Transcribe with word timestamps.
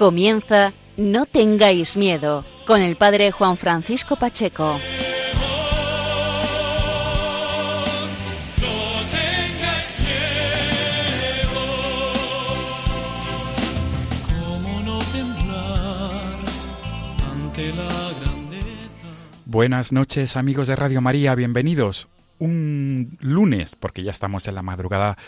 Comienza 0.00 0.72
No 0.96 1.26
tengáis 1.26 1.94
miedo 1.94 2.42
con 2.66 2.80
el 2.80 2.96
padre 2.96 3.32
Juan 3.32 3.58
Francisco 3.58 4.16
Pacheco. 4.16 4.80
Buenas 19.44 19.92
noches 19.92 20.38
amigos 20.38 20.66
de 20.66 20.76
Radio 20.76 21.02
María, 21.02 21.34
bienvenidos. 21.34 22.08
Un 22.38 23.18
lunes, 23.20 23.76
porque 23.76 24.02
ya 24.02 24.12
estamos 24.12 24.48
en 24.48 24.54
la 24.54 24.62
madrugada 24.62 25.18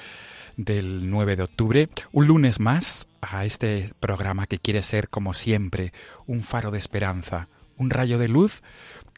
del 0.56 1.10
9 1.10 1.36
de 1.36 1.42
octubre, 1.42 1.88
un 2.12 2.26
lunes 2.26 2.60
más 2.60 3.06
a 3.20 3.44
este 3.44 3.92
programa 4.00 4.46
que 4.46 4.58
quiere 4.58 4.82
ser, 4.82 5.08
como 5.08 5.34
siempre, 5.34 5.92
un 6.26 6.42
faro 6.42 6.70
de 6.70 6.78
esperanza, 6.78 7.48
un 7.76 7.90
rayo 7.90 8.18
de 8.18 8.28
luz 8.28 8.62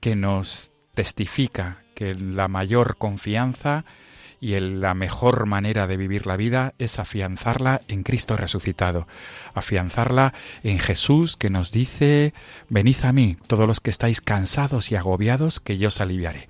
que 0.01 0.17
nos 0.17 0.73
testifica 0.95 1.83
que 1.95 2.15
la 2.15 2.49
mayor 2.49 2.97
confianza 2.97 3.85
y 4.41 4.59
la 4.61 4.93
mejor 4.93 5.47
manera 5.47 5.87
de 5.87 5.97
vivir 5.97 6.27
la 6.27 6.37
vida 6.37 6.75
es 6.79 6.99
afianzarla 6.99 7.81
en 7.89 8.03
Cristo 8.03 8.37
resucitado, 8.37 9.07
afianzarla 9.55 10.35
en 10.63 10.79
Jesús 10.79 11.37
que 11.37 11.49
nos 11.49 11.73
dice, 11.73 12.35
venid 12.69 12.97
a 13.05 13.13
mí, 13.13 13.39
todos 13.47 13.67
los 13.67 13.81
que 13.81 13.89
estáis 13.91 14.21
cansados 14.21 14.93
y 14.93 14.97
agobiados, 14.97 15.61
que 15.61 15.79
yo 15.79 15.89
os 15.89 16.01
aliviaré. 16.01 16.49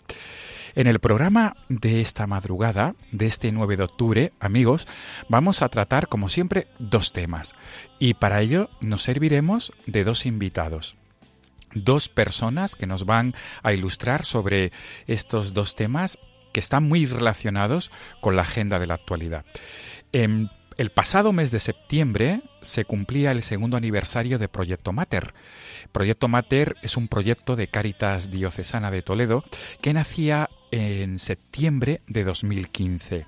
En 0.77 0.89
el 0.89 0.99
programa 0.99 1.57
de 1.69 2.01
esta 2.01 2.27
madrugada, 2.27 2.97
de 3.13 3.27
este 3.27 3.53
9 3.53 3.77
de 3.77 3.85
octubre, 3.85 4.33
amigos, 4.41 4.89
vamos 5.29 5.63
a 5.63 5.69
tratar, 5.69 6.09
como 6.09 6.29
siempre, 6.29 6.67
dos 6.81 7.13
temas. 7.13 7.55
Y 8.01 8.15
para 8.15 8.41
ello 8.41 8.69
nos 8.81 9.03
serviremos 9.03 9.73
de 9.87 10.05
dos 10.05 10.27
invitados 10.27 10.97
dos 11.77 12.09
personas 12.09 12.77
que 12.77 12.87
nos 12.87 13.05
van 13.05 13.35
a 13.65 13.73
ilustrar 13.73 14.25
sobre 14.25 14.71
estos 15.09 15.55
dos 15.55 15.75
temas 15.75 16.19
que 16.53 16.61
están 16.61 16.87
muy 16.87 17.05
relacionados 17.05 17.91
con 18.21 18.37
la 18.37 18.43
agenda 18.43 18.79
de 18.79 18.87
la 18.87 18.95
actualidad. 18.95 19.45
En 20.13 20.51
el 20.77 20.91
pasado 20.91 21.33
mes 21.33 21.51
de 21.51 21.61
septiembre 21.61 22.41
se 22.61 22.85
cumplía 22.85 23.31
el 23.31 23.43
segundo 23.43 23.77
aniversario 23.77 24.39
de 24.39 24.49
Proyecto 24.49 24.93
Mater. 24.93 25.35
Proyecto 25.93 26.29
Mater 26.29 26.77
es 26.83 26.97
un 26.97 27.09
proyecto 27.09 27.55
de 27.55 27.69
Cáritas 27.69 28.31
Diocesana 28.31 28.91
de 28.91 29.03
Toledo 29.03 29.45
que 29.81 29.93
nacía 29.93 30.49
en 30.75 31.21
septiembre 31.21 32.01
de 32.09 32.25
2015. 32.25 33.27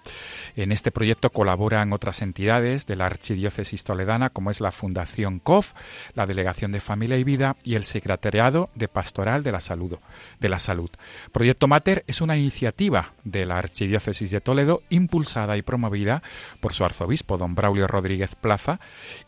En 0.56 0.72
este 0.72 0.90
proyecto 0.90 1.30
colaboran 1.30 1.92
otras 1.92 2.20
entidades 2.20 2.86
de 2.86 2.96
la 2.96 3.06
Archidiócesis 3.06 3.84
Toledana, 3.84 4.30
como 4.30 4.50
es 4.50 4.60
la 4.60 4.72
Fundación 4.72 5.38
COF, 5.38 5.72
la 6.14 6.26
Delegación 6.26 6.72
de 6.72 6.80
Familia 6.80 7.18
y 7.18 7.24
Vida 7.24 7.56
y 7.62 7.76
el 7.76 7.84
Secretariado 7.84 8.68
de 8.74 8.88
Pastoral 8.88 9.44
de 9.44 9.52
la 9.52 9.60
Salud. 9.60 9.96
De 10.40 10.48
la 10.48 10.58
Salud. 10.58 10.90
Proyecto 11.30 11.68
Mater 11.68 12.02
es 12.08 12.20
una 12.20 12.36
iniciativa 12.36 13.12
de 13.22 13.46
la 13.46 13.58
Archidiócesis 13.58 14.32
de 14.32 14.40
Toledo 14.40 14.82
impulsada 14.88 15.56
y 15.56 15.62
promovida 15.62 16.24
por 16.60 16.72
su 16.72 16.84
arzobispo, 16.84 17.38
don 17.38 17.54
Braulio 17.54 17.86
Rodríguez 17.86 18.34
Plaza, 18.34 18.80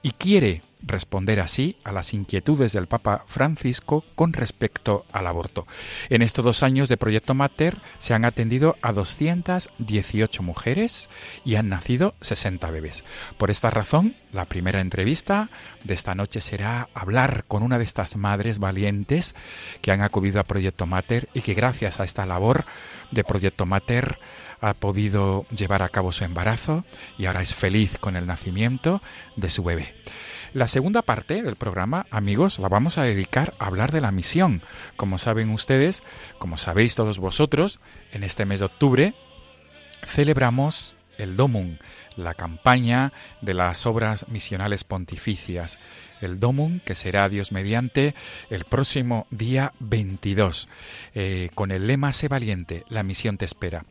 y 0.02 0.10
quiere 0.10 0.62
responder 0.82 1.40
así 1.40 1.76
a 1.84 1.92
las 1.92 2.14
inquietudes 2.14 2.72
del 2.72 2.86
Papa 2.86 3.24
Francisco 3.26 4.04
con 4.14 4.32
respecto 4.32 5.04
al 5.12 5.26
aborto. 5.26 5.66
En 6.08 6.22
estos 6.22 6.44
dos 6.44 6.62
años 6.62 6.88
de 6.88 6.96
Proyecto 6.96 7.34
Mater 7.34 7.76
se 7.98 8.14
han 8.14 8.24
atendido 8.24 8.76
a 8.82 8.92
218 8.92 10.42
mujeres 10.42 11.08
y 11.44 11.56
han 11.56 11.68
nacido 11.68 12.14
60 12.20 12.70
bebés. 12.70 13.04
Por 13.36 13.50
esta 13.50 13.70
razón, 13.70 14.14
la 14.32 14.44
primera 14.44 14.80
entrevista 14.80 15.50
de 15.84 15.94
esta 15.94 16.14
noche 16.14 16.40
será 16.40 16.88
hablar 16.94 17.44
con 17.48 17.62
una 17.62 17.78
de 17.78 17.84
estas 17.84 18.16
madres 18.16 18.58
valientes 18.58 19.34
que 19.80 19.92
han 19.92 20.02
acudido 20.02 20.40
a 20.40 20.44
Proyecto 20.44 20.86
Mater 20.86 21.28
y 21.34 21.40
que 21.40 21.54
gracias 21.54 22.00
a 22.00 22.04
esta 22.04 22.26
labor 22.26 22.64
de 23.10 23.24
Proyecto 23.24 23.66
Mater 23.66 24.18
ha 24.60 24.74
podido 24.74 25.46
llevar 25.50 25.82
a 25.82 25.88
cabo 25.88 26.12
su 26.12 26.24
embarazo 26.24 26.84
y 27.16 27.26
ahora 27.26 27.42
es 27.42 27.54
feliz 27.54 27.96
con 27.98 28.16
el 28.16 28.26
nacimiento 28.26 29.00
de 29.36 29.50
su 29.50 29.62
bebé. 29.62 29.94
La 30.52 30.68
segunda 30.68 31.02
parte 31.02 31.42
del 31.42 31.56
programa, 31.56 32.06
amigos, 32.10 32.58
la 32.58 32.68
vamos 32.68 32.98
a 32.98 33.02
dedicar 33.02 33.54
a 33.58 33.66
hablar 33.66 33.92
de 33.92 34.00
la 34.00 34.12
misión. 34.12 34.62
Como 34.96 35.18
saben 35.18 35.50
ustedes, 35.50 36.02
como 36.38 36.56
sabéis 36.56 36.94
todos 36.94 37.18
vosotros, 37.18 37.80
en 38.12 38.24
este 38.24 38.46
mes 38.46 38.60
de 38.60 38.66
octubre 38.66 39.14
celebramos 40.06 40.97
el 41.18 41.36
Domum, 41.36 41.76
la 42.16 42.34
campaña 42.34 43.12
de 43.42 43.54
las 43.54 43.86
obras 43.86 44.26
misionales 44.28 44.84
pontificias. 44.84 45.78
El 46.20 46.40
Domum, 46.40 46.80
que 46.80 46.94
será 46.94 47.28
Dios 47.28 47.52
mediante 47.52 48.14
el 48.50 48.64
próximo 48.64 49.26
día 49.30 49.72
22, 49.78 50.68
eh, 51.14 51.50
con 51.54 51.70
el 51.70 51.86
lema 51.86 52.12
Sé 52.12 52.28
valiente, 52.28 52.84
la 52.88 53.02
misión 53.02 53.36
te 53.36 53.44
espera. 53.44 53.84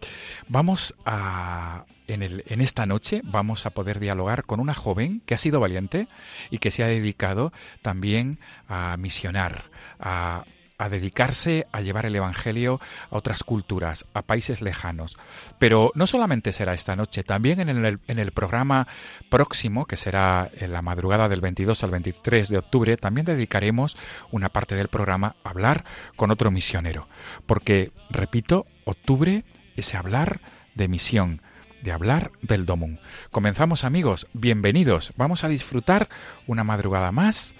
Vamos 0.48 0.96
a, 1.06 1.86
en, 2.08 2.24
el, 2.24 2.44
en 2.48 2.62
esta 2.62 2.86
noche, 2.86 3.22
vamos 3.24 3.66
a 3.66 3.70
poder 3.70 4.00
dialogar 4.00 4.44
con 4.44 4.60
una 4.60 4.74
joven 4.74 5.22
que 5.26 5.36
ha 5.36 5.38
sido 5.38 5.60
valiente 5.60 6.08
y 6.50 6.58
que 6.58 6.72
se 6.72 6.84
ha 6.84 6.88
dedicado 6.88 7.54
también 7.82 8.40
a 8.68 8.98
misionar, 8.98 9.66
a 10.00 10.44
a 10.78 10.90
dedicarse 10.90 11.68
a 11.72 11.82
llevar 11.82 12.06
el 12.06 12.16
Evangelio 12.16 12.80
a 13.10 13.18
otras 13.18 13.44
culturas, 13.44 14.06
a 14.14 14.22
países 14.22 14.62
lejanos. 14.62 15.18
Pero 15.60 15.92
no 15.96 16.08
solamente 16.08 16.54
será 16.54 16.74
esta 16.74 16.96
noche, 16.96 17.24
también 17.24 17.60
en 17.60 17.70
el, 17.70 18.00
en 18.08 18.20
el, 18.20 18.32
programa 18.32 18.88
próximo, 19.30 19.86
que 19.86 19.98
será 19.98 20.50
en 20.54 20.72
la 20.72 20.82
madrugada 20.82 21.30
del 21.30 21.42
22 21.42 21.84
al 21.84 21.92
23 21.92 22.50
de 22.50 22.58
octubre, 22.58 22.98
también 22.98 23.26
dedicaremos 23.26 23.98
una 24.32 24.50
parte 24.50 24.76
del 24.76 24.88
programa 24.88 25.36
a 25.44 25.50
hablar 25.50 25.84
con 26.16 26.32
otro 26.32 26.52
misionero. 26.52 27.08
Porque, 27.46 27.92
repito, 28.10 28.68
octubre 28.86 29.44
es 29.76 29.96
hablar 29.96 30.42
de 30.76 30.88
misión, 30.88 31.42
de 31.82 31.92
hablar 31.92 32.32
del 32.42 32.66
Domum. 32.66 32.98
Comenzamos 33.32 33.84
amigos, 33.84 34.28
bienvenidos, 34.34 35.14
vamos 35.16 35.44
a 35.44 35.48
disfrutar 35.48 36.08
una 36.46 36.64
madrugada 36.64 37.12
más 37.12 37.56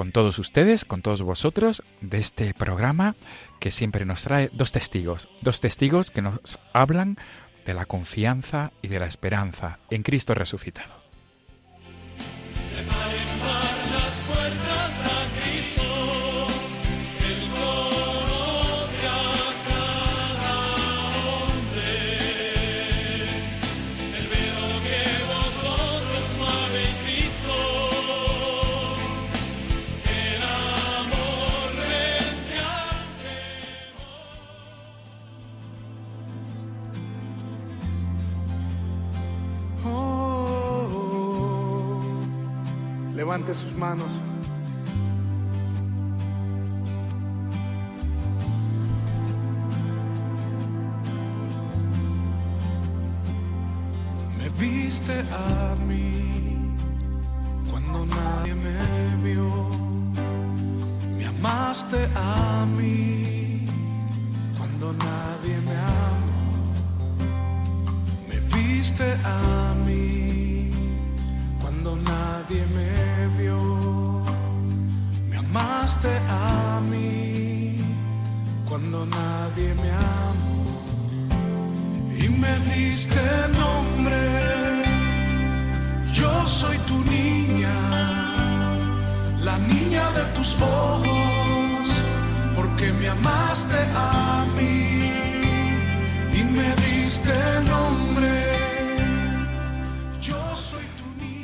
con 0.00 0.12
todos 0.12 0.38
ustedes, 0.38 0.86
con 0.86 1.02
todos 1.02 1.20
vosotros, 1.20 1.82
de 2.00 2.16
este 2.16 2.54
programa 2.54 3.16
que 3.58 3.70
siempre 3.70 4.06
nos 4.06 4.22
trae 4.22 4.48
dos 4.54 4.72
testigos, 4.72 5.28
dos 5.42 5.60
testigos 5.60 6.10
que 6.10 6.22
nos 6.22 6.58
hablan 6.72 7.18
de 7.66 7.74
la 7.74 7.84
confianza 7.84 8.72
y 8.80 8.88
de 8.88 8.98
la 8.98 9.04
esperanza 9.04 9.78
en 9.90 10.02
Cristo 10.02 10.32
resucitado. 10.32 10.94
Levante 43.30 43.54
sus 43.54 43.76
manos. 43.76 44.20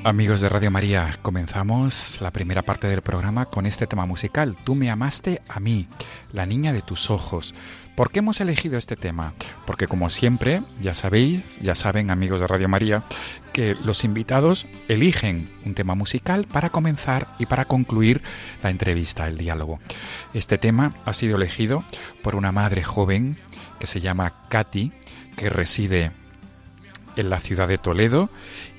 Amigos 0.06 0.40
de 0.40 0.48
Radio 0.48 0.70
María, 0.70 1.18
comenzamos 1.20 2.20
la 2.20 2.30
primera 2.30 2.62
parte 2.62 2.86
del 2.86 3.02
programa 3.02 3.46
con 3.46 3.66
este 3.66 3.88
tema 3.88 4.06
musical. 4.06 4.56
Tú 4.62 4.76
me 4.76 4.88
amaste 4.88 5.42
a 5.48 5.58
mí, 5.58 5.88
la 6.32 6.46
niña 6.46 6.72
de 6.72 6.80
tus 6.80 7.10
ojos. 7.10 7.56
¿Por 7.96 8.12
qué 8.12 8.20
hemos 8.20 8.40
elegido 8.40 8.78
este 8.78 8.94
tema? 8.94 9.34
Porque 9.66 9.88
como 9.88 10.08
siempre, 10.08 10.62
ya 10.80 10.94
sabéis, 10.94 11.58
ya 11.60 11.74
saben 11.74 12.12
amigos 12.12 12.38
de 12.38 12.46
Radio 12.46 12.68
María, 12.68 13.02
que 13.52 13.74
los 13.74 14.04
invitados 14.04 14.68
eligen 14.86 15.50
un 15.64 15.74
tema 15.74 15.96
musical 15.96 16.46
para 16.46 16.70
comenzar 16.70 17.26
y 17.40 17.46
para 17.46 17.64
concluir 17.64 18.22
la 18.62 18.70
entrevista, 18.70 19.26
el 19.26 19.36
diálogo. 19.36 19.80
Este 20.34 20.56
tema 20.56 20.94
ha 21.04 21.14
sido 21.14 21.34
elegido 21.34 21.82
por 22.22 22.36
una 22.36 22.52
madre 22.52 22.84
joven 22.84 23.38
que 23.80 23.88
se 23.88 24.00
llama 24.00 24.34
Katy, 24.50 24.92
que 25.36 25.50
reside 25.50 26.12
en 27.16 27.30
la 27.30 27.40
ciudad 27.40 27.68
de 27.68 27.78
Toledo 27.78 28.30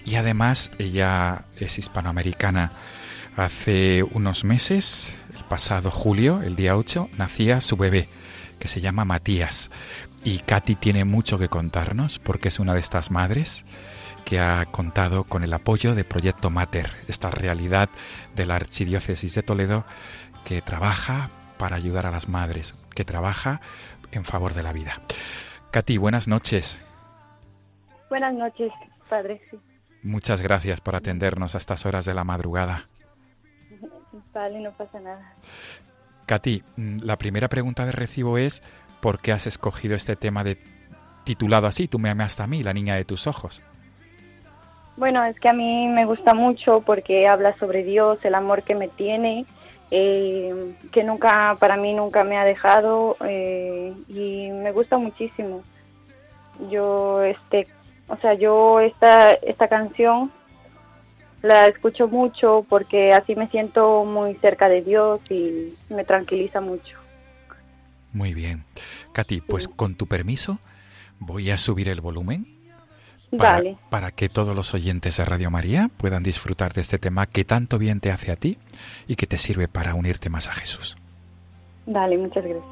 y 0.06 0.16
además 0.16 0.72
ella 0.80 1.46
es 1.58 1.78
hispanoamericana. 1.78 2.72
Hace 3.36 4.04
unos 4.04 4.44
meses, 4.44 5.16
el 5.36 5.44
pasado 5.44 5.92
julio, 5.92 6.42
el 6.42 6.56
día 6.56 6.78
8, 6.78 7.10
nacía 7.18 7.62
su 7.62 7.78
bebé 7.78 8.08
que 8.60 8.68
se 8.68 8.82
llama 8.82 9.06
Matías. 9.06 9.70
Y 10.24 10.40
Katy 10.40 10.76
tiene 10.76 11.06
mucho 11.06 11.38
que 11.38 11.50
contarnos 11.50 12.20
porque 12.20 12.48
es 12.48 12.60
una 12.60 12.74
de 12.74 12.80
estas 12.80 13.12
madres 13.12 13.66
que 14.26 14.40
ha 14.40 14.66
contado 14.66 15.24
con 15.24 15.44
el 15.44 15.54
apoyo 15.54 15.96
de 15.96 16.04
Proyecto 16.04 16.50
Mater, 16.50 16.92
esta 17.08 17.32
realidad 17.32 17.90
de 18.36 18.46
la 18.46 18.56
Archidiócesis 18.56 19.36
de 19.36 19.44
Toledo 19.44 19.86
que 20.44 20.62
trabaja 20.62 21.30
para 21.58 21.76
ayudar 21.76 22.06
a 22.06 22.12
las 22.12 22.28
madres, 22.28 22.76
que 22.94 23.06
trabaja 23.06 23.62
en 24.12 24.26
favor 24.26 24.54
de 24.54 24.64
la 24.64 24.74
vida. 24.74 25.00
Katy, 25.72 25.98
buenas 25.98 26.28
noches. 26.28 26.80
Buenas 28.10 28.34
noches, 28.34 28.72
padre. 29.10 29.42
Sí. 29.50 29.60
Muchas 30.04 30.42
gracias 30.42 30.80
por 30.82 30.96
atendernos 30.96 31.56
a 31.56 31.58
estas 31.58 31.86
horas 31.86 32.06
de 32.06 32.14
la 32.14 32.24
madrugada. 32.24 32.84
Vale, 34.34 34.60
no 34.60 34.72
pasa 34.72 35.00
nada. 35.00 35.34
Katy, 36.26 36.64
mm, 36.76 37.00
la 37.04 37.18
primera 37.18 37.48
pregunta 37.48 37.86
de 37.86 37.92
recibo 37.92 38.38
es 38.38 38.62
¿por 39.02 39.20
qué 39.20 39.32
has 39.32 39.48
escogido 39.48 39.96
este 39.96 40.16
tema 40.16 40.44
de 40.44 40.58
titulado 41.24 41.68
así, 41.68 41.88
Tú 41.88 42.00
me 42.00 42.10
amaste 42.10 42.44
a 42.44 42.48
mí, 42.48 42.64
la 42.64 42.74
niña 42.74 42.96
de 42.96 43.06
tus 43.06 43.28
ojos? 43.28 43.62
Bueno, 44.96 45.24
es 45.26 45.40
que 45.40 45.50
a 45.50 45.54
mí 45.54 45.88
me 45.88 46.06
gusta 46.06 46.34
mucho 46.34 46.82
porque 46.82 47.28
habla 47.28 47.58
sobre 47.60 47.84
Dios, 47.84 48.18
el 48.24 48.34
amor 48.34 48.64
que 48.64 48.76
me 48.76 48.88
tiene, 48.88 49.46
eh, 49.92 50.74
que 50.92 51.04
nunca, 51.04 51.56
para 51.60 51.78
mí 51.78 51.94
nunca 51.94 52.24
me 52.24 52.38
ha 52.38 52.44
dejado 52.44 53.16
eh, 53.26 53.94
y 54.08 54.50
me 54.52 54.72
gusta 54.72 54.98
muchísimo. 54.98 55.62
Yo, 56.72 57.22
este, 57.22 57.68
o 58.08 58.18
sea, 58.18 58.34
yo 58.34 58.80
esta, 58.80 59.32
esta 59.32 59.68
canción 59.68 60.32
la 61.42 61.66
escucho 61.66 62.08
mucho 62.08 62.66
porque 62.68 63.14
así 63.14 63.36
me 63.36 63.48
siento 63.50 64.06
muy 64.06 64.36
cerca 64.36 64.70
de 64.70 64.82
Dios 64.82 65.20
y 65.30 65.74
me 65.90 66.04
tranquiliza 66.04 66.62
mucho. 66.62 66.98
Muy 68.14 68.34
bien. 68.34 68.64
Katy, 69.14 69.42
pues 69.42 69.68
con 69.68 69.96
tu 69.96 70.08
permiso 70.08 70.60
voy 71.20 71.52
a 71.52 71.58
subir 71.58 71.90
el 71.90 72.02
volumen 72.02 72.48
para, 73.38 73.54
Vale, 73.54 73.78
para 73.90 74.12
que 74.12 74.30
todos 74.30 74.56
los 74.56 74.74
oyentes 74.74 75.18
de 75.18 75.26
Radio 75.26 75.52
María 75.52 75.90
puedan 75.98 76.24
disfrutar 76.24 76.74
de 76.74 76.82
este 76.82 76.98
tema 76.98 77.26
que 77.26 77.44
tanto 77.44 77.78
bien 77.78 78.00
te 78.00 78.12
hace 78.12 78.32
a 78.32 78.38
ti 78.38 78.58
y 79.08 79.16
que 79.16 79.28
te 79.28 79.38
sirve 79.38 79.68
para 79.68 79.96
unirte 79.96 80.30
más 80.30 80.48
a 80.48 80.54
Jesús. 80.54 80.98
vale, 81.86 82.18
muchas 82.18 82.44
gracias. 82.44 82.64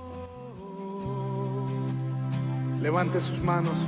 Levante 2.81 3.19
sus 3.19 3.41
manos. 3.41 3.87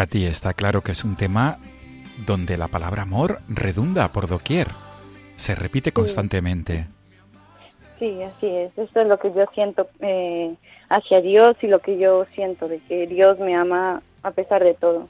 Katy, 0.00 0.24
está 0.24 0.54
claro 0.54 0.80
que 0.80 0.92
es 0.92 1.04
un 1.04 1.14
tema 1.14 1.58
donde 2.24 2.56
la 2.56 2.68
palabra 2.68 3.02
amor 3.02 3.42
redunda 3.48 4.08
por 4.08 4.28
doquier. 4.28 4.68
Se 5.36 5.54
repite 5.54 5.92
constantemente. 5.92 6.86
Sí, 7.98 8.22
así 8.22 8.46
es. 8.46 8.78
Esto 8.78 9.02
es 9.02 9.06
lo 9.06 9.18
que 9.18 9.30
yo 9.34 9.44
siento 9.54 9.90
eh, 10.00 10.56
hacia 10.88 11.20
Dios 11.20 11.54
y 11.60 11.66
lo 11.66 11.80
que 11.80 11.98
yo 11.98 12.24
siento 12.34 12.66
de 12.66 12.78
que 12.78 13.06
Dios 13.08 13.38
me 13.40 13.54
ama 13.54 14.00
a 14.22 14.30
pesar 14.30 14.64
de 14.64 14.72
todo. 14.72 15.06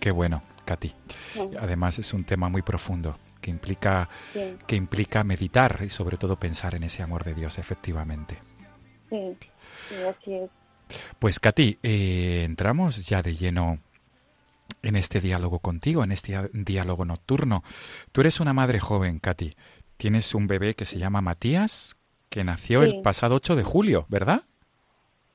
Qué 0.00 0.10
bueno, 0.10 0.42
Katy. 0.64 0.92
Sí. 1.32 1.50
Además 1.60 2.00
es 2.00 2.12
un 2.12 2.24
tema 2.24 2.48
muy 2.48 2.62
profundo 2.62 3.16
que 3.40 3.52
implica 3.52 4.08
Sí, 4.32 4.56
que 4.66 4.74
implica 4.74 5.22
meditar 5.22 5.78
y 5.84 5.88
sobre 5.90 6.16
todo 6.16 6.34
pensar 6.34 6.74
en 6.74 6.82
ese 6.82 7.00
amor 7.00 7.22
de 7.22 7.34
Dios, 7.34 7.58
efectivamente. 7.58 8.38
sí, 9.08 9.36
sí, 9.88 9.94
así 10.02 10.34
es. 10.34 10.50
Pues 11.20 11.38
Katy, 11.38 11.78
eh, 11.84 12.42
entramos 12.44 13.06
ya 13.06 13.22
de 13.22 13.36
lleno 13.36 13.78
en 14.82 14.96
este 14.96 15.20
diálogo 15.20 15.58
contigo, 15.58 16.04
en 16.04 16.12
este 16.12 16.36
diálogo 16.52 17.04
nocturno. 17.04 17.62
Tú 18.12 18.20
eres 18.20 18.40
una 18.40 18.52
madre 18.52 18.78
joven, 18.80 19.18
Katy. 19.18 19.54
Tienes 19.96 20.34
un 20.34 20.46
bebé 20.46 20.74
que 20.74 20.84
se 20.84 20.98
llama 20.98 21.20
Matías, 21.20 21.96
que 22.28 22.44
nació 22.44 22.82
Sí. 22.82 22.90
el 22.90 23.02
pasado 23.02 23.36
8 23.36 23.56
de 23.56 23.62
julio, 23.64 24.06
¿verdad? 24.08 24.42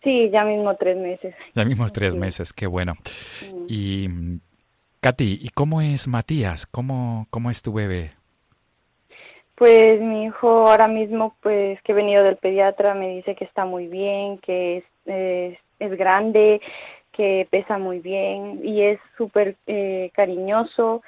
Sí, 0.03 0.29
ya 0.31 0.43
mismo 0.43 0.75
tres 0.75 0.97
meses. 0.97 1.35
Ya 1.55 1.63
mismos 1.65 1.93
tres 1.93 2.13
Sí. 2.13 2.19
meses, 2.19 2.53
qué 2.53 2.65
bueno. 2.67 2.95
Y 3.67 4.07
Katy, 4.99 5.39
¿y 5.41 5.49
cómo 5.49 5.81
es 5.81 6.07
Matías? 6.07 6.65
¿Cómo, 6.67 7.27
cómo 7.29 7.49
es 7.51 7.61
tu 7.61 7.73
bebé? 7.73 8.13
Pues 9.55 10.01
mi 10.01 10.25
hijo 10.25 10.67
ahora 10.67 10.87
mismo, 10.87 11.35
pues 11.41 11.79
que 11.83 11.91
he 11.91 11.95
venido 11.95 12.23
del 12.23 12.37
pediatra, 12.37 12.95
me 12.95 13.09
dice 13.09 13.35
que 13.35 13.45
está 13.45 13.63
muy 13.65 13.85
bien, 13.87 14.39
que 14.39 14.77
es, 14.77 14.83
es, 15.05 15.57
es 15.79 15.97
grande, 15.97 16.61
que 17.13 17.47
pesa 17.49 17.77
muy 17.77 17.99
bien 17.99 18.61
y 18.63 18.81
es 18.81 18.99
súper 19.17 19.55
eh, 19.67 20.11
cariñoso, 20.13 21.01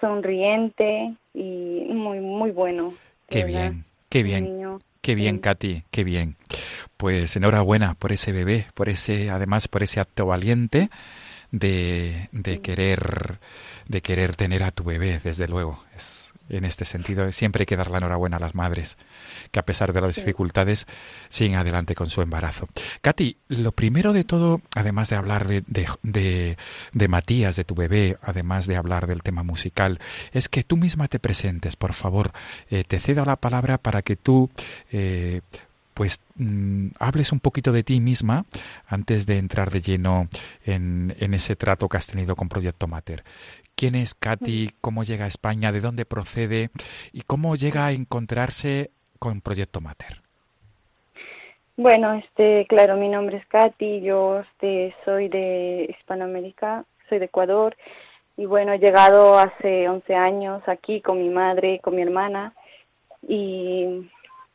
sonriente 0.00 1.14
y 1.34 1.86
muy, 1.90 2.20
muy 2.20 2.50
bueno. 2.50 2.94
Qué 3.28 3.44
verdad. 3.44 3.70
bien, 3.70 3.84
qué 4.08 4.22
bien. 4.22 4.44
niño 4.44 4.80
Qué 5.02 5.16
bien, 5.16 5.40
Katy, 5.40 5.82
qué 5.90 6.04
bien. 6.04 6.36
Pues 6.96 7.34
enhorabuena 7.34 7.94
por 7.94 8.12
ese 8.12 8.30
bebé, 8.30 8.66
por 8.72 8.88
ese, 8.88 9.30
además 9.30 9.66
por 9.66 9.82
ese 9.82 9.98
acto 9.98 10.26
valiente 10.26 10.90
de, 11.50 12.28
de 12.30 12.60
querer, 12.60 13.38
de 13.88 14.00
querer 14.00 14.36
tener 14.36 14.62
a 14.62 14.70
tu 14.70 14.84
bebé, 14.84 15.18
desde 15.18 15.48
luego. 15.48 15.82
Es, 15.96 16.21
en 16.52 16.64
este 16.64 16.84
sentido. 16.84 17.30
Siempre 17.32 17.62
hay 17.62 17.66
que 17.66 17.76
dar 17.76 17.90
la 17.90 17.98
enhorabuena 17.98 18.36
a 18.36 18.40
las 18.40 18.54
madres, 18.54 18.98
que 19.50 19.58
a 19.58 19.64
pesar 19.64 19.92
de 19.92 20.00
las 20.00 20.16
dificultades 20.16 20.86
siguen 21.28 21.56
adelante 21.56 21.94
con 21.94 22.10
su 22.10 22.22
embarazo. 22.22 22.68
Katy, 23.00 23.38
lo 23.48 23.72
primero 23.72 24.12
de 24.12 24.24
todo, 24.24 24.60
además 24.74 25.10
de 25.10 25.16
hablar 25.16 25.46
de, 25.46 25.64
de, 26.02 26.56
de, 26.92 27.08
Matías, 27.08 27.56
de 27.56 27.64
tu 27.64 27.74
bebé, 27.74 28.18
además 28.22 28.66
de 28.66 28.76
hablar 28.76 29.06
del 29.06 29.22
tema 29.22 29.42
musical, 29.42 29.98
es 30.32 30.48
que 30.48 30.62
tú 30.62 30.76
misma 30.76 31.08
te 31.08 31.18
presentes, 31.18 31.76
por 31.76 31.92
favor. 31.92 32.32
Eh, 32.70 32.84
te 32.84 33.00
cedo 33.00 33.24
la 33.24 33.36
palabra 33.36 33.78
para 33.78 34.02
que 34.02 34.16
tú 34.16 34.50
eh, 34.90 35.40
pues 35.94 36.22
mm, 36.36 36.88
hables 36.98 37.32
un 37.32 37.40
poquito 37.40 37.72
de 37.72 37.82
ti 37.82 38.00
misma 38.00 38.44
antes 38.86 39.26
de 39.26 39.38
entrar 39.38 39.70
de 39.70 39.80
lleno 39.80 40.28
en, 40.64 41.14
en, 41.18 41.34
ese 41.34 41.56
trato 41.56 41.88
que 41.88 41.96
has 41.96 42.06
tenido 42.06 42.36
con 42.36 42.48
Proyecto 42.48 42.86
Mater. 42.86 43.24
¿Quién 43.74 43.94
es 43.94 44.14
Katy? 44.14 44.70
¿Cómo 44.80 45.04
llega 45.04 45.24
a 45.24 45.28
España? 45.28 45.72
¿De 45.72 45.80
dónde 45.80 46.04
procede? 46.04 46.70
¿Y 47.12 47.22
cómo 47.22 47.56
llega 47.56 47.86
a 47.86 47.92
encontrarse 47.92 48.90
con 49.18 49.40
Proyecto 49.40 49.80
Mater? 49.80 50.22
Bueno, 51.76 52.12
este, 52.14 52.66
claro, 52.66 52.96
mi 52.96 53.08
nombre 53.08 53.38
es 53.38 53.46
Katy, 53.46 54.02
yo 54.02 54.40
este, 54.40 54.94
soy 55.04 55.28
de 55.28 55.86
Hispanoamérica, 55.98 56.84
soy 57.08 57.18
de 57.18 57.24
Ecuador 57.24 57.76
y 58.36 58.44
bueno, 58.44 58.72
he 58.72 58.78
llegado 58.78 59.38
hace 59.38 59.88
11 59.88 60.14
años 60.14 60.62
aquí 60.66 61.00
con 61.00 61.18
mi 61.18 61.30
madre, 61.30 61.80
con 61.80 61.96
mi 61.96 62.02
hermana 62.02 62.54
y 63.26 64.10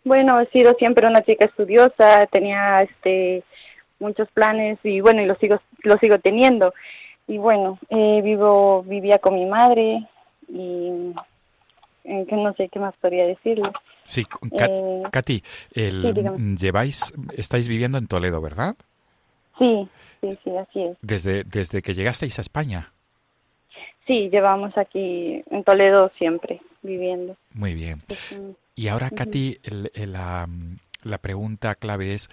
bueno, 0.08 0.40
he 0.40 0.48
sido 0.48 0.74
siempre 0.76 1.08
una 1.08 1.22
chica 1.22 1.46
estudiosa, 1.46 2.26
tenía 2.32 2.82
este 2.82 3.44
muchos 4.00 4.30
planes 4.32 4.78
y 4.84 5.02
bueno, 5.02 5.22
y 5.22 5.26
los 5.26 5.38
sigo 5.38 5.60
los 5.84 6.00
sigo 6.00 6.20
teniendo. 6.20 6.74
Y 7.28 7.38
bueno, 7.38 7.78
eh, 7.90 8.22
vivo 8.24 8.84
vivía 8.84 9.20
con 9.20 9.36
mi 9.36 9.46
madre 9.46 10.08
y 10.48 11.14
eh, 12.06 12.26
que 12.28 12.36
no 12.36 12.54
sé 12.54 12.70
qué 12.70 12.80
más 12.80 12.96
podría 13.02 13.26
decirle. 13.26 13.70
Sí, 14.06 14.24
eh, 14.58 15.04
Katy, 15.12 15.44
el, 15.74 16.56
lleváis 16.58 17.14
estáis 17.34 17.68
viviendo 17.68 17.98
en 17.98 18.08
Toledo, 18.08 18.42
¿verdad? 18.42 18.76
Sí, 19.60 19.88
sí, 20.22 20.30
sí, 20.44 20.56
así 20.56 20.84
es. 20.84 20.98
Desde 21.02 21.44
desde 21.44 21.82
que 21.82 21.94
llegasteis 21.94 22.40
a 22.40 22.42
España. 22.42 22.94
Sí, 24.06 24.30
llevamos 24.30 24.78
aquí 24.78 25.44
en 25.52 25.64
Toledo 25.66 26.10
siempre 26.18 26.62
viviendo. 26.82 27.36
Muy 27.54 27.74
bien. 27.74 28.02
Y 28.78 28.90
ahora, 28.90 29.10
Katy, 29.10 29.58
la, 30.06 30.48
la, 31.02 31.18
pregunta 31.18 31.74
clave 31.74 32.14
es, 32.14 32.30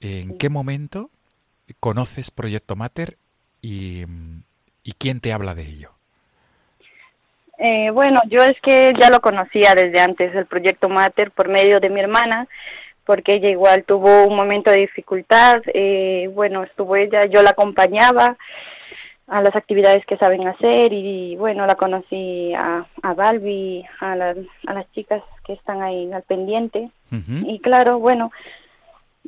¿en 0.00 0.36
qué 0.36 0.50
momento 0.50 1.08
conoces 1.80 2.30
Proyecto 2.30 2.76
Mater 2.76 3.16
y, 3.62 4.04
y 4.84 4.92
quién 4.92 5.20
te 5.20 5.32
habla 5.32 5.54
de 5.54 5.62
ello? 5.62 5.92
Eh, 7.58 7.88
bueno, 7.92 8.20
yo 8.28 8.44
es 8.44 8.60
que 8.62 8.92
ya 9.00 9.08
lo 9.08 9.22
conocía 9.22 9.74
desde 9.74 9.98
antes, 9.98 10.34
el 10.34 10.44
Proyecto 10.44 10.90
Mater, 10.90 11.30
por 11.30 11.48
medio 11.48 11.80
de 11.80 11.88
mi 11.88 12.00
hermana, 12.00 12.46
porque 13.06 13.36
ella 13.36 13.48
igual 13.48 13.84
tuvo 13.84 14.26
un 14.26 14.36
momento 14.36 14.70
de 14.70 14.80
dificultad, 14.80 15.62
eh, 15.72 16.28
bueno, 16.34 16.64
estuvo 16.64 16.96
ella, 16.96 17.24
yo 17.24 17.42
la 17.42 17.50
acompañaba, 17.50 18.36
a 19.28 19.42
las 19.42 19.56
actividades 19.56 20.06
que 20.06 20.16
saben 20.16 20.46
hacer 20.46 20.92
y 20.92 21.34
bueno, 21.36 21.66
la 21.66 21.74
conocí 21.74 22.54
a, 22.54 22.86
a 23.02 23.14
Balbi, 23.14 23.84
a, 24.00 24.12
a 24.12 24.74
las 24.74 24.92
chicas 24.92 25.22
que 25.44 25.54
están 25.54 25.82
ahí 25.82 26.12
al 26.12 26.22
pendiente. 26.22 26.90
Y 27.44 27.58
claro, 27.60 27.98
bueno, 27.98 28.30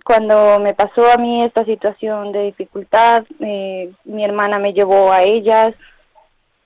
cuando 0.05 0.61
me 0.61 0.75
pasó 0.75 1.11
a 1.11 1.17
mí 1.17 1.45
esta 1.45 1.65
situación 1.65 2.33
de 2.33 2.45
dificultad, 2.45 3.25
eh, 3.41 3.93
mi 4.05 4.25
hermana 4.25 4.59
me 4.59 4.73
llevó 4.73 5.13
a 5.13 5.23
ellas, 5.23 5.75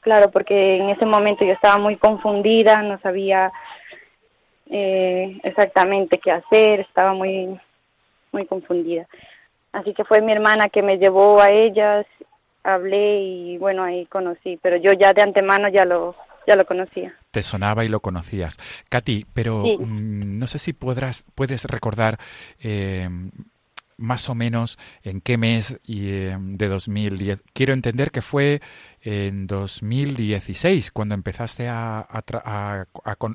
claro, 0.01 0.31
porque 0.31 0.77
en 0.77 0.91
ese 0.91 1.07
momento 1.07 1.45
yo 1.45 1.53
estaba 1.53 1.79
muy 1.79 1.97
confundida, 1.97 2.83
no 2.83 2.99
sabía 3.01 3.51
eh, 4.71 5.39
exactamente 5.43 6.19
qué 6.19 6.33
hacer, 6.33 6.81
estaba 6.81 7.15
muy, 7.15 7.59
muy 8.31 8.47
confundida. 8.47 9.07
Así 9.73 9.95
que 9.95 10.05
fue 10.05 10.21
mi 10.21 10.33
hermana 10.33 10.69
que 10.69 10.83
me 10.83 10.99
llevó 10.99 11.41
a 11.41 11.51
ellas 11.51 12.05
hablé 12.65 13.21
y 13.21 13.59
bueno, 13.59 13.85
ahí 13.85 14.07
conocí, 14.07 14.59
pero 14.63 14.77
yo 14.77 14.93
ya 14.93 15.13
de 15.13 15.23
antemano 15.23 15.69
ya 15.69 15.85
lo, 15.85 16.15
ya 16.47 16.57
lo 16.57 16.65
conocía. 16.67 17.15
Te 17.31 17.43
sonaba 17.43 17.85
y 17.85 17.89
lo 17.89 18.01
conocías. 18.01 18.59
Katy, 18.89 19.27
pero 19.33 19.65
mm, 19.65 20.39
no 20.39 20.47
sé 20.47 20.59
si 20.59 20.73
podrás, 20.73 21.27
puedes 21.35 21.65
recordar 21.65 22.19
eh, 22.63 23.09
más 23.97 24.29
o 24.29 24.35
menos 24.35 24.79
en 25.03 25.21
qué 25.21 25.39
mes 25.39 25.81
y, 25.85 26.11
eh, 26.11 26.37
de 26.39 26.69
2010. 26.69 27.43
Quiero 27.53 27.73
entender 27.73 28.11
que 28.11 28.23
fue 28.23 28.61
en 29.01 29.47
2016 29.47 30.91
cuando 30.91 31.15
empezaste 31.15 31.69
a, 31.69 31.99
a, 32.01 32.23
a, 32.45 32.87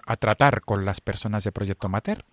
a, 0.06 0.16
tratar 0.18 0.62
con 0.62 0.86
las 0.86 1.02
personas 1.02 1.44
de 1.44 1.52
Proyecto 1.52 1.90
Mater. 1.90 2.26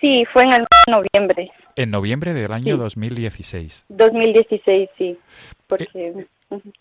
Sí, 0.00 0.24
fue 0.32 0.44
en 0.44 0.52
el 0.52 0.66
noviembre. 0.88 1.50
En 1.76 1.90
noviembre 1.90 2.32
del 2.32 2.52
año 2.52 2.76
2016. 2.78 3.84
2016, 3.88 4.88
sí. 4.96 5.18
Porque, 5.66 5.86
eh, 5.94 6.26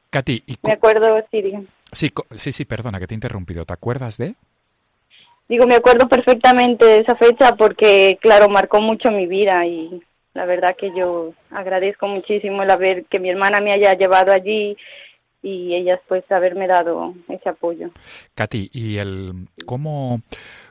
Katy, 0.09 0.43
me 0.63 0.73
acuerdo, 0.73 1.21
sí, 1.31 1.43
Sí, 1.91 2.09
sí, 2.31 2.51
sí, 2.51 2.65
perdona 2.65 2.99
que 2.99 3.07
te 3.07 3.13
he 3.13 3.15
interrumpido. 3.15 3.65
¿Te 3.65 3.73
acuerdas 3.73 4.17
de? 4.17 4.35
Digo, 5.47 5.67
me 5.67 5.75
acuerdo 5.75 6.07
perfectamente 6.07 6.85
de 6.85 6.97
esa 6.99 7.15
fecha 7.15 7.55
porque, 7.55 8.17
claro, 8.21 8.49
marcó 8.49 8.81
mucho 8.81 9.11
mi 9.11 9.27
vida 9.27 9.65
y 9.65 10.01
la 10.33 10.45
verdad 10.45 10.75
que 10.77 10.91
yo 10.95 11.33
agradezco 11.51 12.07
muchísimo 12.07 12.63
el 12.63 12.71
haber 12.71 13.05
que 13.05 13.19
mi 13.19 13.29
hermana 13.29 13.59
me 13.61 13.71
haya 13.71 13.93
llevado 13.93 14.31
allí 14.31 14.75
y 15.43 15.75
ellas 15.75 15.99
pues 16.07 16.29
haberme 16.31 16.67
dado 16.67 17.13
ese 17.29 17.49
apoyo. 17.49 17.91
Katy, 18.33 18.69
¿y 18.73 18.97
el 18.97 19.47
cómo 19.65 20.21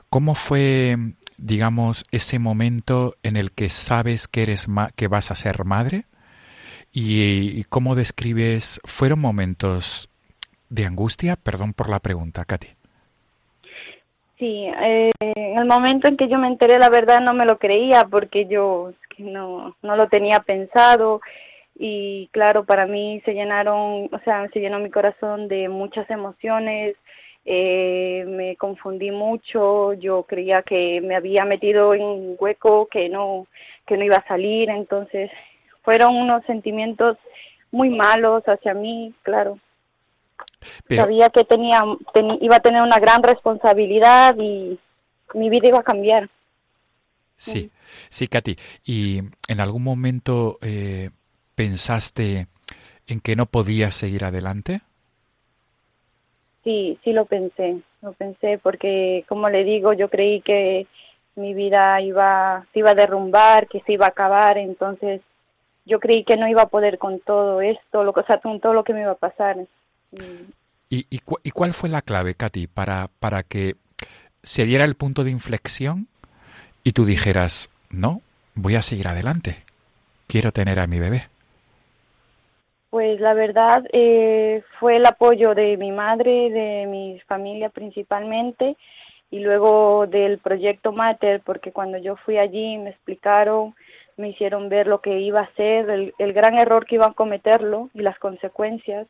cómo 0.09 0.35
fue 0.35 0.97
digamos, 1.37 2.05
ese 2.11 2.39
momento 2.39 3.15
en 3.23 3.37
el 3.37 3.51
que 3.51 3.69
sabes 3.69 4.27
que 4.27 4.43
eres 4.43 4.67
que 4.95 5.07
vas 5.07 5.31
a 5.31 5.35
ser 5.35 5.65
madre? 5.65 6.03
¿Y, 6.91 7.65
cómo 7.65 7.95
describes? 7.95 8.79
¿Fueron 8.85 9.19
momentos 9.19 10.09
de 10.69 10.85
angustia? 10.85 11.35
Perdón 11.35 11.73
por 11.73 11.89
la 11.89 11.99
pregunta, 11.99 12.45
Katy. 12.45 12.67
Sí, 14.39 14.67
eh, 14.81 15.11
en 15.19 15.57
el 15.57 15.65
momento 15.65 16.07
en 16.07 16.17
que 16.17 16.29
yo 16.29 16.37
me 16.37 16.47
enteré, 16.47 16.79
la 16.79 16.89
verdad 16.89 17.19
no 17.19 17.33
me 17.33 17.45
lo 17.45 17.57
creía 17.57 18.05
porque 18.05 18.47
yo 18.47 18.93
no, 19.17 19.75
no 19.81 19.95
lo 19.95 20.07
tenía 20.07 20.39
pensado 20.41 21.21
y 21.77 22.29
claro, 22.31 22.63
para 22.63 22.85
mí 22.85 23.21
se 23.25 23.33
llenaron, 23.33 24.09
o 24.11 24.19
sea, 24.23 24.47
se 24.53 24.59
llenó 24.59 24.79
mi 24.79 24.89
corazón 24.89 25.47
de 25.47 25.67
muchas 25.67 26.09
emociones, 26.09 26.95
eh, 27.45 28.25
me 28.27 28.55
confundí 28.55 29.11
mucho, 29.11 29.93
yo 29.93 30.23
creía 30.23 30.63
que 30.63 30.99
me 31.01 31.15
había 31.15 31.45
metido 31.45 31.93
en 31.93 32.01
un 32.01 32.35
hueco 32.39 32.87
que 32.87 33.07
no, 33.07 33.47
que 33.85 33.97
no 33.97 34.03
iba 34.03 34.17
a 34.17 34.27
salir, 34.27 34.69
entonces 34.69 35.29
fueron 35.83 36.15
unos 36.15 36.43
sentimientos 36.45 37.17
muy 37.71 37.89
malos 37.89 38.43
hacia 38.47 38.73
mí, 38.73 39.13
claro. 39.21 39.59
Sabía 40.89 41.29
que 41.29 41.43
tenía, 41.43 41.83
iba 42.41 42.55
a 42.55 42.61
tener 42.61 42.81
una 42.81 42.97
gran 42.97 43.21
responsabilidad 43.21 44.35
y 44.39 44.79
mi 45.35 45.49
vida 45.49 45.67
iba 45.67 45.79
a 45.79 45.83
cambiar. 45.83 46.29
Sí, 47.37 47.69
sí, 48.09 48.27
Katy. 48.27 48.55
¿Y 48.83 49.21
en 49.47 49.59
algún 49.59 49.83
momento 49.83 50.57
eh, 50.61 51.11
pensaste 51.53 52.47
en 53.07 53.19
que 53.19 53.35
no 53.35 53.45
podías 53.45 53.93
seguir 53.93 54.25
adelante? 54.25 54.81
Sí, 56.65 56.99
sí 57.03 57.13
lo 57.13 57.25
pensé, 57.25 57.77
lo 58.01 58.11
pensé 58.13 58.57
porque, 58.57 59.23
como 59.29 59.49
le 59.49 59.63
digo, 59.63 59.93
yo 59.93 60.09
creí 60.09 60.41
que 60.41 60.87
mi 61.35 61.53
vida 61.53 62.01
iba, 62.01 62.65
se 62.73 62.79
iba 62.79 62.91
a 62.91 62.95
derrumbar, 62.95 63.67
que 63.67 63.81
se 63.81 63.93
iba 63.93 64.07
a 64.07 64.09
acabar, 64.09 64.57
entonces 64.57 65.21
yo 65.85 65.99
creí 65.99 66.23
que 66.23 66.37
no 66.37 66.47
iba 66.47 66.63
a 66.63 66.69
poder 66.69 66.97
con 66.97 67.19
todo 67.19 67.61
esto, 67.61 68.03
lo, 68.03 68.11
o 68.11 68.25
sea, 68.25 68.39
con 68.39 68.59
todo 68.59 68.73
lo 68.73 68.83
que 68.83 68.93
me 68.93 69.01
iba 69.01 69.11
a 69.11 69.15
pasar. 69.15 69.57
¿Y, 70.89 71.05
y, 71.09 71.21
y 71.43 71.51
cuál 71.51 71.73
fue 71.73 71.87
la 71.87 72.01
clave, 72.01 72.33
Katy, 72.33 72.65
para, 72.65 73.09
para 73.19 73.43
que 73.43 73.75
se 74.41 74.65
diera 74.65 74.85
el 74.85 74.95
punto 74.95 75.23
de 75.23 75.29
inflexión 75.29 76.07
y 76.83 76.93
tú 76.93 77.05
dijeras, 77.05 77.69
no, 77.91 78.21
voy 78.55 78.75
a 78.75 78.81
seguir 78.81 79.07
adelante, 79.07 79.63
quiero 80.27 80.51
tener 80.51 80.79
a 80.79 80.87
mi 80.87 80.97
bebé? 80.97 81.27
Pues 82.95 83.19
la 83.19 83.33
verdad 83.33 83.83
eh, 83.91 84.63
fue 84.79 84.95
el 84.95 85.05
apoyo 85.05 85.53
de 85.53 85.75
mi 85.75 85.91
madre, 85.91 86.49
de 86.49 86.85
mi 86.87 87.19
familia 87.27 87.67
principalmente, 87.67 88.77
y 89.29 89.39
luego 89.39 90.07
del 90.07 90.37
proyecto 90.37 90.93
Mater, 90.93 91.41
porque 91.41 91.73
cuando 91.73 91.97
yo 91.97 92.15
fui 92.15 92.37
allí 92.37 92.77
me 92.77 92.91
explicaron, 92.91 93.75
me 94.15 94.29
hicieron 94.29 94.69
ver 94.69 94.87
lo 94.87 95.01
que 95.01 95.19
iba 95.19 95.41
a 95.41 95.53
ser, 95.55 95.89
el, 95.89 96.13
el 96.17 96.31
gran 96.31 96.57
error 96.57 96.85
que 96.85 96.95
iba 96.95 97.07
a 97.07 97.13
cometerlo 97.13 97.89
y 97.93 97.99
las 98.01 98.17
consecuencias. 98.17 99.07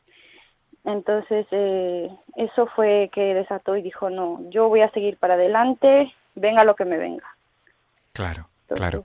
Entonces 0.84 1.46
eh, 1.52 2.10
eso 2.34 2.66
fue 2.74 3.08
que 3.12 3.34
desató 3.34 3.76
y 3.76 3.82
dijo, 3.82 4.10
no, 4.10 4.40
yo 4.50 4.68
voy 4.68 4.80
a 4.80 4.90
seguir 4.90 5.16
para 5.16 5.34
adelante, 5.34 6.12
venga 6.34 6.64
lo 6.64 6.74
que 6.74 6.86
me 6.86 6.98
venga. 6.98 7.36
Claro. 8.12 8.48
Claro. 8.74 9.04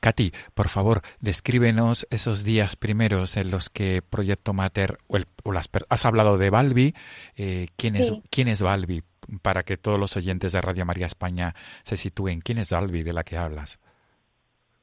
Katy, 0.00 0.32
por 0.54 0.68
favor, 0.68 1.02
descríbenos 1.20 2.06
esos 2.10 2.44
días 2.44 2.76
primeros 2.76 3.36
en 3.36 3.50
los 3.50 3.68
que 3.68 4.02
Proyecto 4.08 4.52
Mater, 4.52 4.96
o, 5.08 5.52
las, 5.52 5.68
has 5.88 6.06
hablado 6.06 6.38
de 6.38 6.50
Balbi, 6.50 6.94
eh, 7.36 7.68
¿quién, 7.76 7.96
es, 7.96 8.12
¿quién 8.30 8.48
es 8.48 8.62
Balbi? 8.62 9.02
Para 9.42 9.62
que 9.62 9.76
todos 9.76 9.98
los 9.98 10.16
oyentes 10.16 10.52
de 10.52 10.60
Radio 10.60 10.84
María 10.84 11.06
España 11.06 11.54
se 11.82 11.96
sitúen. 11.96 12.40
¿Quién 12.40 12.58
es 12.58 12.70
Balbi 12.70 13.02
de 13.02 13.12
la 13.12 13.24
que 13.24 13.36
hablas? 13.36 13.80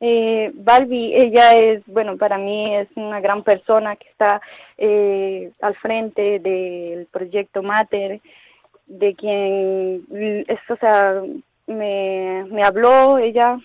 Eh, 0.04 0.52
Balbi, 0.56 1.14
ella 1.14 1.56
es, 1.56 1.84
bueno, 1.86 2.18
para 2.18 2.40
mí 2.40 2.76
es 2.76 2.88
una 2.96 3.22
gran 3.22 3.44
persona 3.44 3.96
que 3.96 4.10
está 4.10 4.42
eh, 4.78 5.52
al 5.62 5.76
frente 5.76 6.40
del 6.40 7.06
Proyecto 7.06 7.62
Mater, 7.62 8.20
de 8.88 9.14
quien, 9.14 10.04
es, 10.48 10.60
o 10.70 10.76
sea, 10.78 11.22
me, 11.68 12.46
me 12.50 12.64
habló 12.64 13.20
ella 13.20 13.60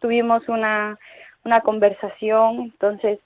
tuvimos 0.00 0.48
una, 0.48 0.98
una 1.44 1.60
conversación, 1.60 2.60
entonces 2.60 3.18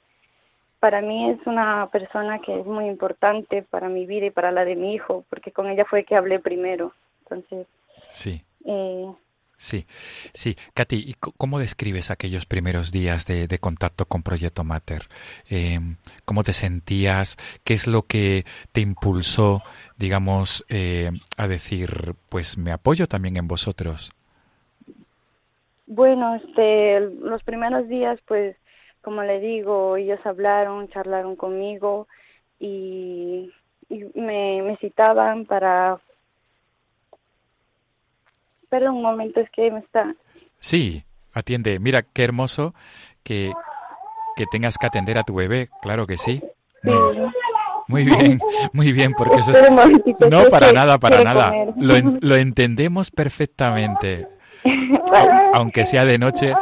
para 0.80 1.02
mí 1.02 1.30
es 1.30 1.46
una 1.46 1.88
persona 1.92 2.40
que 2.40 2.58
es 2.58 2.66
muy 2.66 2.86
importante 2.86 3.62
para 3.62 3.88
mi 3.88 4.06
vida 4.06 4.26
y 4.26 4.30
para 4.30 4.50
la 4.50 4.64
de 4.64 4.76
mi 4.76 4.94
hijo, 4.94 5.24
porque 5.28 5.52
con 5.52 5.68
ella 5.68 5.84
fue 5.84 6.04
que 6.04 6.16
hablé 6.16 6.40
primero. 6.40 6.94
Entonces, 7.22 7.66
sí. 8.08 8.42
Eh, 8.64 9.12
sí, 9.58 9.86
sí. 10.32 10.56
Katy, 10.72 10.96
¿y 10.96 11.14
cómo 11.20 11.58
describes 11.58 12.10
aquellos 12.10 12.46
primeros 12.46 12.92
días 12.92 13.26
de, 13.26 13.46
de 13.46 13.58
contacto 13.58 14.06
con 14.06 14.22
Proyecto 14.22 14.64
Mater? 14.64 15.02
Eh, 15.50 15.78
¿Cómo 16.24 16.44
te 16.44 16.54
sentías? 16.54 17.36
¿Qué 17.62 17.74
es 17.74 17.86
lo 17.86 18.02
que 18.02 18.44
te 18.72 18.80
impulsó, 18.80 19.62
digamos, 19.98 20.64
eh, 20.70 21.10
a 21.36 21.46
decir, 21.46 22.14
pues 22.30 22.56
me 22.56 22.72
apoyo 22.72 23.06
también 23.06 23.36
en 23.36 23.48
vosotros? 23.48 24.12
Bueno, 25.90 26.36
este, 26.36 27.00
los 27.00 27.42
primeros 27.42 27.88
días, 27.88 28.16
pues, 28.28 28.56
como 29.02 29.24
le 29.24 29.40
digo, 29.40 29.96
ellos 29.96 30.20
hablaron, 30.24 30.88
charlaron 30.90 31.34
conmigo 31.34 32.06
y, 32.60 33.50
me, 34.14 34.62
me 34.62 34.76
citaban 34.76 35.46
para... 35.46 35.98
Perdón 38.68 38.98
un 38.98 39.02
momento, 39.02 39.40
es 39.40 39.50
que 39.50 39.68
me 39.72 39.80
está... 39.80 40.14
Sí, 40.60 41.02
atiende. 41.32 41.80
Mira, 41.80 42.02
qué 42.02 42.22
hermoso 42.22 42.72
que, 43.24 43.52
que 44.36 44.44
tengas 44.46 44.78
que 44.78 44.86
atender 44.86 45.18
a 45.18 45.24
tu 45.24 45.34
bebé, 45.34 45.70
claro 45.82 46.06
que 46.06 46.18
sí. 46.18 46.40
Muy, 47.88 48.04
bien, 48.04 48.38
muy 48.72 48.92
bien, 48.92 49.12
porque 49.18 49.40
eso 49.40 49.50
es... 49.50 49.70
No, 50.30 50.44
para 50.50 50.72
nada, 50.72 50.98
para 50.98 51.24
nada. 51.24 51.52
Lo, 51.76 51.94
lo 52.20 52.36
entendemos 52.36 53.10
perfectamente. 53.10 54.28
Aunque 55.54 55.86
sea 55.86 56.04
de 56.04 56.18
noche. 56.18 56.54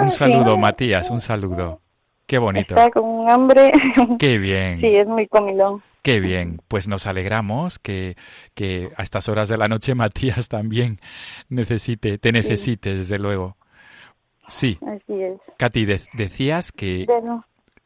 Un 0.00 0.10
saludo, 0.10 0.56
Matías, 0.56 1.10
un 1.10 1.20
saludo. 1.20 1.80
Qué 2.26 2.38
bonito. 2.38 2.74
Está 2.74 2.90
con 2.90 3.04
un 3.04 3.30
hambre. 3.30 3.72
Qué 4.18 4.38
bien. 4.38 4.80
Sí, 4.80 4.86
es 4.86 5.06
muy 5.06 5.26
comilón. 5.26 5.82
Qué 6.02 6.20
bien, 6.20 6.60
pues 6.68 6.88
nos 6.88 7.06
alegramos 7.06 7.78
que, 7.78 8.16
que 8.54 8.90
a 8.96 9.02
estas 9.02 9.28
horas 9.28 9.48
de 9.48 9.58
la 9.58 9.68
noche 9.68 9.94
Matías 9.94 10.48
también 10.48 11.00
necesite, 11.48 12.18
te 12.18 12.32
necesite, 12.32 12.94
desde 12.94 13.18
luego. 13.18 13.56
Sí. 14.46 14.78
Así 14.86 15.22
es. 15.22 15.38
Katy, 15.58 15.84
decías 15.84 16.72
que... 16.72 17.06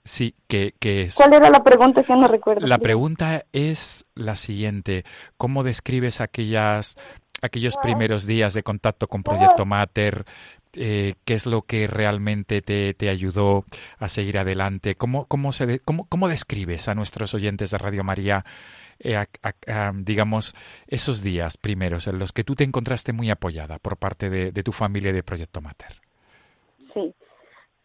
Sí, 0.04 0.34
que, 0.48 0.74
que 0.80 1.02
es... 1.02 1.14
¿Cuál 1.14 1.34
era 1.34 1.48
la 1.48 1.62
pregunta 1.62 2.02
que 2.02 2.14
no 2.14 2.26
recuerdo? 2.26 2.66
La 2.66 2.78
pregunta 2.78 3.44
es 3.52 4.04
la 4.16 4.34
siguiente. 4.34 5.04
¿Cómo 5.36 5.62
describes 5.62 6.20
aquellas 6.20 6.96
aquellos 7.42 7.76
primeros 7.76 8.26
días 8.26 8.54
de 8.54 8.62
contacto 8.62 9.08
con 9.08 9.22
Proyecto 9.22 9.66
Mater, 9.66 10.24
eh, 10.74 11.14
qué 11.26 11.34
es 11.34 11.44
lo 11.44 11.62
que 11.62 11.86
realmente 11.86 12.62
te, 12.62 12.94
te 12.94 13.10
ayudó 13.10 13.64
a 13.98 14.08
seguir 14.08 14.38
adelante, 14.38 14.94
cómo, 14.94 15.26
cómo, 15.26 15.52
se 15.52 15.80
cómo, 15.80 16.06
cómo 16.08 16.28
describes 16.28 16.88
a 16.88 16.94
nuestros 16.94 17.34
oyentes 17.34 17.72
de 17.72 17.78
Radio 17.78 18.04
María, 18.04 18.44
eh, 19.00 19.22
digamos, 19.96 20.54
esos 20.86 21.22
días 21.22 21.58
primeros 21.58 22.06
en 22.06 22.18
los 22.18 22.32
que 22.32 22.44
tú 22.44 22.54
te 22.54 22.64
encontraste 22.64 23.12
muy 23.12 23.28
apoyada 23.28 23.78
por 23.78 23.98
parte 23.98 24.30
de, 24.30 24.52
de 24.52 24.62
tu 24.62 24.72
familia 24.72 25.10
y 25.10 25.14
de 25.14 25.22
Proyecto 25.22 25.60
Mater. 25.60 26.00
Sí. 26.94 27.12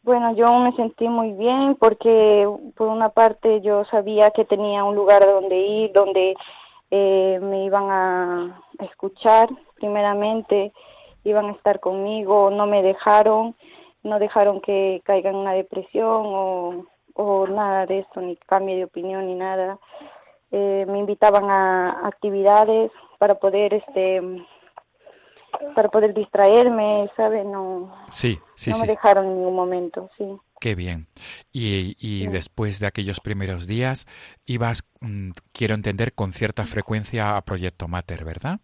Bueno, 0.03 0.33
yo 0.35 0.57
me 0.59 0.71
sentí 0.77 1.09
muy 1.09 1.33
bien 1.33 1.75
porque 1.75 2.47
por 2.77 2.87
una 2.87 3.09
parte 3.09 3.59
yo 3.59 3.83
sabía 3.91 4.31
que 4.31 4.45
tenía 4.45 4.85
un 4.85 4.95
lugar 4.95 5.25
donde 5.25 5.57
ir, 5.57 5.91
donde 5.91 6.33
eh, 6.91 7.39
me 7.41 7.65
iban 7.65 7.89
a 7.89 8.61
escuchar 8.79 9.49
primeramente, 9.75 10.73
iban 11.23 11.47
a 11.47 11.51
estar 11.51 11.79
conmigo, 11.79 12.49
no 12.49 12.65
me 12.67 12.81
dejaron, 12.81 13.55
no 14.03 14.19
dejaron 14.19 14.61
que 14.61 15.01
caiga 15.03 15.29
en 15.29 15.35
una 15.35 15.53
depresión 15.53 16.23
o, 16.25 16.85
o 17.13 17.47
nada 17.47 17.85
de 17.85 17.99
eso, 17.99 18.21
ni 18.21 18.35
cambie 18.37 18.77
de 18.77 18.85
opinión 18.85 19.27
ni 19.27 19.35
nada. 19.35 19.77
Eh, 20.51 20.85
me 20.87 20.99
invitaban 20.99 21.49
a 21.49 22.07
actividades 22.07 22.91
para 23.19 23.35
poder 23.35 23.73
este 23.73 24.21
para 25.75 25.89
poder 25.89 26.13
distraerme, 26.13 27.09
¿sabe? 27.15 27.43
No, 27.43 27.91
sí, 28.09 28.39
sí, 28.55 28.71
no 28.71 28.79
me 28.79 28.87
dejaron 28.87 29.25
en 29.25 29.35
ningún 29.35 29.55
momento, 29.55 30.09
sí. 30.17 30.37
Qué 30.59 30.75
bien. 30.75 31.07
Y, 31.53 31.95
y 31.99 32.27
después 32.27 32.79
de 32.79 32.87
aquellos 32.87 33.19
primeros 33.19 33.67
días, 33.67 34.07
ibas, 34.45 34.89
mm, 35.01 35.31
quiero 35.51 35.75
entender, 35.75 36.13
con 36.13 36.33
cierta 36.33 36.65
frecuencia 36.65 37.37
a 37.37 37.41
Proyecto 37.41 37.87
Mater, 37.87 38.25
¿verdad? 38.25 38.59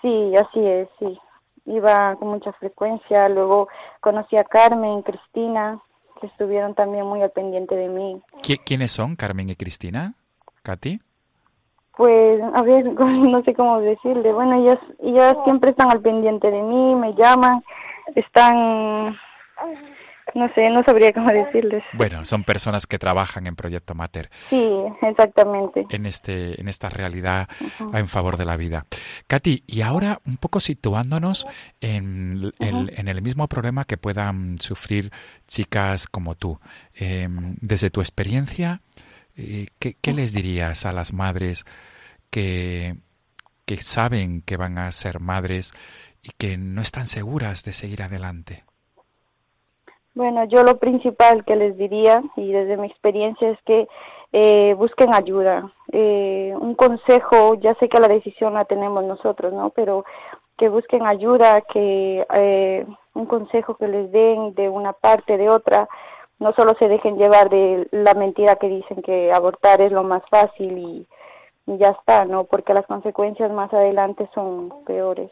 Sí, 0.00 0.32
así 0.36 0.64
es, 0.64 0.88
sí. 0.98 1.18
Iba 1.66 2.16
con 2.16 2.28
mucha 2.28 2.52
frecuencia. 2.54 3.28
Luego 3.28 3.68
conocí 4.00 4.36
a 4.36 4.44
Carmen, 4.44 5.02
Cristina, 5.02 5.80
que 6.20 6.28
estuvieron 6.28 6.74
también 6.74 7.04
muy 7.04 7.20
al 7.22 7.30
pendiente 7.30 7.74
de 7.74 7.88
mí. 7.88 8.22
¿Quiénes 8.64 8.92
son 8.92 9.16
Carmen 9.16 9.50
y 9.50 9.56
Cristina? 9.56 10.14
¿Katy? 10.62 11.00
Pues, 11.96 12.40
a 12.54 12.62
ver, 12.62 12.84
no 12.94 13.42
sé 13.42 13.54
cómo 13.54 13.80
decirle. 13.80 14.32
Bueno, 14.32 14.62
ellas, 14.62 14.78
ellas 15.00 15.36
siempre 15.44 15.72
están 15.72 15.90
al 15.90 16.00
pendiente 16.00 16.50
de 16.50 16.62
mí, 16.62 16.94
me 16.94 17.12
llaman, 17.14 17.62
están 18.14 19.18
no 20.34 20.52
sé, 20.54 20.68
no 20.70 20.82
sabría 20.84 21.12
cómo 21.12 21.30
decirles. 21.30 21.82
Bueno, 21.94 22.24
son 22.24 22.44
personas 22.44 22.86
que 22.86 22.98
trabajan 22.98 23.46
en 23.46 23.56
Proyecto 23.56 23.94
Mater. 23.94 24.30
Sí, 24.50 24.70
exactamente. 25.02 25.86
En 25.90 26.06
este, 26.06 26.60
en 26.60 26.68
esta 26.68 26.88
realidad 26.88 27.48
en 27.92 28.08
favor 28.08 28.36
de 28.36 28.44
la 28.44 28.56
vida. 28.56 28.86
Katy, 29.26 29.64
y 29.66 29.82
ahora 29.82 30.20
un 30.26 30.36
poco 30.36 30.60
situándonos 30.60 31.46
en, 31.80 32.52
el 32.58 33.22
mismo 33.22 33.48
problema 33.48 33.84
que 33.84 33.96
puedan 33.96 34.58
sufrir 34.58 35.10
chicas 35.46 36.06
como 36.06 36.34
tú. 36.34 36.60
Em, 36.94 37.56
desde 37.60 37.90
tu 37.90 38.00
experiencia, 38.00 38.80
eh, 39.36 39.66
¿qué, 39.78 39.94
¿qué, 40.00 40.12
les 40.12 40.32
dirías 40.32 40.84
a 40.86 40.92
las 40.92 41.12
madres 41.12 41.64
que, 42.30 42.96
que 43.64 43.76
saben 43.76 44.42
que 44.42 44.56
van 44.56 44.78
a 44.78 44.90
ser 44.92 45.20
madres 45.20 45.72
y 46.22 46.30
que 46.36 46.56
no 46.56 46.82
están 46.82 47.06
seguras 47.06 47.64
de 47.64 47.72
seguir 47.72 48.02
adelante? 48.02 48.64
Bueno, 50.18 50.42
yo 50.46 50.64
lo 50.64 50.78
principal 50.80 51.44
que 51.44 51.54
les 51.54 51.76
diría, 51.76 52.24
y 52.34 52.50
desde 52.50 52.76
mi 52.76 52.88
experiencia, 52.88 53.50
es 53.50 53.58
que 53.62 53.86
eh, 54.32 54.74
busquen 54.76 55.14
ayuda. 55.14 55.72
Eh, 55.92 56.52
un 56.58 56.74
consejo, 56.74 57.54
ya 57.60 57.76
sé 57.76 57.88
que 57.88 58.00
la 58.00 58.08
decisión 58.08 58.54
la 58.54 58.64
tenemos 58.64 59.04
nosotros, 59.04 59.52
¿no? 59.52 59.70
Pero 59.70 60.04
que 60.56 60.68
busquen 60.70 61.06
ayuda, 61.06 61.60
que 61.72 62.26
eh, 62.34 62.84
un 63.14 63.26
consejo 63.26 63.76
que 63.76 63.86
les 63.86 64.10
den 64.10 64.54
de 64.54 64.68
una 64.68 64.92
parte, 64.92 65.36
de 65.36 65.48
otra, 65.48 65.88
no 66.40 66.52
solo 66.54 66.74
se 66.80 66.88
dejen 66.88 67.16
llevar 67.16 67.48
de 67.48 67.86
la 67.92 68.14
mentira 68.14 68.56
que 68.56 68.68
dicen 68.68 69.02
que 69.02 69.30
abortar 69.30 69.80
es 69.82 69.92
lo 69.92 70.02
más 70.02 70.24
fácil 70.28 70.78
y, 70.78 71.06
ya 71.78 71.90
está, 71.90 72.24
¿no? 72.24 72.42
Porque 72.42 72.74
las 72.74 72.86
consecuencias 72.86 73.52
más 73.52 73.72
adelante 73.72 74.28
son 74.34 74.84
peores. 74.84 75.30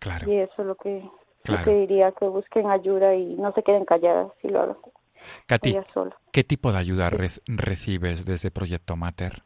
Claro. 0.00 0.32
Y 0.32 0.38
eso 0.38 0.62
es 0.62 0.66
lo 0.66 0.76
que 0.76 1.06
Claro. 1.44 1.72
diría 1.72 2.12
que 2.12 2.26
busquen 2.26 2.70
ayuda 2.70 3.14
y 3.14 3.34
no 3.36 3.52
se 3.52 3.62
queden 3.62 3.84
calladas 3.84 4.30
si 4.42 4.48
lo 4.48 4.60
hagan. 4.60 4.76
Katy, 5.46 5.76
¿qué 6.32 6.44
tipo 6.44 6.72
de 6.72 6.78
ayuda 6.78 7.10
recibes 7.10 8.24
desde 8.24 8.50
Proyecto 8.50 8.96
Mater? 8.96 9.42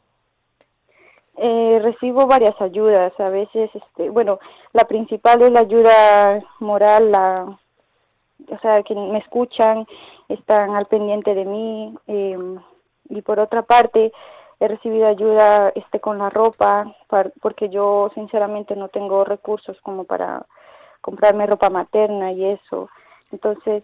Eh, 1.37 1.81
recibo 1.83 2.27
varias 2.27 2.61
ayudas, 2.61 3.13
a 3.19 3.29
veces, 3.31 3.71
este, 3.75 4.11
bueno, 4.11 4.39
la 4.73 4.85
principal 4.85 5.43
es 5.43 5.51
la 5.51 5.61
ayuda 5.61 6.45
moral, 6.61 7.11
la, 7.11 7.59
o 8.49 8.59
sea, 8.61 8.83
que 8.83 8.95
me 8.95 9.19
escuchan, 9.19 9.87
están 10.29 10.77
al 10.77 10.87
pendiente 10.87 11.35
de 11.35 11.45
mí, 11.45 11.95
em, 12.07 12.59
y 13.09 13.23
por 13.23 13.41
otra 13.41 13.63
parte, 13.63 14.13
he 14.61 14.69
recibido 14.69 15.07
ayuda 15.09 15.73
este, 15.75 16.01
con 16.01 16.19
la 16.19 16.31
ropa, 16.31 16.95
porque 17.41 17.69
yo 17.71 18.11
sinceramente 18.15 18.77
no 18.77 18.89
tengo 18.89 19.25
recursos 19.25 19.81
como 19.81 20.05
para 20.05 20.47
comprarme 21.03 21.47
ropa 21.47 21.69
materna 21.69 22.33
y 22.33 22.47
eso. 22.47 22.89
Entonces, 23.31 23.83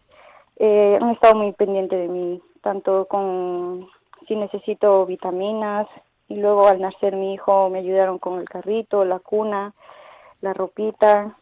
eh, 0.57 0.99
han 1.01 1.11
estado 1.11 1.35
muy 1.35 1.53
pendientes 1.53 1.99
de 1.99 2.09
mí, 2.09 2.43
tanto 2.63 3.05
con 3.05 3.87
si 4.27 4.37
necesito 4.37 5.05
vitaminas, 5.05 5.87
y 6.29 6.37
luego 6.37 6.67
al 6.67 6.81
nacer 6.81 7.15
mi 7.15 7.35
hijo 7.35 7.69
me 7.69 7.81
ayudaron 7.81 8.19
con 8.19 8.41
el 8.41 8.49
carrito, 8.49 9.05
la 9.05 9.19
cuna, 9.19 9.75
la 10.41 10.55
ropita. 10.55 11.37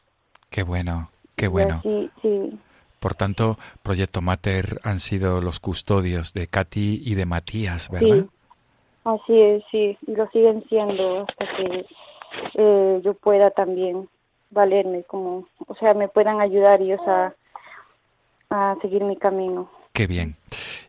Qué 0.51 0.63
bueno, 0.63 1.09
Qué 1.37 1.49
bueno. 1.49 1.81
Sí, 1.83 2.11
sí. 2.23 2.59
Por 2.99 3.15
tanto, 3.15 3.59
Proyecto 3.83 4.23
Mater 4.23 4.81
han 4.83 4.99
sido 5.01 5.43
los 5.43 5.61
custodios 5.61 6.33
de 6.33 6.47
Katy 6.49 7.03
y 7.05 7.15
de 7.15 7.27
Matías, 7.27 7.91
¿verdad? 7.91 8.25
Sí, 8.25 8.29
así 9.05 9.41
es, 9.41 9.63
sí, 9.71 9.99
y 10.07 10.17
lo 10.17 10.27
siguen 10.31 10.65
siendo 10.69 11.27
hasta 11.29 11.57
que 11.57 11.87
eh, 12.55 13.01
yo 13.05 13.15
pueda 13.15 13.51
también 13.51 14.09
valerme, 14.51 15.03
como, 15.05 15.47
o 15.67 15.75
sea, 15.75 15.95
me 15.95 16.09
puedan 16.09 16.41
ayudar 16.41 16.81
ellos 16.81 17.01
a, 17.07 17.35
a 18.51 18.77
seguir 18.81 19.03
mi 19.05 19.17
camino. 19.17 19.71
Qué 19.93 20.07
bien. 20.07 20.37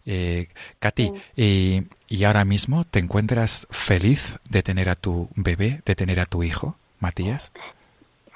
Eh, 0.06 0.48
Katy, 0.80 1.14
y, 1.36 1.84
¿y 2.10 2.24
ahora 2.26 2.44
mismo 2.44 2.84
te 2.84 3.00
encuentras 3.00 3.68
feliz 3.72 4.38
de 4.50 4.64
tener 4.64 4.90
a 4.90 4.96
tu 4.96 5.30
bebé, 5.36 5.82
de 5.86 5.96
tener 5.96 6.20
a 6.20 6.26
tu 6.26 6.44
hijo, 6.44 6.76
Matías? 7.00 7.52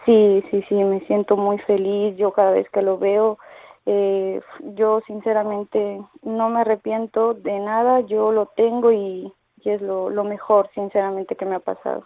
Sí, 0.05 0.43
sí, 0.49 0.63
sí, 0.67 0.75
me 0.75 1.01
siento 1.07 1.37
muy 1.37 1.57
feliz. 1.59 2.15
Yo 2.17 2.31
cada 2.31 2.51
vez 2.51 2.67
que 2.69 2.81
lo 2.81 2.97
veo, 2.97 3.37
eh, 3.85 4.41
yo 4.75 5.01
sinceramente 5.05 6.01
no 6.23 6.49
me 6.49 6.61
arrepiento 6.61 7.33
de 7.33 7.59
nada. 7.59 7.99
Yo 8.01 8.31
lo 8.31 8.47
tengo 8.47 8.91
y, 8.91 9.31
y 9.63 9.69
es 9.69 9.81
lo, 9.81 10.09
lo 10.09 10.23
mejor, 10.23 10.69
sinceramente, 10.73 11.35
que 11.35 11.45
me 11.45 11.55
ha 11.55 11.59
pasado. 11.59 12.03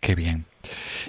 Qué 0.00 0.14
bien. 0.14 0.44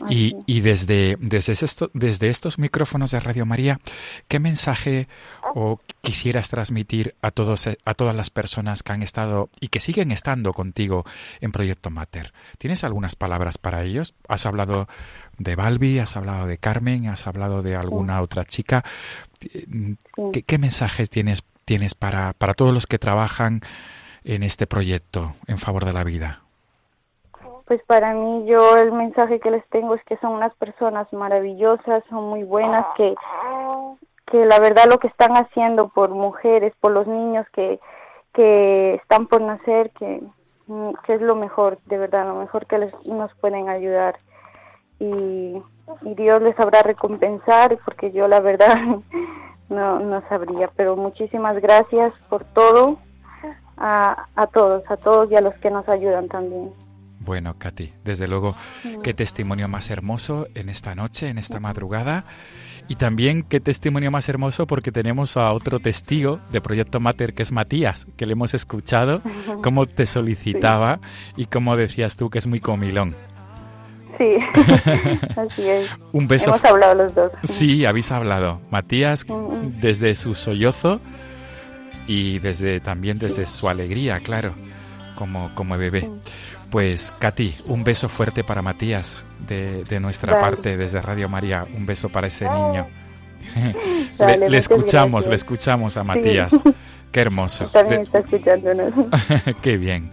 Y, 0.10 0.36
y, 0.46 0.62
desde, 0.62 1.18
desde, 1.20 1.54
esto, 1.54 1.90
desde 1.94 2.30
estos 2.30 2.58
micrófonos 2.58 3.12
de 3.12 3.20
Radio 3.20 3.46
María, 3.46 3.80
¿qué 4.28 4.40
mensaje 4.40 5.08
o 5.56 5.80
quisieras 6.02 6.50
transmitir 6.50 7.16
a, 7.22 7.32
todos, 7.32 7.68
a 7.68 7.94
todas 7.94 8.16
las 8.16 8.30
personas 8.30 8.84
que 8.84 8.92
han 8.92 9.02
estado 9.02 9.50
y 9.60 9.70
que 9.70 9.80
siguen 9.80 10.12
estando 10.12 10.54
contigo 10.54 11.06
en 11.42 11.52
Proyecto 11.52 11.90
Mater? 11.90 12.34
¿Tienes 12.58 12.84
algunas 12.84 13.16
palabras 13.16 13.58
para 13.58 13.84
ellos? 13.84 14.14
¿Has 14.28 14.46
hablado 14.46 14.88
de 15.38 15.56
Balbi, 15.56 16.00
has 16.00 16.18
hablado 16.18 16.48
de 16.48 16.58
Carmen, 16.58 17.08
has 17.08 17.28
hablado 17.28 17.62
de 17.62 17.76
alguna 17.76 18.22
otra 18.22 18.46
chica? 18.46 18.84
¿Qué, 19.40 20.44
qué 20.44 20.58
mensajes 20.58 21.10
tienes, 21.10 21.44
tienes 21.66 21.96
para, 21.96 22.34
para 22.34 22.54
todos 22.54 22.74
los 22.74 22.88
que 22.88 23.00
trabajan 23.00 23.62
en 24.24 24.44
este 24.44 24.68
proyecto 24.68 25.36
en 25.48 25.58
favor 25.58 25.86
de 25.86 25.94
la 25.94 26.04
vida? 26.04 26.42
Pues 27.70 27.84
para 27.84 28.16
mí 28.16 28.48
yo 28.48 28.78
el 28.78 28.92
mensaje 28.92 29.40
que 29.40 29.52
les 29.52 29.64
tengo 29.70 29.94
es 29.94 30.04
que 30.06 30.18
son 30.18 30.32
unas 30.32 30.56
personas 30.56 31.14
maravillosas, 31.14 32.04
son 32.10 32.24
muy 32.24 32.44
buenas, 32.44 32.84
que, 32.98 33.14
que 34.26 34.44
la 34.48 34.58
verdad 34.58 34.86
lo 34.90 34.98
que 34.98 35.06
están 35.06 35.34
haciendo 35.34 35.90
por 35.90 36.10
mujeres, 36.10 36.74
por 36.80 36.92
los 36.92 37.06
niños 37.06 37.46
que, 37.54 37.80
que 38.34 38.96
están 38.96 39.28
por 39.28 39.42
nacer, 39.42 39.92
que, 39.92 40.20
que 41.06 41.14
es 41.14 41.22
lo 41.22 41.36
mejor, 41.36 41.78
de 41.86 42.00
verdad, 42.00 42.26
lo 42.26 42.34
mejor 42.34 42.66
que 42.66 42.80
les, 42.80 43.06
nos 43.06 43.32
pueden 43.36 43.70
ayudar. 43.70 44.18
Y, 45.00 45.62
y 46.02 46.16
Dios 46.16 46.42
les 46.42 46.56
sabrá 46.56 46.82
recompensar, 46.82 47.78
porque 47.86 48.12
yo 48.12 48.28
la 48.28 48.40
verdad 48.40 48.78
no, 49.70 50.00
no 50.00 50.28
sabría, 50.28 50.72
pero 50.76 50.96
muchísimas 50.96 51.62
gracias 51.62 52.14
por 52.30 52.46
todo, 52.46 52.98
a, 53.78 54.26
a 54.36 54.48
todos, 54.48 54.90
a 54.90 54.98
todos 54.98 55.30
y 55.30 55.36
a 55.36 55.42
los 55.42 55.54
que 55.58 55.70
nos 55.70 55.88
ayudan 55.88 56.30
también. 56.30 56.74
Bueno, 57.30 57.60
Katy, 57.60 57.94
desde 58.04 58.28
luego, 58.28 58.56
qué 59.04 59.14
testimonio 59.14 59.68
más 59.68 59.92
hermoso 59.92 60.48
en 60.56 60.68
esta 60.68 60.96
noche, 60.96 61.28
en 61.28 61.38
esta 61.38 61.60
madrugada. 61.60 62.26
Y 62.88 62.96
también 62.96 63.44
qué 63.44 63.60
testimonio 63.60 64.10
más 64.10 64.28
hermoso 64.30 64.66
porque 64.66 64.92
tenemos 64.92 65.38
a 65.38 65.52
otro 65.54 65.80
testigo 65.80 66.40
de 66.52 66.60
Proyecto 66.60 67.00
Mater, 67.00 67.36
que 67.36 67.44
es 67.44 67.52
Matías, 67.52 68.08
que 68.18 68.26
le 68.26 68.32
hemos 68.32 68.56
escuchado, 68.56 69.22
cómo 69.62 69.86
te 69.86 70.08
solicitaba 70.08 71.02
y 71.38 71.46
cómo 71.46 71.76
decías 71.76 72.18
tú 72.18 72.32
que 72.32 72.40
es 72.40 72.48
muy 72.48 72.62
comilón. 72.62 73.14
Sí, 74.18 74.38
así 75.38 75.70
es. 75.70 75.88
Un 76.12 76.28
beso. 76.28 76.50
Hemos 76.50 76.66
hablado 76.66 76.96
los 76.96 77.14
dos. 77.14 77.32
Sí, 77.44 77.86
habéis 77.86 78.12
hablado. 78.12 78.60
Matías, 78.72 79.24
desde 79.80 80.16
su 80.16 80.34
sollozo 80.34 81.00
y 82.08 82.40
desde 82.40 82.80
también 82.80 83.20
desde 83.20 83.46
su 83.46 83.70
alegría, 83.70 84.20
claro, 84.20 84.56
como, 85.14 85.54
como 85.54 85.78
bebé. 85.78 86.10
Pues 86.70 87.14
Katy, 87.18 87.56
un 87.66 87.84
beso 87.84 88.10
fuerte 88.10 88.44
para 88.44 88.62
Matías 88.62 89.18
de, 89.48 89.84
de 89.86 90.00
nuestra 90.00 90.34
vale. 90.34 90.42
parte 90.42 90.78
desde 90.78 91.02
Radio 91.02 91.28
María, 91.28 91.66
un 91.76 91.86
beso 91.86 92.10
para 92.10 92.28
ese 92.28 92.46
niño. 92.46 92.88
Vale, 94.20 94.38
le, 94.38 94.50
le 94.50 94.58
escuchamos, 94.58 95.26
gracias. 95.26 95.30
le 95.30 95.36
escuchamos 95.36 95.98
a 95.98 96.04
Matías. 96.04 96.52
Sí. 96.52 96.62
Qué 97.12 97.22
hermoso. 97.22 97.66
También 97.68 98.02
está 98.04 98.20
escuchándonos. 98.20 98.94
Qué 99.62 99.78
bien. 99.78 100.12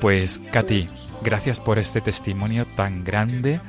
Pues 0.00 0.40
Katy, 0.50 0.88
gracias 1.22 1.60
por 1.60 1.78
este 1.78 2.00
testimonio 2.00 2.66
tan 2.74 3.04
grande, 3.04 3.60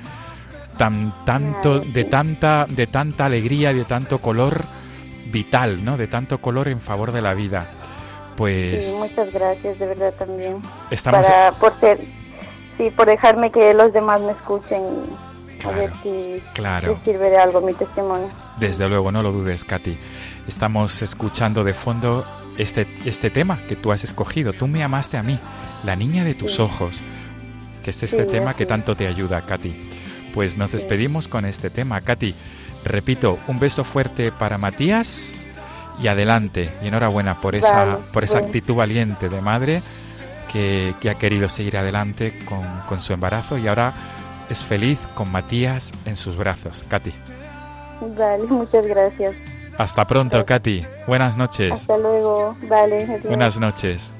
tan 0.77 1.13
tanto 1.25 1.81
de 1.81 2.05
tanta 2.05 2.65
de 2.69 2.87
tanta 2.87 3.25
alegría, 3.25 3.73
de 3.73 3.83
tanto 3.83 4.19
color 4.19 4.63
vital, 5.31 5.83
¿no? 5.83 5.97
De 5.97 6.07
tanto 6.07 6.39
color 6.39 6.69
en 6.69 6.79
favor 6.79 7.11
de 7.11 7.21
la 7.21 7.33
vida. 7.33 7.67
Pues 8.37 8.87
sí, 8.87 8.93
muchas 9.09 9.33
gracias, 9.33 9.79
de 9.79 9.85
verdad 9.85 10.13
también. 10.17 10.61
Estamos 10.89 11.27
para 11.27 11.51
por 11.51 11.77
ser 11.81 11.99
sí, 12.81 12.89
por 12.89 13.07
dejarme 13.07 13.51
que 13.51 13.73
los 13.73 13.93
demás 13.93 14.19
me 14.21 14.31
escuchen 14.31 14.81
y 14.81 15.59
claro, 15.59 15.77
a 15.77 15.79
ver 15.79 15.93
si 16.01 16.41
claro. 16.53 16.93
les 16.93 17.03
sirve 17.03 17.29
de 17.29 17.37
algo 17.37 17.61
mi 17.61 17.73
testimonio. 17.73 18.27
Desde 18.57 18.89
luego, 18.89 19.11
no 19.11 19.21
lo 19.21 19.31
dudes, 19.31 19.63
Katy. 19.63 19.97
Estamos 20.47 21.01
escuchando 21.01 21.63
de 21.63 21.73
fondo 21.73 22.25
este, 22.57 22.87
este 23.05 23.29
tema 23.29 23.59
que 23.67 23.75
tú 23.75 23.91
has 23.91 24.03
escogido. 24.03 24.53
Tú 24.53 24.67
me 24.67 24.83
amaste 24.83 25.17
a 25.17 25.23
mí, 25.23 25.37
la 25.85 25.95
niña 25.95 26.23
de 26.23 26.33
tus 26.33 26.55
sí. 26.55 26.61
ojos, 26.61 27.03
que 27.83 27.91
es 27.91 28.01
este 28.01 28.25
sí, 28.25 28.31
tema 28.31 28.55
que 28.55 28.65
tanto 28.65 28.95
te 28.95 29.07
ayuda, 29.07 29.41
Katy. 29.41 29.75
Pues 30.33 30.57
nos 30.57 30.71
despedimos 30.71 31.27
con 31.27 31.45
este 31.45 31.69
tema, 31.69 32.01
Katy. 32.01 32.33
Repito, 32.83 33.37
un 33.47 33.59
beso 33.59 33.83
fuerte 33.83 34.31
para 34.31 34.57
Matías 34.57 35.45
y 36.01 36.07
adelante. 36.07 36.71
Y 36.81 36.87
enhorabuena 36.87 37.41
por 37.41 37.53
esa, 37.53 37.85
vale, 37.85 37.97
por 38.11 38.23
esa 38.23 38.39
actitud 38.39 38.73
valiente 38.73 39.29
de 39.29 39.41
madre 39.41 39.83
que, 40.51 40.93
que 40.99 41.09
ha 41.09 41.15
querido 41.15 41.49
seguir 41.49 41.77
adelante 41.77 42.37
con, 42.45 42.65
con, 42.87 43.01
su 43.01 43.13
embarazo 43.13 43.57
y 43.57 43.67
ahora 43.67 43.93
es 44.49 44.63
feliz 44.63 44.99
con 45.15 45.31
Matías 45.31 45.91
en 46.05 46.17
sus 46.17 46.37
brazos. 46.37 46.85
Katy. 46.87 47.13
Vale, 48.17 48.43
muchas 48.45 48.85
gracias. 48.85 49.35
Hasta 49.77 50.05
pronto, 50.05 50.37
vale. 50.37 50.45
Katy. 50.45 50.85
Buenas 51.07 51.37
noches. 51.37 51.71
Hasta 51.71 51.97
luego. 51.97 52.55
Vale. 52.67 53.03
Adiós. 53.03 53.23
Buenas 53.23 53.57
noches. 53.57 54.13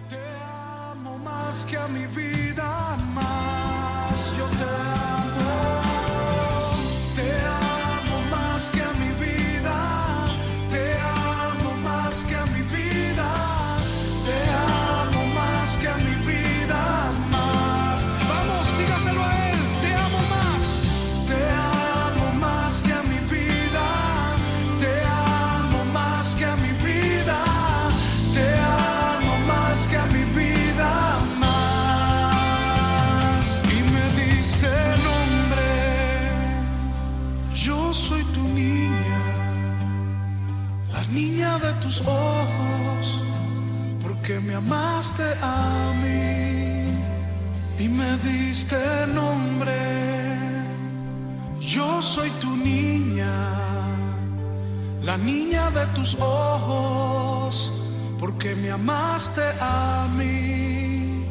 Amaste 59.12 59.42
a 59.60 60.08
mí, 60.18 61.26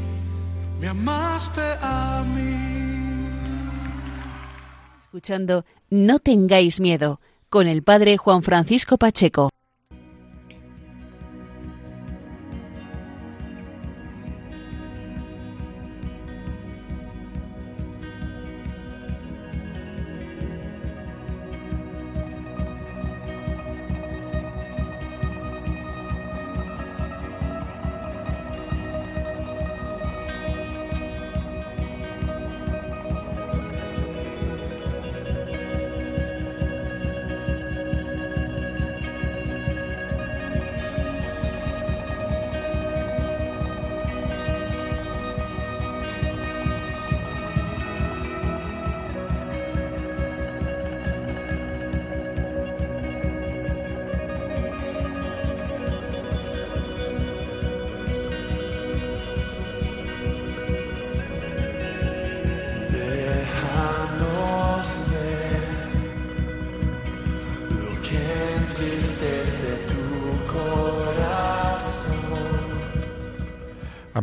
me 0.79 0.89
amaste 0.89 1.63
a 1.81 2.23
mí. 2.27 2.55
Escuchando 4.99 5.65
No 5.89 6.19
tengáis 6.19 6.79
miedo 6.79 7.21
con 7.49 7.69
el 7.69 7.83
padre 7.83 8.19
Juan 8.19 8.43
Francisco 8.43 8.99
Pacheco. 8.99 9.49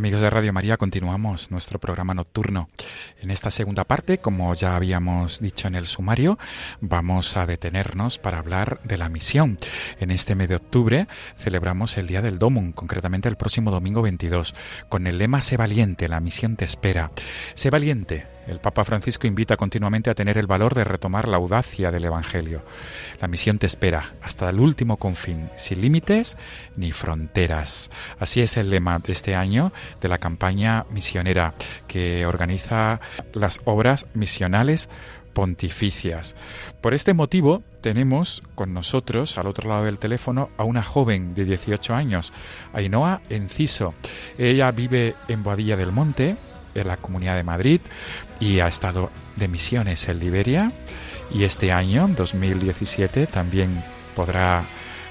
Amigos 0.08 0.22
de 0.22 0.30
Radio 0.30 0.54
María, 0.54 0.78
continuamos 0.78 1.52
nuestro 1.52 1.80
programa 1.80 2.13
nocturno. 2.13 2.70
En 3.20 3.30
esta 3.30 3.52
segunda 3.52 3.84
parte, 3.84 4.20
como 4.20 4.54
ya 4.54 4.78
habíamos 4.78 5.41
dicho 5.41 5.67
en 5.67 5.76
el 5.76 5.86
sumario, 5.86 6.39
vamos 6.80 7.36
a 7.36 7.46
detenernos 7.46 8.17
para 8.17 8.39
hablar 8.39 8.80
de 8.86 8.96
la 8.96 9.10
misión. 9.10 9.58
En 10.00 10.10
este 10.10 10.34
mes 10.34 10.48
de 10.48 10.56
octubre 10.56 11.10
celebramos 11.36 11.98
el 11.98 12.08
Día 12.08 12.22
del 12.22 12.39
Domum, 12.39 12.72
concretamente 12.72 13.28
el 13.28 13.36
próximo 13.36 13.70
domingo 13.70 14.02
22, 14.02 14.56
con 14.88 15.08
el 15.08 15.17
lema 15.17 15.41
Sé 15.41 15.58
valiente, 15.58 16.08
la 16.08 16.22
misión 16.22 16.56
te 16.56 16.63
espera. 16.63 17.12
Sé 17.54 17.70
valiente, 17.70 18.37
el 18.48 18.60
Papa 18.60 18.86
Francisco 18.86 19.28
invita 19.28 19.58
continuamente 19.58 20.10
a 20.10 20.16
tener 20.16 20.38
el 20.38 20.48
valor 20.48 20.74
de 20.74 20.84
retomar 20.84 21.28
la 21.28 21.38
audacia 21.38 21.92
del 21.92 22.06
Evangelio. 22.06 22.64
La 23.22 23.28
misión 23.28 23.60
te 23.60 23.68
espera 23.68 24.16
hasta 24.22 24.50
el 24.50 24.60
último 24.60 24.98
confín, 24.98 25.50
sin 25.58 25.82
límites 25.82 26.38
ni 26.76 26.92
fronteras. 26.92 27.92
Así 28.20 28.42
es 28.42 28.58
el 28.58 28.70
lema 28.70 29.00
de 29.00 29.14
este 29.14 29.36
año 29.36 29.74
de 30.02 30.10
la 30.10 30.18
campaña 30.18 30.86
misionera 30.90 31.54
que 31.88 32.26
organiza 32.26 33.00
las 33.34 33.60
obras 33.66 34.08
misionales 34.14 34.90
pontificias. 35.38 36.36
Por 36.82 36.96
este 36.96 37.14
motivo 37.14 37.62
tenemos 37.82 38.42
con 38.56 38.74
nosotros 38.74 39.38
al 39.38 39.46
otro 39.46 39.70
lado 39.70 39.86
del 39.86 40.00
teléfono 40.00 40.50
a 40.58 40.64
una 40.64 40.82
joven 40.82 41.36
de 41.36 41.46
18 41.46 41.94
años, 41.94 42.34
Ainhoa 42.74 43.22
Enciso. 43.30 43.94
Ella 44.40 44.72
vive 44.72 45.14
en 45.28 45.44
Boadilla 45.44 45.78
del 45.78 45.92
Monte, 45.92 46.38
en 46.82 46.88
la 46.88 46.98
Comunidad 46.98 47.36
de 47.36 47.44
Madrid 47.44 47.82
y 48.40 48.60
ha 48.60 48.68
estado 48.68 49.10
de 49.36 49.48
misiones 49.48 50.08
en 50.08 50.20
Liberia 50.20 50.72
y 51.32 51.44
este 51.44 51.72
año, 51.72 52.08
2017, 52.08 53.28
también 53.28 53.84
podrá 54.16 54.63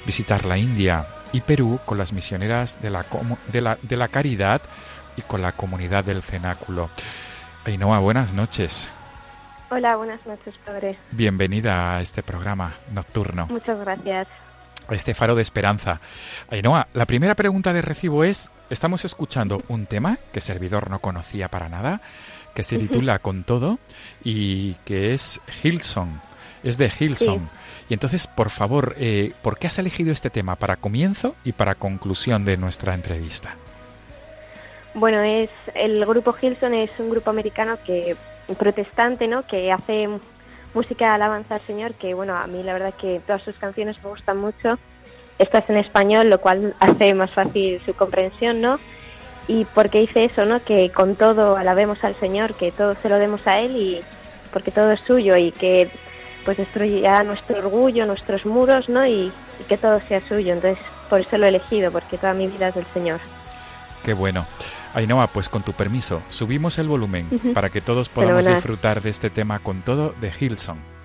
visitar 0.06 0.44
la 0.44 0.56
India 0.56 1.06
y 1.32 1.40
Perú 1.40 1.78
con 1.84 1.98
las 1.98 2.12
misioneras 2.12 2.80
de 2.80 2.90
la, 2.90 3.04
de 3.52 3.60
la, 3.60 3.78
de 3.82 3.96
la 3.96 4.08
caridad 4.08 4.62
y 5.16 5.22
con 5.22 5.42
la 5.42 5.52
comunidad 5.52 6.04
del 6.04 6.22
cenáculo. 6.22 6.90
Ainhoa, 7.64 7.98
buenas 7.98 8.32
noches. 8.32 8.88
Hola, 9.70 9.96
buenas 9.96 10.24
noches, 10.26 10.54
padre. 10.64 10.96
Bienvenida 11.10 11.96
a 11.96 12.00
este 12.00 12.22
programa 12.22 12.74
nocturno. 12.92 13.46
Muchas 13.48 13.78
gracias 13.80 14.28
este 14.90 15.14
faro 15.14 15.34
de 15.34 15.42
esperanza. 15.42 16.00
Ainhoa, 16.50 16.88
la 16.94 17.06
primera 17.06 17.34
pregunta 17.34 17.72
de 17.72 17.82
recibo 17.82 18.24
es, 18.24 18.50
estamos 18.70 19.04
escuchando 19.04 19.62
un 19.68 19.86
tema 19.86 20.18
que 20.32 20.40
servidor 20.40 20.90
no 20.90 21.00
conocía 21.00 21.48
para 21.48 21.68
nada, 21.68 22.00
que 22.54 22.62
se 22.62 22.78
titula 22.78 23.18
Con 23.18 23.44
todo 23.44 23.78
y 24.24 24.74
que 24.84 25.12
es 25.12 25.40
Hilson, 25.62 26.20
es 26.62 26.78
de 26.78 26.90
Hilson. 26.98 27.50
Y 27.88 27.94
entonces, 27.94 28.26
por 28.26 28.50
favor, 28.50 28.94
eh, 28.98 29.32
¿por 29.42 29.58
qué 29.58 29.66
has 29.66 29.78
elegido 29.78 30.12
este 30.12 30.30
tema 30.30 30.56
para 30.56 30.76
comienzo 30.76 31.36
y 31.44 31.52
para 31.52 31.74
conclusión 31.74 32.44
de 32.44 32.56
nuestra 32.56 32.94
entrevista? 32.94 33.54
Bueno, 34.94 35.20
es 35.20 35.50
el 35.74 36.04
grupo 36.06 36.34
Hilson 36.40 36.72
es 36.74 36.90
un 36.98 37.10
grupo 37.10 37.30
americano 37.30 37.76
que 37.84 38.16
protestante, 38.58 39.28
¿no? 39.28 39.46
Que 39.46 39.70
hace 39.70 40.08
música 40.76 41.06
de 41.06 41.10
alabanza 41.12 41.54
al 41.54 41.60
Señor, 41.62 41.94
que 41.94 42.12
bueno, 42.12 42.36
a 42.36 42.46
mí 42.46 42.62
la 42.62 42.74
verdad 42.74 42.92
que 42.94 43.20
todas 43.26 43.42
sus 43.42 43.56
canciones 43.56 43.96
me 44.04 44.10
gustan 44.10 44.36
mucho. 44.36 44.78
Esta 45.38 45.58
es 45.58 45.70
en 45.70 45.78
español, 45.78 46.28
lo 46.28 46.38
cual 46.38 46.74
hace 46.80 47.14
más 47.14 47.30
fácil 47.30 47.80
su 47.84 47.94
comprensión, 47.94 48.60
¿no? 48.60 48.78
Y 49.48 49.64
porque 49.64 50.00
dice 50.00 50.26
eso, 50.26 50.44
¿no? 50.44 50.62
Que 50.62 50.90
con 50.90 51.16
todo 51.16 51.56
alabemos 51.56 52.04
al 52.04 52.14
Señor, 52.16 52.54
que 52.54 52.72
todo 52.72 52.94
se 52.94 53.08
lo 53.08 53.18
demos 53.18 53.46
a 53.46 53.58
Él 53.58 53.76
y 53.76 54.00
porque 54.52 54.70
todo 54.70 54.92
es 54.92 55.00
suyo 55.00 55.36
y 55.36 55.50
que 55.50 55.88
pues 56.44 56.58
destruya 56.58 57.22
nuestro 57.22 57.58
orgullo, 57.58 58.06
nuestros 58.06 58.44
muros, 58.44 58.88
¿no? 58.88 59.06
Y, 59.06 59.32
y 59.60 59.64
que 59.68 59.78
todo 59.78 59.98
sea 60.00 60.20
suyo. 60.20 60.52
Entonces, 60.52 60.84
por 61.08 61.20
eso 61.20 61.38
lo 61.38 61.46
he 61.46 61.48
elegido, 61.48 61.90
porque 61.90 62.18
toda 62.18 62.34
mi 62.34 62.48
vida 62.48 62.68
es 62.68 62.74
del 62.74 62.86
Señor. 62.92 63.20
Qué 64.04 64.12
bueno. 64.12 64.46
Ainhoa, 64.96 65.26
pues 65.26 65.50
con 65.50 65.62
tu 65.62 65.74
permiso, 65.74 66.22
subimos 66.30 66.78
el 66.78 66.88
volumen 66.88 67.28
para 67.52 67.68
que 67.68 67.82
todos 67.82 68.08
podamos 68.08 68.46
disfrutar 68.46 69.02
de 69.02 69.10
este 69.10 69.28
tema 69.28 69.58
con 69.58 69.82
todo 69.82 70.14
de 70.22 70.32
Hillsong. 70.32 70.95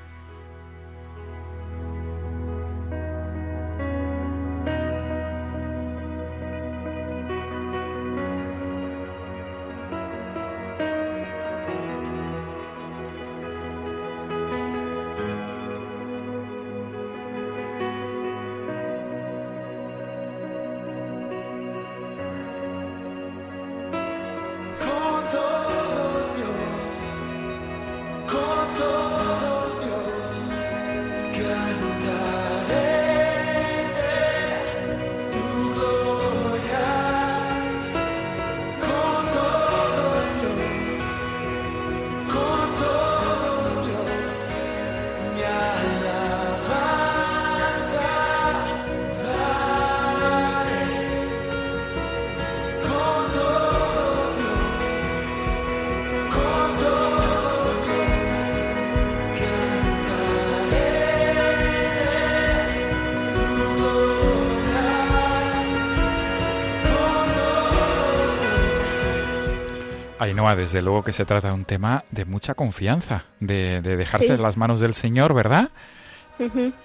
Ainhoa, 70.22 70.56
desde 70.56 70.84
luego 70.84 71.04
que 71.04 71.14
se 71.14 71.26
trata 71.26 71.48
de 71.48 71.56
un 71.56 71.66
tema 71.66 72.04
de 72.12 72.26
mucha 72.26 72.54
confianza, 72.54 73.24
de, 73.40 73.82
dejarse 73.82 74.34
en 74.34 74.44
las 74.44 74.56
manos 74.56 74.80
del 74.80 74.94
Señor, 74.94 75.34
¿verdad? 75.34 75.72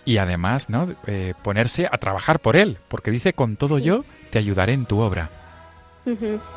Y 0.06 0.16
además, 0.16 0.70
¿no? 0.70 0.88
Eh, 1.06 1.34
ponerse 1.42 1.86
a 1.86 1.98
trabajar 1.98 2.40
por 2.40 2.56
Él, 2.56 2.78
porque 2.88 3.10
dice, 3.10 3.34
con 3.34 3.56
todo 3.56 3.78
yo 3.78 4.06
te 4.30 4.38
ayudaré 4.38 4.72
en 4.72 4.86
tu 4.86 5.00
obra. 5.00 5.28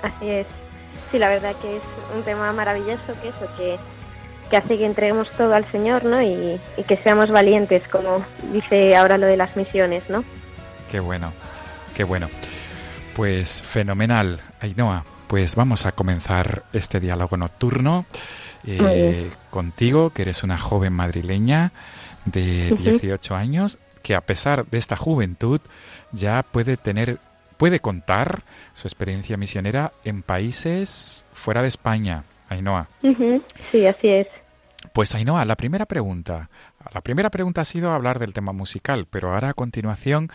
Así 0.01 0.29
es. 0.29 0.47
Sí, 1.11 1.19
la 1.19 1.27
verdad 1.27 1.53
que 1.61 1.77
es 1.77 1.83
un 2.15 2.23
tema 2.23 2.53
maravilloso, 2.53 3.13
que 3.21 3.27
eso, 3.27 3.57
que, 3.57 3.77
que 4.49 4.55
hace 4.55 4.77
que 4.77 4.85
entreguemos 4.85 5.29
todo 5.31 5.53
al 5.53 5.69
Señor, 5.73 6.05
¿no? 6.05 6.21
Y, 6.21 6.61
y, 6.77 6.83
que 6.83 6.95
seamos 6.95 7.29
valientes, 7.29 7.89
como 7.89 8.23
dice 8.53 8.95
ahora 8.95 9.17
lo 9.17 9.27
de 9.27 9.35
las 9.35 9.53
misiones, 9.57 10.09
¿no? 10.09 10.23
Qué 10.89 11.01
bueno, 11.01 11.33
qué 11.93 12.05
bueno. 12.05 12.29
Pues 13.17 13.61
fenomenal, 13.63 14.39
Ainhoa 14.61 15.03
pues 15.29 15.55
vamos 15.55 15.85
a 15.85 15.91
comenzar 15.91 16.63
este 16.73 16.99
diálogo 16.99 17.37
nocturno 17.37 18.07
eh, 18.65 19.29
contigo, 19.51 20.09
que 20.09 20.23
eres 20.23 20.43
una 20.43 20.57
joven 20.57 20.91
madrileña 20.91 21.71
de 22.25 22.71
18 22.71 23.35
años, 23.35 23.77
que 24.01 24.15
a 24.15 24.21
pesar 24.21 24.65
de 24.65 24.79
esta 24.79 24.95
juventud 24.95 25.61
ya 26.11 26.41
puede 26.41 26.77
tener, 26.77 27.19
puede 27.57 27.79
contar 27.79 28.41
su 28.73 28.87
experiencia 28.87 29.37
misionera 29.37 29.91
en 30.03 30.23
países 30.23 31.25
fuera 31.31 31.61
de 31.61 31.67
España. 31.67 32.23
Ainhoa. 32.49 32.87
Sí, 33.71 33.85
así 33.85 34.07
es. 34.07 34.27
Pues 34.93 35.13
Ainhoa, 35.13 35.43
la 35.43 35.57
primera 35.57 35.85
pregunta. 35.85 36.49
La 36.93 37.01
primera 37.01 37.29
pregunta 37.29 37.61
ha 37.61 37.65
sido 37.65 37.91
hablar 37.91 38.17
del 38.17 38.33
tema 38.33 38.53
musical, 38.53 39.07
pero 39.09 39.33
ahora 39.33 39.49
a 39.49 39.53
continuación 39.53 40.31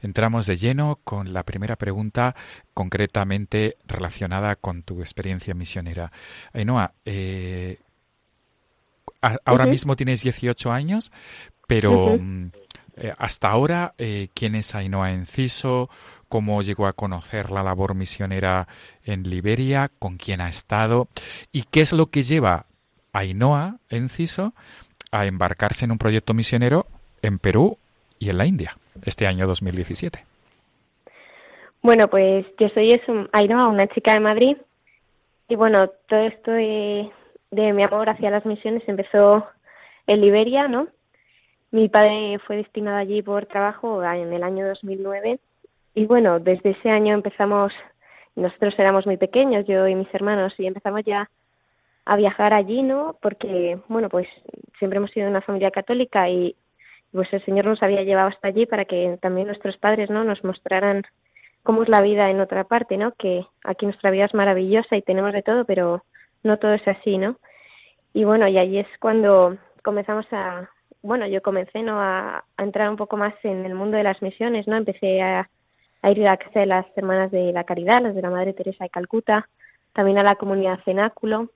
entramos 0.00 0.46
de 0.46 0.56
lleno 0.56 0.98
con 1.04 1.32
la 1.32 1.44
primera 1.44 1.76
pregunta 1.76 2.34
concretamente 2.74 3.76
relacionada 3.86 4.56
con 4.56 4.82
tu 4.82 5.00
experiencia 5.00 5.54
misionera. 5.54 6.10
Ainhoa, 6.52 6.92
eh, 7.04 7.78
ahora 9.44 9.66
mismo 9.66 9.94
tienes 9.94 10.22
18 10.22 10.72
años, 10.72 11.12
pero 11.68 12.18
mm, 12.18 12.46
eh, 12.96 13.14
hasta 13.16 13.48
ahora, 13.48 13.94
eh, 13.98 14.28
¿quién 14.34 14.56
es 14.56 14.74
Ainhoa 14.74 15.12
Enciso? 15.12 15.88
¿Cómo 16.28 16.62
llegó 16.62 16.88
a 16.88 16.94
conocer 16.94 17.52
la 17.52 17.62
labor 17.62 17.94
misionera 17.94 18.66
en 19.04 19.22
Liberia? 19.22 19.90
¿Con 20.00 20.16
quién 20.16 20.40
ha 20.40 20.48
estado? 20.48 21.08
¿Y 21.52 21.62
qué 21.62 21.80
es 21.80 21.92
lo 21.92 22.06
que 22.06 22.24
lleva 22.24 22.66
Ainhoa 23.14 23.76
Enciso 23.88 24.52
a 25.10 25.24
embarcarse 25.24 25.86
en 25.86 25.92
un 25.92 25.98
proyecto 25.98 26.34
misionero 26.34 26.86
en 27.22 27.38
Perú 27.38 27.78
y 28.18 28.28
en 28.28 28.36
la 28.38 28.44
India 28.44 28.76
este 29.04 29.26
año 29.26 29.46
2017? 29.46 30.24
Bueno, 31.82 32.08
pues 32.08 32.44
yo 32.58 32.68
soy 32.68 33.00
Ainhoa, 33.32 33.68
una 33.68 33.86
chica 33.86 34.12
de 34.12 34.20
Madrid. 34.20 34.56
Y 35.48 35.56
bueno, 35.56 35.88
todo 36.08 36.20
esto 36.20 36.50
de, 36.50 37.10
mi 37.50 37.82
amor 37.82 38.10
hacia 38.10 38.30
las 38.30 38.44
misiones 38.44 38.82
empezó 38.86 39.46
en 40.06 40.20
Liberia, 40.20 40.68
¿no? 40.68 40.88
mi 41.70 41.88
padre 41.88 42.38
fue 42.46 42.56
destinado 42.56 42.98
allí 42.98 43.20
por 43.20 43.46
trabajo 43.46 44.00
en 44.04 44.32
el 44.32 44.44
año 44.44 44.68
2009 44.68 45.40
y 45.94 46.06
bueno, 46.06 46.40
desde 46.40 46.70
ese 46.70 46.90
año 46.90 47.14
empezamos, 47.14 47.72
nosotros 48.34 48.74
éramos 48.78 49.06
muy 49.06 49.16
pequeños, 49.16 49.64
yo 49.66 49.86
y 49.86 49.94
mis 49.94 50.12
hermanos, 50.12 50.54
y 50.58 50.66
empezamos 50.66 51.02
ya 51.04 51.30
a 52.04 52.16
viajar 52.16 52.52
allí, 52.52 52.82
¿no? 52.82 53.16
Porque, 53.20 53.78
bueno, 53.88 54.08
pues 54.08 54.28
siempre 54.78 54.98
hemos 54.98 55.10
sido 55.10 55.28
una 55.28 55.40
familia 55.40 55.70
católica 55.70 56.28
y 56.28 56.56
pues 57.12 57.32
el 57.32 57.44
Señor 57.44 57.66
nos 57.66 57.82
había 57.82 58.02
llevado 58.02 58.28
hasta 58.28 58.48
allí 58.48 58.66
para 58.66 58.84
que 58.84 59.18
también 59.22 59.46
nuestros 59.46 59.76
padres, 59.78 60.10
¿no? 60.10 60.24
Nos 60.24 60.42
mostraran 60.44 61.02
cómo 61.62 61.82
es 61.82 61.88
la 61.88 62.02
vida 62.02 62.30
en 62.30 62.40
otra 62.40 62.64
parte, 62.64 62.96
¿no? 62.96 63.12
Que 63.12 63.46
aquí 63.62 63.86
nuestra 63.86 64.10
vida 64.10 64.26
es 64.26 64.34
maravillosa 64.34 64.96
y 64.96 65.02
tenemos 65.02 65.32
de 65.32 65.42
todo, 65.42 65.64
pero 65.64 66.04
no 66.42 66.58
todo 66.58 66.74
es 66.74 66.86
así, 66.88 67.18
¿no? 67.18 67.36
Y 68.12 68.24
bueno, 68.24 68.48
y 68.48 68.58
allí 68.58 68.78
es 68.78 68.88
cuando 69.00 69.56
comenzamos 69.82 70.26
a, 70.32 70.68
bueno, 71.02 71.26
yo 71.26 71.40
comencé, 71.42 71.82
¿no? 71.82 72.00
A, 72.00 72.44
entrar 72.58 72.90
un 72.90 72.96
poco 72.96 73.16
más 73.16 73.34
en 73.44 73.64
el 73.64 73.74
mundo 73.74 73.96
de 73.96 74.02
las 74.04 74.20
misiones, 74.22 74.66
¿no? 74.66 74.76
Empecé 74.76 75.22
a 75.22 75.48
a 76.04 76.10
ir 76.10 76.20
a 76.20 76.32
la 76.32 76.36
casa 76.36 76.60
de 76.60 76.66
las 76.66 76.86
Hermanas 76.96 77.30
de 77.30 77.50
la 77.52 77.64
Caridad, 77.64 78.02
las 78.02 78.14
de 78.14 78.20
la 78.20 78.28
Madre 78.28 78.52
Teresa 78.52 78.84
de 78.84 78.90
Calcuta, 78.90 79.48
también 79.94 80.18
a 80.18 80.22
la 80.22 80.34
comunidad 80.34 80.80
Cenáculo. 80.84 81.48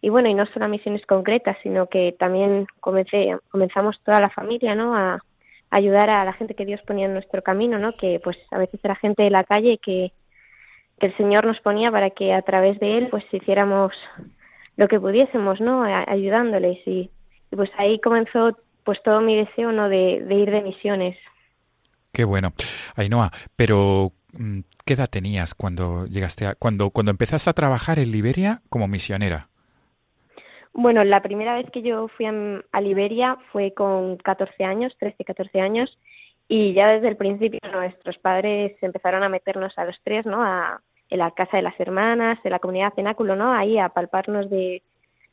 Y 0.00 0.10
bueno, 0.10 0.28
y 0.28 0.34
no 0.34 0.46
solo 0.46 0.66
a 0.66 0.68
misiones 0.68 1.04
concretas, 1.06 1.56
sino 1.62 1.86
que 1.88 2.14
también 2.18 2.66
comencé, 2.80 3.36
comenzamos 3.50 4.00
toda 4.04 4.20
la 4.20 4.30
familia, 4.30 4.74
¿no? 4.74 4.96
A, 4.96 5.20
ayudar 5.70 6.10
a 6.10 6.24
la 6.24 6.32
gente 6.32 6.54
que 6.54 6.64
Dios 6.64 6.80
ponía 6.86 7.06
en 7.06 7.12
nuestro 7.12 7.42
camino, 7.42 7.78
¿no? 7.78 7.92
Que 7.92 8.20
pues 8.22 8.36
a 8.50 8.58
veces 8.58 8.80
era 8.82 8.96
gente 8.96 9.22
de 9.22 9.30
la 9.30 9.44
calle 9.44 9.78
que, 9.78 10.12
el 11.00 11.16
Señor 11.16 11.46
nos 11.46 11.60
ponía 11.60 11.92
para 11.92 12.10
que 12.10 12.34
a 12.34 12.42
través 12.42 12.80
de 12.80 12.98
él 12.98 13.06
pues 13.08 13.22
hiciéramos 13.30 13.92
lo 14.76 14.88
que 14.88 14.98
pudiésemos, 14.98 15.60
¿no? 15.60 15.84
ayudándoles 15.84 16.78
y, 16.86 17.08
y, 17.52 17.56
pues 17.56 17.70
ahí 17.78 18.00
comenzó 18.00 18.58
pues 18.82 19.00
todo 19.04 19.20
mi 19.20 19.36
deseo, 19.36 19.70
¿no? 19.70 19.88
De, 19.88 20.24
de 20.26 20.34
ir 20.34 20.50
de 20.50 20.60
misiones. 20.60 21.16
Qué 22.10 22.24
bueno. 22.24 22.52
Ainhoa, 22.96 23.30
pero 23.54 24.10
mm, 24.32 24.60
¿qué 24.84 24.94
edad 24.94 25.08
tenías 25.08 25.54
cuando 25.54 26.06
llegaste 26.06 26.46
a, 26.46 26.56
cuando, 26.56 26.90
cuando 26.90 27.12
empezaste 27.12 27.48
a 27.50 27.52
trabajar 27.52 28.00
en 28.00 28.10
Liberia 28.10 28.60
como 28.68 28.88
misionera? 28.88 29.50
Bueno, 30.80 31.02
la 31.02 31.22
primera 31.22 31.56
vez 31.56 31.68
que 31.72 31.82
yo 31.82 32.06
fui 32.06 32.24
a, 32.26 32.80
Liberia 32.80 33.36
fue 33.50 33.74
con 33.74 34.16
14 34.18 34.62
años, 34.62 34.94
13, 35.00 35.24
14 35.24 35.60
años, 35.60 35.98
y 36.46 36.72
ya 36.72 36.92
desde 36.92 37.08
el 37.08 37.16
principio 37.16 37.58
nuestros 37.72 38.16
padres 38.18 38.80
empezaron 38.80 39.24
a 39.24 39.28
meternos 39.28 39.76
a 39.76 39.84
los 39.84 40.00
tres, 40.04 40.24
¿no? 40.24 40.40
A, 40.40 40.80
en 41.10 41.18
la 41.18 41.32
casa 41.32 41.56
de 41.56 41.64
las 41.64 41.78
hermanas, 41.80 42.38
en 42.44 42.52
la 42.52 42.60
comunidad 42.60 42.94
cenáculo, 42.94 43.34
¿no? 43.34 43.52
Ahí 43.52 43.76
a 43.76 43.88
palparnos 43.88 44.48
de, 44.50 44.84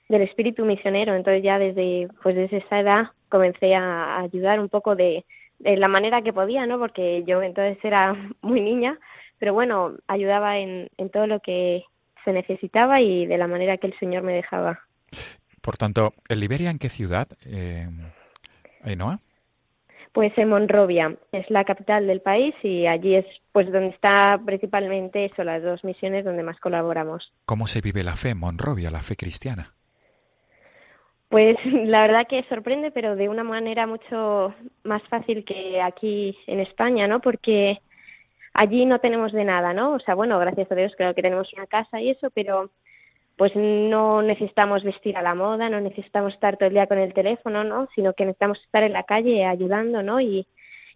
del 0.09 0.23
espíritu 0.23 0.65
misionero. 0.65 1.13
Entonces 1.13 1.43
ya 1.43 1.59
desde, 1.59 2.07
pues 2.23 2.35
desde 2.35 2.57
esa 2.57 2.79
edad 2.79 3.03
comencé 3.29 3.75
a 3.75 4.21
ayudar 4.21 4.59
un 4.59 4.69
poco 4.69 4.95
de, 4.95 5.25
de 5.59 5.77
la 5.77 5.89
manera 5.89 6.23
que 6.23 6.33
podía, 6.33 6.65
¿no? 6.65 6.79
Porque 6.79 7.23
yo 7.27 7.43
entonces 7.43 7.77
era 7.85 8.15
muy 8.41 8.61
niña, 8.61 8.97
pero 9.37 9.53
bueno, 9.53 9.93
ayudaba 10.07 10.57
en, 10.57 10.89
en 10.97 11.11
todo 11.11 11.27
lo 11.27 11.39
que 11.39 11.83
se 12.23 12.33
necesitaba 12.33 12.99
y 12.99 13.27
de 13.27 13.37
la 13.37 13.45
manera 13.45 13.77
que 13.77 13.85
el 13.85 13.99
Señor 13.99 14.23
me 14.23 14.33
dejaba. 14.33 14.81
Por 15.61 15.77
tanto, 15.77 16.13
¿en 16.29 16.39
Liberia 16.39 16.69
en 16.69 16.79
qué 16.79 16.89
ciudad, 16.89 17.27
eh, 17.45 17.87
Ainhoa? 18.83 19.19
Pues 20.13 20.31
en 20.37 20.49
Monrovia, 20.49 21.17
es 21.31 21.49
la 21.49 21.65
capital 21.65 22.07
del 22.07 22.21
país 22.21 22.55
y 22.63 22.87
allí 22.87 23.15
es 23.15 23.25
pues 23.51 23.69
donde 23.71 23.89
está 23.89 24.39
principalmente 24.45 25.25
eso, 25.25 25.43
las 25.43 25.61
dos 25.61 25.83
misiones 25.83 26.23
donde 26.23 26.43
más 26.43 26.59
colaboramos. 26.59 27.33
¿Cómo 27.45 27.67
se 27.67 27.81
vive 27.81 28.03
la 28.03 28.15
fe 28.15 28.29
en 28.29 28.39
Monrovia, 28.39 28.91
la 28.91 29.01
fe 29.01 29.15
cristiana? 29.15 29.73
Pues 31.29 31.57
la 31.65 32.01
verdad 32.03 32.27
que 32.29 32.43
sorprende, 32.47 32.91
pero 32.91 33.15
de 33.15 33.27
una 33.27 33.43
manera 33.43 33.87
mucho 33.87 34.53
más 34.83 35.03
fácil 35.09 35.43
que 35.43 35.81
aquí 35.81 36.37
en 36.47 36.59
España, 36.61 37.07
¿no? 37.07 37.19
Porque 37.19 37.81
allí 38.53 38.85
no 38.85 38.99
tenemos 38.99 39.33
de 39.33 39.43
nada, 39.43 39.73
¿no? 39.73 39.93
O 39.93 39.99
sea, 39.99 40.15
bueno, 40.15 40.39
gracias 40.39 40.71
a 40.71 40.75
Dios 40.75 40.93
creo 40.95 41.13
que 41.13 41.21
tenemos 41.21 41.51
una 41.53 41.67
casa 41.67 41.99
y 41.99 42.11
eso, 42.11 42.29
pero 42.31 42.71
pues 43.37 43.51
no 43.55 44.21
necesitamos 44.21 44.83
vestir 44.83 45.17
a 45.17 45.21
la 45.21 45.35
moda, 45.35 45.69
no 45.69 45.81
necesitamos 45.81 46.33
estar 46.33 46.57
todo 46.57 46.67
el 46.67 46.73
día 46.73 46.87
con 46.87 46.97
el 46.97 47.13
teléfono, 47.13 47.63
¿no? 47.63 47.87
Sino 47.95 48.13
que 48.13 48.25
necesitamos 48.25 48.61
estar 48.63 48.83
en 48.83 48.93
la 48.93 49.03
calle 49.03 49.45
ayudando, 49.45 50.01
¿no? 50.03 50.21
Y, 50.21 50.47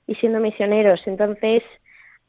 y 0.08 0.16
siendo 0.16 0.40
misioneros. 0.40 1.02
Entonces, 1.06 1.64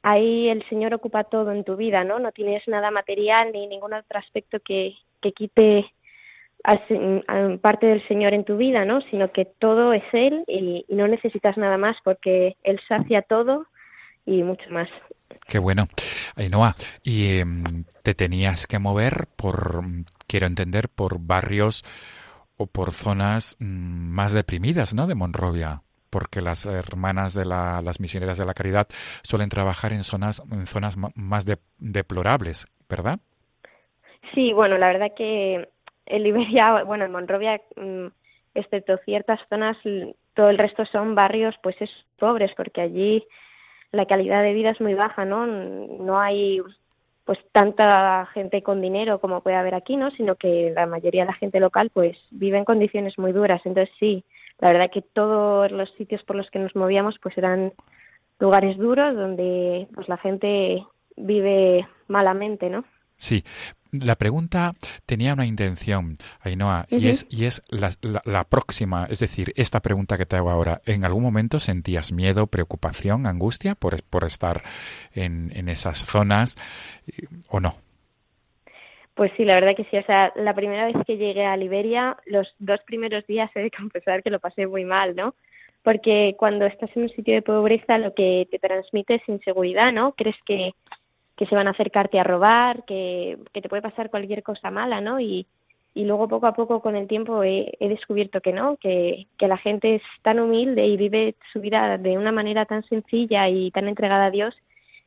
ahí 0.02 0.48
el 0.48 0.66
Señor 0.68 0.94
ocupa 0.94 1.24
todo 1.24 1.52
en 1.52 1.64
tu 1.64 1.76
vida, 1.76 2.04
¿no? 2.04 2.18
No 2.18 2.32
tienes 2.32 2.66
nada 2.66 2.90
material 2.90 3.52
ni 3.52 3.66
ningún 3.66 3.92
otro 3.92 4.18
aspecto 4.18 4.58
que, 4.60 4.94
que 5.20 5.32
quite 5.32 5.90
parte 7.62 7.86
del 7.86 8.06
Señor 8.06 8.34
en 8.34 8.44
tu 8.44 8.56
vida, 8.56 8.84
¿no? 8.84 9.00
Sino 9.10 9.32
que 9.32 9.44
todo 9.44 9.92
es 9.92 10.04
Él 10.12 10.44
y, 10.46 10.84
no 10.88 11.08
necesitas 11.08 11.56
nada 11.56 11.78
más 11.78 11.96
porque 12.04 12.56
Él 12.62 12.80
sacia 12.86 13.22
todo 13.22 13.66
y 14.26 14.42
mucho 14.42 14.68
más. 14.70 14.88
Qué 15.46 15.58
bueno. 15.58 15.86
Ainhoa, 16.36 16.76
y 17.02 17.38
em, 17.38 17.84
te 18.02 18.14
tenías 18.14 18.66
que 18.66 18.78
mover 18.78 19.26
por, 19.36 19.82
quiero 20.26 20.46
entender, 20.46 20.88
por 20.88 21.18
barrios 21.20 21.84
o 22.56 22.66
por 22.66 22.92
zonas 22.92 23.56
mm, 23.58 24.10
más 24.10 24.32
deprimidas, 24.32 24.94
¿no? 24.94 25.06
De 25.06 25.14
Monrovia 25.14 25.82
porque 26.10 26.40
las 26.40 26.66
hermanas 26.66 27.34
de 27.34 27.44
la, 27.44 27.80
las 27.82 28.00
misioneras 28.00 28.36
de 28.36 28.44
la 28.44 28.52
caridad 28.52 28.88
suelen 29.22 29.48
trabajar 29.48 29.92
en 29.92 30.02
zonas 30.02 30.42
en 30.50 30.66
zonas 30.66 30.96
más 31.14 31.46
deplorables, 31.78 32.66
¿verdad? 32.88 33.20
Sí, 34.34 34.52
bueno, 34.52 34.76
la 34.76 34.88
verdad 34.88 35.12
que 35.16 35.68
en 36.06 36.22
Liberia, 36.22 36.82
bueno, 36.84 37.04
en 37.04 37.12
Monrovia, 37.12 37.60
mm, 37.76 38.06
excepto 38.54 38.98
ciertas 39.04 39.40
zonas, 39.48 39.76
todo 40.34 40.50
el 40.50 40.58
resto 40.58 40.84
son 40.84 41.14
barrios, 41.14 41.54
pues 41.62 41.76
es 41.80 41.90
pobres, 42.18 42.50
porque 42.56 42.80
allí 42.80 43.24
la 43.92 44.06
calidad 44.06 44.42
de 44.42 44.54
vida 44.54 44.70
es 44.70 44.80
muy 44.80 44.94
baja, 44.94 45.24
¿no? 45.24 45.46
No 45.46 46.20
hay 46.20 46.60
pues 47.24 47.38
tanta 47.52 48.26
gente 48.34 48.62
con 48.62 48.80
dinero 48.80 49.20
como 49.20 49.42
puede 49.42 49.56
haber 49.56 49.74
aquí, 49.74 49.96
¿no? 49.96 50.10
Sino 50.12 50.34
que 50.34 50.72
la 50.74 50.86
mayoría 50.86 51.22
de 51.22 51.28
la 51.28 51.34
gente 51.34 51.60
local 51.60 51.90
pues 51.92 52.16
vive 52.30 52.58
en 52.58 52.64
condiciones 52.64 53.18
muy 53.18 53.32
duras. 53.32 53.60
Entonces 53.64 53.94
sí, 53.98 54.24
la 54.58 54.72
verdad 54.72 54.90
que 54.90 55.02
todos 55.02 55.70
los 55.70 55.90
sitios 55.92 56.22
por 56.24 56.36
los 56.36 56.50
que 56.50 56.58
nos 56.58 56.74
movíamos 56.74 57.18
pues 57.22 57.36
eran 57.38 57.72
lugares 58.38 58.76
duros 58.78 59.14
donde 59.14 59.86
pues 59.94 60.08
la 60.08 60.16
gente 60.16 60.84
vive 61.16 61.86
malamente, 62.08 62.68
¿no? 62.70 62.84
Sí, 63.20 63.44
la 63.92 64.16
pregunta 64.16 64.72
tenía 65.04 65.34
una 65.34 65.44
intención, 65.44 66.14
Ainhoa, 66.40 66.86
y 66.88 67.08
es, 67.08 67.26
y 67.28 67.44
es 67.44 67.62
la, 67.68 67.90
la, 68.24 68.44
próxima, 68.44 69.06
es 69.10 69.20
decir, 69.20 69.52
esta 69.56 69.80
pregunta 69.80 70.16
que 70.16 70.24
te 70.24 70.36
hago 70.36 70.48
ahora. 70.48 70.80
¿En 70.86 71.04
algún 71.04 71.22
momento 71.22 71.60
sentías 71.60 72.12
miedo, 72.12 72.46
preocupación, 72.46 73.26
angustia 73.26 73.74
por, 73.74 74.02
por 74.04 74.24
estar 74.24 74.62
en, 75.12 75.52
en 75.54 75.68
esas 75.68 75.98
zonas 75.98 76.56
o 77.50 77.60
no? 77.60 77.74
Pues 79.14 79.32
sí, 79.36 79.44
la 79.44 79.54
verdad 79.54 79.76
que 79.76 79.84
sí. 79.84 79.98
O 79.98 80.04
sea, 80.04 80.32
la 80.34 80.54
primera 80.54 80.86
vez 80.86 80.96
que 81.06 81.18
llegué 81.18 81.44
a 81.44 81.56
Liberia, 81.58 82.16
los 82.24 82.48
dos 82.58 82.80
primeros 82.86 83.26
días 83.26 83.50
he 83.54 83.60
de 83.60 83.70
confesar 83.70 84.22
que 84.22 84.30
lo 84.30 84.40
pasé 84.40 84.66
muy 84.66 84.86
mal, 84.86 85.14
¿no? 85.14 85.34
Porque 85.82 86.36
cuando 86.38 86.64
estás 86.64 86.90
en 86.96 87.02
un 87.02 87.10
sitio 87.10 87.34
de 87.34 87.42
pobreza, 87.42 87.98
lo 87.98 88.14
que 88.14 88.48
te 88.50 88.58
transmite 88.58 89.16
es 89.16 89.28
inseguridad, 89.28 89.92
¿no? 89.92 90.12
Crees 90.12 90.36
que 90.46 90.72
que 91.40 91.46
se 91.46 91.54
van 91.54 91.68
a 91.68 91.70
acercarte 91.70 92.20
a 92.20 92.22
robar, 92.22 92.84
que, 92.84 93.38
te 93.50 93.68
puede 93.70 93.80
pasar 93.80 94.10
cualquier 94.10 94.42
cosa 94.42 94.70
mala, 94.70 95.00
¿no? 95.00 95.20
Y, 95.20 95.46
y 95.94 96.04
luego 96.04 96.28
poco 96.28 96.46
a 96.46 96.52
poco 96.52 96.82
con 96.82 96.96
el 96.96 97.08
tiempo 97.08 97.42
he, 97.42 97.74
descubierto 97.80 98.42
que 98.42 98.52
no, 98.52 98.76
que, 98.76 99.26
que, 99.38 99.48
la 99.48 99.56
gente 99.56 99.94
es 99.94 100.02
tan 100.20 100.38
humilde 100.38 100.84
y 100.84 100.98
vive 100.98 101.36
su 101.50 101.62
vida 101.62 101.96
de 101.96 102.18
una 102.18 102.30
manera 102.30 102.66
tan 102.66 102.82
sencilla 102.84 103.48
y 103.48 103.70
tan 103.70 103.88
entregada 103.88 104.26
a 104.26 104.30
Dios 104.30 104.54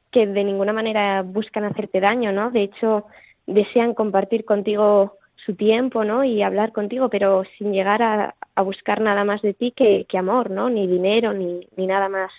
que 0.09 0.25
de 0.25 0.43
ninguna 0.43 0.73
manera 0.73 1.21
buscan 1.21 1.65
hacerte 1.65 1.99
daño, 1.99 2.31
¿no? 2.31 2.49
De 2.49 2.63
hecho, 2.63 3.05
desean 3.45 3.93
compartir 3.93 4.43
contigo 4.43 5.19
su 5.35 5.53
tiempo, 5.53 6.03
¿no? 6.03 6.23
Y 6.23 6.41
hablar 6.41 6.71
contigo, 6.71 7.09
pero 7.09 7.43
sin 7.59 7.73
llegar 7.73 8.01
a, 8.01 8.33
a 8.55 8.61
buscar 8.63 9.01
nada 9.01 9.23
más 9.23 9.43
de 9.43 9.53
ti 9.53 9.71
que, 9.71 10.07
que 10.09 10.17
amor, 10.17 10.49
¿no? 10.49 10.71
Ni 10.71 10.87
dinero, 10.87 11.31
ni, 11.31 11.67
ni 11.77 11.85
nada 11.85 12.09
más. 12.09 12.31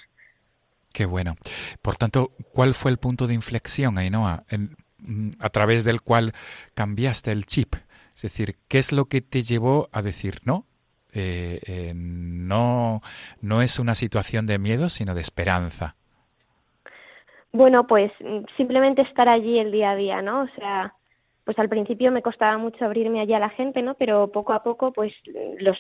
Qué 0.95 1.07
bueno. 1.07 1.35
Por 1.83 1.97
tanto, 1.97 2.31
¿cuál 2.53 2.73
fue 2.73 2.93
el 2.93 2.99
punto 2.99 3.27
de 3.27 3.35
inflexión, 3.35 3.99
Ainhoa, 3.99 4.45
a 5.41 5.51
través 5.51 5.85
del 5.85 6.03
cual 6.03 6.33
cambiaste 6.75 7.33
el 7.33 7.47
chip? 7.47 7.75
Es 8.15 8.23
decir, 8.23 8.59
¿qué 8.69 8.79
es 8.79 8.93
lo 8.93 9.07
que 9.07 9.21
te 9.21 9.43
llevó 9.43 9.89
a 9.93 10.03
decir 10.03 10.37
no? 10.45 10.67
Eh, 11.13 11.59
eh, 11.67 11.93
no, 11.97 13.01
no 13.41 13.61
es 13.61 13.81
una 13.81 13.97
situación 13.97 14.47
de 14.47 14.61
miedo, 14.61 14.89
sino 14.89 15.17
de 15.17 15.21
esperanza. 15.21 15.97
Bueno, 17.51 17.89
pues 17.89 18.13
simplemente 18.57 19.03
estar 19.03 19.29
allí 19.29 19.59
el 19.59 19.73
día 19.73 19.91
a 19.91 19.97
día, 19.97 20.23
¿no? 20.23 20.43
O 20.43 20.49
sea, 20.57 20.95
pues 21.45 21.59
al 21.59 21.69
principio 21.69 22.13
me 22.13 22.23
costaba 22.23 22.57
mucho 22.57 22.85
abrirme 22.85 23.21
allí 23.21 23.35
a 23.35 23.41
la 23.41 23.51
gente, 23.51 23.83
¿no? 23.83 23.95
Pero 23.95 24.29
poco 24.31 24.53
a 24.53 24.63
poco, 24.63 24.93
pues 24.93 25.13
los, 25.59 25.77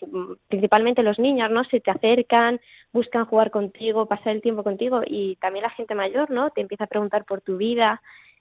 principalmente 0.48 1.04
los 1.04 1.20
niños, 1.20 1.50
¿no? 1.52 1.62
Se 1.64 1.80
te 1.80 1.92
acercan, 1.92 2.60
buscan 2.94 3.26
jugar 3.26 3.50
contigo, 3.50 4.06
pasar 4.06 4.34
el 4.34 4.40
tiempo 4.40 4.62
contigo 4.62 5.02
y 5.04 5.36
también 5.36 5.64
la 5.64 5.70
gente 5.70 5.94
mayor, 5.96 6.30
¿no? 6.30 6.50
Te 6.50 6.60
empieza 6.60 6.84
a 6.84 6.86
preguntar 6.86 7.24
por 7.24 7.40
tu 7.40 7.56
vida, 7.56 8.00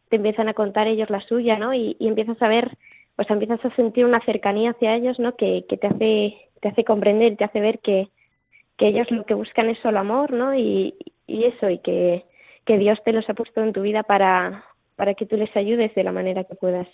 te 0.10 0.18
empiezan 0.18 0.47
a 0.47 0.54
contar 0.54 0.88
ellos 0.88 1.10
la 1.10 1.22
suya, 1.22 1.58
¿no? 1.58 1.74
Y, 1.74 1.97
empiezas 1.99 2.39
a 2.41 2.47
ver, 2.47 2.78
pues 3.16 3.30
empiezas 3.32 3.66
a 3.66 3.76
sentir 3.76 4.06
una 4.06 4.24
cercanía 4.24 4.72
hacia 4.72 4.95
ellos, 4.95 5.20
¿no? 5.20 5.36
Que, 5.36 5.66
te 5.68 5.88
hace 5.88 6.38
te 6.62 6.70
hace 6.70 6.86
comprender, 6.86 7.36
te 7.36 7.43
hace 7.43 7.60
ver 7.60 7.80
que, 7.80 8.08
que 8.78 8.88
ellos 8.88 9.10
lo 9.10 9.26
que 9.26 9.34
buscan 9.34 9.70
es 9.70 9.80
solo 9.80 9.99
amor, 9.99 10.32
¿no? 10.32 10.56
Y, 10.56 10.95
eso, 11.28 11.70
y 11.70 11.80
que, 11.80 12.24
Dios 12.68 12.99
te 13.04 13.12
los 13.12 13.28
ha 13.30 13.34
puesto 13.34 13.62
en 13.62 13.74
tu 13.74 13.82
vida 13.82 14.04
para, 14.04 14.64
para 14.95 15.16
que 15.16 15.26
tú 15.26 15.36
les 15.36 15.54
ayudes 15.58 15.93
de 15.95 16.04
la 16.04 16.12
manera 16.12 16.43
que 16.43 16.54
puedas. 16.56 16.88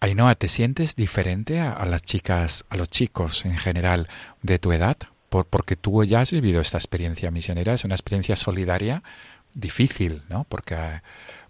Ainhoa, 0.00 0.34
¿te 0.34 0.48
sientes 0.48 0.96
diferente 0.96 1.60
a, 1.60 1.84
las 1.86 2.02
chicas, 2.02 2.66
a 2.68 2.76
los 2.76 2.88
chicos 2.88 3.46
en 3.46 3.56
general 3.56 4.06
de 4.42 4.58
tu 4.58 4.70
edad? 4.70 4.98
Por, 5.34 5.46
porque 5.46 5.74
tú 5.74 6.04
ya 6.04 6.20
has 6.20 6.30
vivido 6.30 6.60
esta 6.60 6.78
experiencia 6.78 7.32
misionera, 7.32 7.72
es 7.72 7.84
una 7.84 7.96
experiencia 7.96 8.36
solidaria 8.36 9.02
difícil, 9.52 10.22
¿no? 10.30 10.46
Porque, 10.48 10.76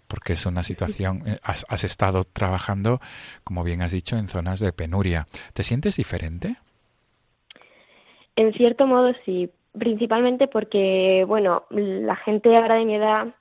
porque 0.07 0.33
es 0.33 0.47
una 0.47 0.63
situación, 0.63 1.21
eh, 1.27 1.37
has, 1.43 1.67
has 1.69 1.83
estado 1.83 2.23
trabajando, 2.23 2.99
como 3.43 3.63
bien 3.63 3.83
has 3.83 3.91
dicho, 3.91 4.17
en 4.17 4.27
zonas 4.27 4.59
de 4.59 4.73
penuria. 4.73 5.27
¿Te 5.53 5.61
sientes 5.61 5.97
diferente? 5.97 6.55
En 8.35 8.53
cierto 8.53 8.87
modo 8.87 9.13
sí, 9.23 9.51
principalmente 9.77 10.47
porque, 10.47 11.23
bueno, 11.27 11.65
la 11.69 12.15
gente 12.15 12.55
ahora 12.55 12.77
de 12.77 12.85
mi 12.85 12.95
edad 12.95 13.35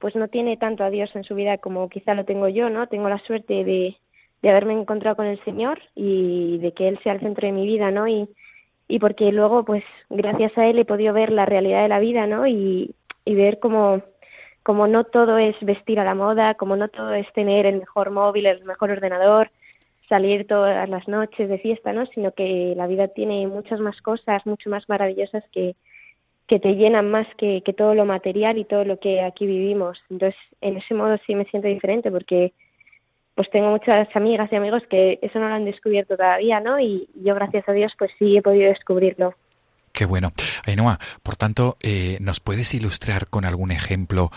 pues 0.00 0.16
no 0.16 0.26
tiene 0.26 0.56
tanto 0.56 0.82
a 0.82 0.90
Dios 0.90 1.08
en 1.14 1.22
su 1.22 1.36
vida 1.36 1.58
como 1.58 1.88
quizá 1.88 2.14
lo 2.14 2.24
tengo 2.24 2.48
yo, 2.48 2.68
¿no? 2.68 2.88
Tengo 2.88 3.08
la 3.08 3.20
suerte 3.20 3.62
de, 3.62 3.96
de 4.42 4.50
haberme 4.50 4.72
encontrado 4.72 5.14
con 5.14 5.26
el 5.26 5.38
Señor 5.44 5.80
y 5.94 6.58
de 6.58 6.72
que 6.72 6.88
Él 6.88 6.98
sea 7.04 7.12
el 7.12 7.20
centro 7.20 7.46
de 7.46 7.52
mi 7.52 7.64
vida, 7.64 7.92
¿no? 7.92 8.08
Y, 8.08 8.28
y 8.88 8.98
porque 8.98 9.32
luego, 9.32 9.64
pues, 9.64 9.84
gracias 10.10 10.56
a 10.58 10.66
Él 10.66 10.78
he 10.78 10.84
podido 10.84 11.14
ver 11.14 11.32
la 11.32 11.46
realidad 11.46 11.82
de 11.82 11.88
la 11.88 12.00
vida, 12.00 12.26
¿no? 12.26 12.46
Y, 12.46 12.94
y 13.24 13.34
ver 13.34 13.58
cómo, 13.58 14.02
como 14.62 14.86
no 14.86 15.04
todo 15.04 15.38
es 15.38 15.56
vestir 15.60 16.00
a 16.00 16.04
la 16.04 16.14
moda, 16.14 16.54
como 16.54 16.76
no 16.76 16.88
todo 16.88 17.14
es 17.14 17.30
tener 17.32 17.66
el 17.66 17.78
mejor 17.78 18.10
móvil, 18.10 18.46
el 18.46 18.64
mejor 18.64 18.90
ordenador, 18.90 19.50
salir 20.08 20.46
todas 20.46 20.88
las 20.88 21.08
noches 21.08 21.48
de 21.48 21.58
fiesta, 21.58 21.92
¿no? 21.92 22.06
Sino 22.06 22.32
que 22.32 22.74
la 22.76 22.86
vida 22.86 23.08
tiene 23.08 23.46
muchas 23.46 23.80
más 23.80 24.00
cosas, 24.02 24.44
mucho 24.46 24.68
más 24.68 24.88
maravillosas 24.88 25.44
que, 25.50 25.76
que 26.46 26.58
te 26.58 26.74
llenan 26.74 27.10
más 27.10 27.26
que, 27.36 27.62
que 27.64 27.72
todo 27.72 27.94
lo 27.94 28.04
material 28.04 28.58
y 28.58 28.64
todo 28.64 28.84
lo 28.84 28.98
que 28.98 29.22
aquí 29.22 29.46
vivimos. 29.46 29.98
Entonces, 30.10 30.38
en 30.60 30.76
ese 30.76 30.94
modo 30.94 31.16
sí 31.26 31.34
me 31.34 31.46
siento 31.46 31.68
diferente 31.68 32.10
porque 32.10 32.52
pues 33.34 33.50
tengo 33.50 33.70
muchas 33.70 34.08
amigas 34.14 34.50
y 34.52 34.56
amigos 34.56 34.82
que 34.88 35.18
eso 35.22 35.38
no 35.38 35.48
lo 35.48 35.54
han 35.54 35.64
descubierto 35.64 36.16
todavía, 36.16 36.60
¿no? 36.60 36.78
Y 36.78 37.08
yo, 37.14 37.34
gracias 37.34 37.68
a 37.68 37.72
Dios, 37.72 37.92
pues 37.98 38.10
sí 38.18 38.36
he 38.36 38.42
podido 38.42 38.68
descubrirlo. 38.68 39.34
Qué 39.92 40.06
bueno. 40.06 40.32
Ainhoa, 40.66 40.98
por 41.22 41.36
tanto, 41.36 41.76
eh, 41.82 42.18
¿nos 42.20 42.40
puedes 42.40 42.74
ilustrar 42.74 43.28
con 43.28 43.44
algún 43.44 43.70
ejemplo 43.70 44.30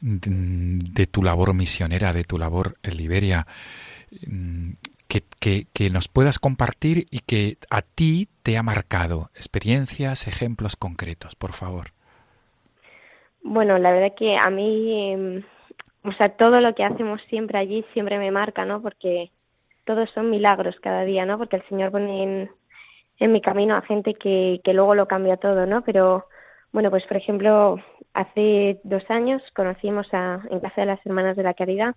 de 0.00 1.06
tu 1.06 1.22
labor 1.22 1.54
misionera, 1.54 2.12
de 2.12 2.24
tu 2.24 2.38
labor 2.38 2.74
en 2.82 2.96
Liberia? 2.96 3.46
Mm, 4.26 4.72
que, 5.40 5.66
que, 5.72 5.90
nos 5.90 6.08
puedas 6.08 6.38
compartir 6.38 7.06
y 7.10 7.20
que 7.20 7.58
a 7.70 7.82
ti 7.82 8.28
te 8.42 8.56
ha 8.56 8.62
marcado. 8.62 9.30
Experiencias, 9.34 10.26
ejemplos 10.26 10.76
concretos, 10.76 11.34
por 11.34 11.52
favor. 11.52 11.88
Bueno, 13.42 13.78
la 13.78 13.92
verdad 13.92 14.14
que 14.16 14.36
a 14.36 14.48
mí, 14.50 15.12
em, 15.12 15.42
o 16.04 16.12
sea, 16.12 16.30
todo 16.30 16.60
lo 16.60 16.74
que 16.74 16.84
hacemos 16.84 17.20
siempre 17.28 17.58
allí 17.58 17.84
siempre 17.92 18.18
me 18.18 18.30
marca, 18.30 18.64
¿no? 18.64 18.82
Porque 18.82 19.30
todos 19.84 20.10
son 20.10 20.30
milagros 20.30 20.76
cada 20.80 21.04
día, 21.04 21.24
¿no? 21.26 21.38
Porque 21.38 21.56
el 21.56 21.68
Señor 21.68 21.92
pone 21.92 22.22
en, 22.22 22.50
en 23.18 23.32
mi 23.32 23.40
camino 23.40 23.76
a 23.76 23.82
gente 23.82 24.14
que, 24.14 24.60
que 24.64 24.74
luego 24.74 24.94
lo 24.94 25.06
cambia 25.06 25.36
todo, 25.36 25.66
¿no? 25.66 25.82
Pero, 25.82 26.26
bueno, 26.72 26.90
pues 26.90 27.04
por 27.06 27.16
ejemplo, 27.16 27.80
hace 28.14 28.80
dos 28.84 29.08
años 29.10 29.42
conocimos 29.54 30.08
a, 30.12 30.40
en 30.50 30.60
Casa 30.60 30.82
de 30.82 30.86
las 30.88 31.06
Hermanas 31.06 31.36
de 31.36 31.42
la 31.44 31.54
Caridad 31.54 31.94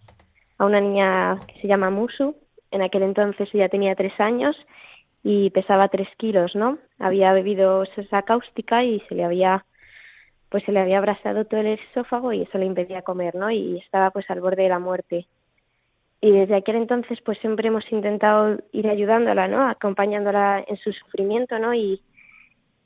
a 0.58 0.66
una 0.66 0.80
niña 0.80 1.40
que 1.48 1.62
se 1.62 1.68
llama 1.68 1.90
Musu, 1.90 2.36
en 2.72 2.82
aquel 2.82 3.04
entonces 3.04 3.50
ella 3.54 3.70
tenía 3.70 3.96
tres 3.96 4.18
años 4.20 4.56
y 5.24 5.50
pesaba 5.50 5.88
tres 5.88 6.08
kilos, 6.18 6.56
¿no? 6.56 6.78
Había 7.00 7.34
bebido 7.34 7.86
sosa 7.96 8.22
cáustica 8.22 8.84
y 8.84 9.00
se 9.02 9.16
le 9.16 9.26
había 9.26 9.66
pues 10.50 10.64
se 10.64 10.72
le 10.72 10.80
había 10.80 10.98
abrasado 10.98 11.46
todo 11.46 11.60
el 11.60 11.80
esófago 11.80 12.32
y 12.34 12.44
eso 12.44 12.58
le 12.58 12.66
impedía 12.66 13.02
comer, 13.02 13.36
¿no? 13.36 13.52
Y 13.52 13.78
estaba 13.80 14.12
pues 14.12 14.30
al 14.30 14.42
borde 14.42 14.64
de 14.64 14.70
la 14.70 14.80
muerte. 14.80 15.28
Y 16.22 16.32
desde 16.32 16.56
aquel 16.56 16.78
entonces 16.78 17.20
pues 17.22 17.38
siempre 17.40 17.68
hemos 17.68 17.90
intentado 17.92 18.58
ir 18.72 18.88
ayudándola, 18.88 19.48
¿no? 19.48 19.68
Acompañándola 19.68 20.64
en 20.68 20.78
su 20.78 20.92
sufrimiento, 20.94 21.60
¿no? 21.60 21.74
Y, 21.74 22.02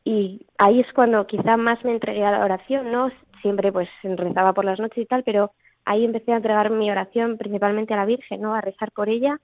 y 0.03 0.45
ahí 0.57 0.79
es 0.79 0.91
cuando 0.93 1.27
quizá 1.27 1.57
más 1.57 1.83
me 1.85 1.91
entregué 1.91 2.25
a 2.25 2.31
la 2.31 2.45
oración, 2.45 2.91
¿no? 2.91 3.11
Siempre 3.41 3.71
pues 3.71 3.89
rezaba 4.03 4.53
por 4.53 4.65
las 4.65 4.79
noches 4.79 4.97
y 4.97 5.05
tal, 5.05 5.23
pero 5.23 5.51
ahí 5.85 6.03
empecé 6.05 6.33
a 6.33 6.37
entregar 6.37 6.69
mi 6.71 6.89
oración 6.91 7.37
principalmente 7.37 7.93
a 7.93 7.97
la 7.97 8.05
Virgen, 8.05 8.41
¿no? 8.41 8.55
A 8.55 8.61
rezar 8.61 8.91
por 8.91 9.09
ella 9.09 9.39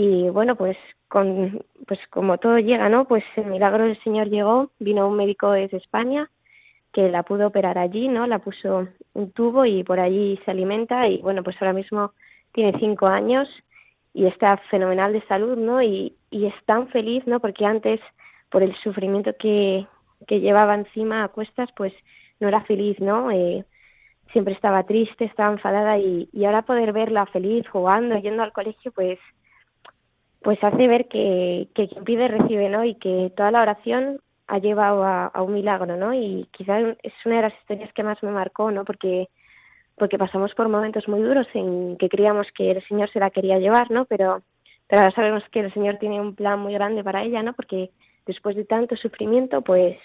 y 0.00 0.28
bueno 0.30 0.54
pues 0.54 0.76
con 1.08 1.64
pues 1.88 1.98
como 2.10 2.38
todo 2.38 2.58
llega 2.58 2.88
no 2.88 3.06
pues 3.06 3.24
el 3.34 3.46
milagro 3.46 3.82
del 3.82 4.00
señor 4.04 4.28
llegó 4.28 4.70
vino 4.78 5.08
un 5.08 5.16
médico 5.16 5.50
desde 5.50 5.78
España 5.78 6.30
que 6.92 7.08
la 7.08 7.22
pudo 7.22 7.48
operar 7.48 7.78
allí 7.78 8.08
no 8.08 8.26
la 8.26 8.38
puso 8.38 8.88
un 9.14 9.30
tubo 9.32 9.64
y 9.64 9.84
por 9.84 10.00
allí 10.00 10.38
se 10.44 10.50
alimenta 10.50 11.06
y 11.08 11.18
bueno 11.18 11.42
pues 11.42 11.56
ahora 11.60 11.72
mismo 11.72 12.12
tiene 12.52 12.78
cinco 12.78 13.06
años 13.06 13.48
y 14.14 14.26
está 14.26 14.56
fenomenal 14.70 15.12
de 15.12 15.26
salud 15.26 15.56
no 15.56 15.82
y, 15.82 16.16
y 16.30 16.46
es 16.46 16.54
tan 16.64 16.88
feliz 16.88 17.26
no 17.26 17.40
porque 17.40 17.64
antes 17.64 18.00
por 18.50 18.62
el 18.62 18.74
sufrimiento 18.76 19.32
que 19.38 19.86
que 20.26 20.40
llevaba 20.40 20.74
encima 20.74 21.24
a 21.24 21.28
cuestas 21.28 21.68
pues 21.76 21.92
no 22.40 22.48
era 22.48 22.62
feliz 22.62 22.98
no 23.00 23.30
eh, 23.30 23.64
siempre 24.32 24.54
estaba 24.54 24.84
triste 24.84 25.24
estaba 25.24 25.52
enfadada 25.52 25.98
y, 25.98 26.28
y 26.32 26.44
ahora 26.44 26.62
poder 26.62 26.92
verla 26.92 27.26
feliz 27.26 27.68
jugando 27.68 28.18
yendo 28.18 28.42
al 28.42 28.52
colegio 28.52 28.92
pues 28.92 29.18
pues 30.42 30.62
hace 30.62 30.86
ver 30.86 31.08
que, 31.08 31.68
que 31.74 31.88
quien 31.88 32.04
pide 32.04 32.28
recibe, 32.28 32.68
¿no? 32.68 32.84
Y 32.84 32.94
que 32.94 33.32
toda 33.36 33.50
la 33.50 33.62
oración 33.62 34.20
ha 34.48 34.58
llevado 34.58 35.04
a, 35.04 35.30
un 35.42 35.52
milagro, 35.52 35.96
¿no? 35.96 36.14
Y 36.14 36.48
quizás 36.52 36.96
es 37.02 37.12
una 37.24 37.36
de 37.36 37.42
las 37.42 37.54
historias 37.60 37.92
que 37.92 38.02
más 38.02 38.20
me 38.22 38.30
marcó, 38.30 38.70
¿no? 38.70 38.84
Porque 38.84 39.28
porque 39.96 40.16
pasamos 40.16 40.54
por 40.54 40.68
momentos 40.68 41.08
muy 41.08 41.20
duros 41.20 41.48
en 41.54 41.96
que 41.98 42.08
creíamos 42.08 42.46
que 42.54 42.70
el 42.70 42.86
Señor 42.86 43.10
se 43.12 43.18
la 43.18 43.30
quería 43.30 43.58
llevar, 43.58 43.90
¿no? 43.90 44.04
Pero, 44.04 44.42
pero 44.86 45.02
ahora 45.02 45.14
sabemos 45.14 45.42
que 45.50 45.60
el 45.60 45.74
Señor 45.74 45.98
tiene 45.98 46.20
un 46.20 46.36
plan 46.36 46.60
muy 46.60 46.72
grande 46.72 47.02
para 47.02 47.24
ella, 47.24 47.42
¿no? 47.42 47.52
Porque 47.52 47.90
después 48.24 48.54
de 48.54 48.64
tanto 48.64 48.96
sufrimiento, 48.96 49.60
pues 49.60 49.98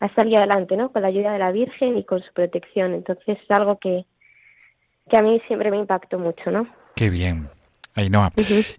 ha 0.00 0.12
salido 0.14 0.38
adelante, 0.38 0.76
¿no? 0.76 0.90
Con 0.90 1.02
la 1.02 1.08
ayuda 1.08 1.32
de 1.32 1.38
la 1.38 1.52
Virgen 1.52 1.96
y 1.96 2.04
con 2.04 2.20
su 2.22 2.32
protección. 2.32 2.92
Entonces 2.92 3.38
es 3.40 3.50
algo 3.50 3.78
que, 3.78 4.04
que 5.08 5.16
a 5.16 5.22
mí 5.22 5.40
siempre 5.46 5.70
me 5.70 5.78
impactó 5.78 6.18
mucho, 6.18 6.50
¿no? 6.50 6.66
Qué 6.96 7.08
bien, 7.08 7.48
Ainhoa. 7.94 8.32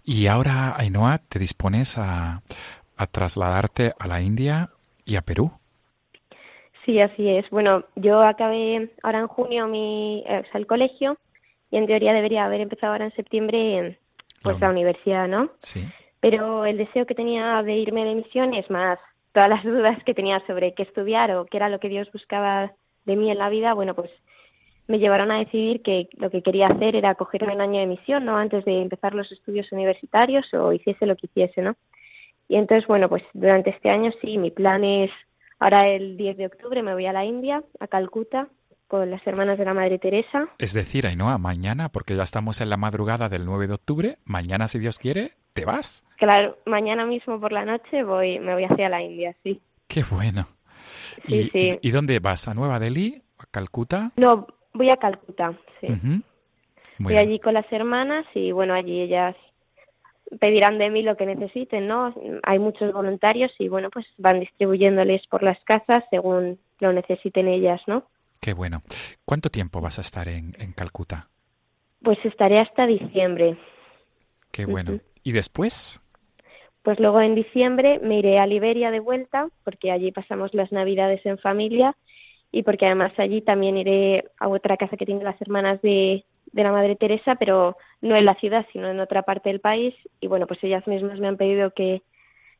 Y 0.04 0.26
ahora, 0.26 0.76
Ainhoa, 0.76 1.18
te 1.18 1.38
dispones 1.38 1.96
a, 1.96 2.42
a 2.96 3.06
trasladarte 3.06 3.94
a 3.98 4.06
la 4.06 4.20
India 4.20 4.70
y 5.08 5.16
a 5.16 5.22
Perú. 5.22 5.50
Sí, 6.84 7.00
así 7.00 7.28
es. 7.28 7.48
Bueno, 7.50 7.84
yo 7.96 8.20
acabé 8.20 8.90
ahora 9.02 9.20
en 9.20 9.26
junio 9.26 9.66
mi, 9.66 10.22
eh, 10.28 10.42
el 10.52 10.66
colegio 10.66 11.18
y 11.70 11.78
en 11.78 11.86
teoría 11.86 12.12
debería 12.12 12.44
haber 12.44 12.60
empezado 12.60 12.92
ahora 12.92 13.06
en 13.06 13.14
septiembre 13.14 13.98
pues 14.42 14.60
la, 14.60 14.70
universidad, 14.70 15.26
¿no? 15.26 15.50
Sí. 15.60 15.86
Pero 16.20 16.64
el 16.66 16.78
deseo 16.78 17.06
que 17.06 17.14
tenía 17.14 17.62
de 17.62 17.74
irme 17.74 18.04
de 18.04 18.14
misión 18.14 18.54
es 18.54 18.70
más 18.70 18.98
todas 19.32 19.48
las 19.48 19.64
dudas 19.64 20.02
que 20.04 20.14
tenía 20.14 20.44
sobre 20.46 20.74
qué 20.74 20.82
estudiar 20.82 21.30
o 21.32 21.46
qué 21.46 21.56
era 21.56 21.68
lo 21.68 21.80
que 21.80 21.88
Dios 21.88 22.10
buscaba 22.12 22.72
de 23.04 23.16
mí 23.16 23.30
en 23.30 23.38
la 23.38 23.48
vida, 23.48 23.74
bueno, 23.74 23.94
pues 23.94 24.10
me 24.86 24.98
llevaron 24.98 25.30
a 25.30 25.38
decidir 25.38 25.82
que 25.82 26.08
lo 26.16 26.30
que 26.30 26.42
quería 26.42 26.66
hacer 26.66 26.96
era 26.96 27.14
cogerme 27.14 27.54
un 27.54 27.60
año 27.60 27.80
de 27.80 27.86
misión, 27.86 28.24
¿no? 28.24 28.36
Antes 28.36 28.64
de 28.64 28.80
empezar 28.80 29.14
los 29.14 29.30
estudios 29.32 29.70
universitarios 29.72 30.52
o 30.54 30.72
hiciese 30.72 31.06
lo 31.06 31.16
que 31.16 31.26
hiciese, 31.26 31.62
¿no? 31.62 31.76
Y 32.48 32.56
entonces, 32.56 32.86
bueno, 32.88 33.08
pues 33.08 33.22
durante 33.34 33.70
este 33.70 33.90
año 33.90 34.10
sí, 34.22 34.38
mi 34.38 34.50
plan 34.50 34.82
es, 34.82 35.10
ahora 35.58 35.86
el 35.88 36.16
10 36.16 36.36
de 36.38 36.46
octubre 36.46 36.82
me 36.82 36.94
voy 36.94 37.06
a 37.06 37.12
la 37.12 37.24
India, 37.24 37.62
a 37.78 37.86
Calcuta, 37.86 38.48
con 38.88 39.10
las 39.10 39.24
hermanas 39.26 39.58
de 39.58 39.66
la 39.66 39.74
Madre 39.74 39.98
Teresa. 39.98 40.48
Es 40.58 40.72
decir, 40.72 41.06
Ainhoa, 41.06 41.36
mañana, 41.36 41.90
porque 41.90 42.16
ya 42.16 42.22
estamos 42.22 42.62
en 42.62 42.70
la 42.70 42.78
madrugada 42.78 43.28
del 43.28 43.44
9 43.44 43.66
de 43.66 43.74
octubre, 43.74 44.16
mañana, 44.24 44.66
si 44.66 44.78
Dios 44.78 44.98
quiere, 44.98 45.32
te 45.52 45.66
vas. 45.66 46.06
Claro, 46.16 46.56
mañana 46.64 47.04
mismo 47.04 47.38
por 47.38 47.52
la 47.52 47.66
noche 47.66 48.02
voy, 48.02 48.38
me 48.38 48.54
voy 48.54 48.64
hacia 48.64 48.88
la 48.88 49.02
India, 49.02 49.36
sí. 49.42 49.60
Qué 49.86 50.02
bueno. 50.10 50.46
Sí, 51.26 51.40
¿Y, 51.40 51.50
sí. 51.50 51.78
¿Y 51.82 51.90
dónde 51.90 52.18
vas? 52.18 52.48
¿A 52.48 52.54
Nueva 52.54 52.78
Delhi? 52.78 53.22
¿A 53.38 53.44
Calcuta? 53.50 54.12
No, 54.16 54.46
voy 54.72 54.90
a 54.90 54.96
Calcuta, 54.96 55.52
sí. 55.80 55.88
Voy 56.98 57.16
allí 57.16 57.38
con 57.40 57.54
las 57.54 57.70
hermanas 57.70 58.24
y 58.34 58.52
bueno, 58.52 58.74
allí 58.74 59.02
ellas 59.02 59.36
pedirán 60.40 60.78
de 60.78 60.90
mí 60.90 61.02
lo 61.02 61.16
que 61.16 61.26
necesiten, 61.26 61.86
¿no? 61.86 62.14
Hay 62.42 62.58
muchos 62.58 62.92
voluntarios 62.92 63.52
y 63.58 63.68
bueno, 63.68 63.90
pues 63.90 64.06
van 64.18 64.40
distribuyéndoles 64.40 65.26
por 65.26 65.42
las 65.42 65.58
casas 65.64 66.04
según 66.10 66.58
lo 66.80 66.92
necesiten 66.92 67.48
ellas, 67.48 67.80
¿no? 67.86 68.04
Qué 68.40 68.52
bueno. 68.52 68.82
¿Cuánto 69.24 69.48
tiempo 69.50 69.80
vas 69.80 69.98
a 69.98 70.02
estar 70.02 70.28
en, 70.28 70.54
en 70.58 70.72
Calcuta? 70.72 71.28
Pues 72.02 72.18
estaré 72.24 72.58
hasta 72.58 72.86
diciembre. 72.86 73.58
Qué 74.52 74.66
bueno. 74.66 75.00
¿Y 75.22 75.32
después? 75.32 76.00
Pues 76.82 77.00
luego 77.00 77.20
en 77.20 77.34
diciembre 77.34 77.98
me 78.02 78.18
iré 78.18 78.38
a 78.38 78.46
Liberia 78.46 78.90
de 78.90 79.00
vuelta, 79.00 79.48
porque 79.64 79.90
allí 79.90 80.12
pasamos 80.12 80.54
las 80.54 80.70
navidades 80.72 81.24
en 81.26 81.38
familia 81.38 81.96
y 82.52 82.62
porque 82.62 82.86
además 82.86 83.12
allí 83.18 83.42
también 83.42 83.76
iré 83.76 84.24
a 84.38 84.48
otra 84.48 84.76
casa 84.76 84.96
que 84.96 85.04
tienen 85.04 85.24
las 85.24 85.40
hermanas 85.42 85.82
de, 85.82 86.24
de 86.52 86.62
la 86.62 86.72
Madre 86.72 86.96
Teresa, 86.96 87.34
pero 87.34 87.76
no 88.00 88.16
en 88.16 88.24
la 88.24 88.34
ciudad, 88.34 88.66
sino 88.72 88.88
en 88.88 89.00
otra 89.00 89.22
parte 89.22 89.48
del 89.48 89.60
país. 89.60 89.94
Y 90.20 90.26
bueno, 90.26 90.46
pues 90.46 90.62
ellas 90.62 90.86
mismas 90.86 91.18
me 91.18 91.28
han 91.28 91.36
pedido 91.36 91.72
que, 91.72 92.02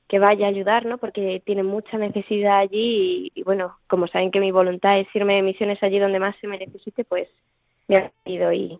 que 0.08 0.18
vaya 0.18 0.46
a 0.46 0.50
ayudar, 0.50 0.86
¿no? 0.86 0.98
Porque 0.98 1.42
tiene 1.44 1.62
mucha 1.62 1.98
necesidad 1.98 2.58
allí 2.58 3.30
y, 3.34 3.42
bueno, 3.42 3.76
como 3.86 4.08
saben 4.08 4.30
que 4.30 4.40
mi 4.40 4.50
voluntad 4.50 4.98
es 4.98 5.08
irme 5.14 5.34
de 5.34 5.42
misiones 5.42 5.82
allí 5.82 5.98
donde 5.98 6.18
más 6.18 6.36
se 6.40 6.46
me 6.46 6.58
necesite, 6.58 7.04
pues 7.04 7.28
me 7.86 7.96
ha 7.96 8.12
ido 8.24 8.52
y, 8.52 8.78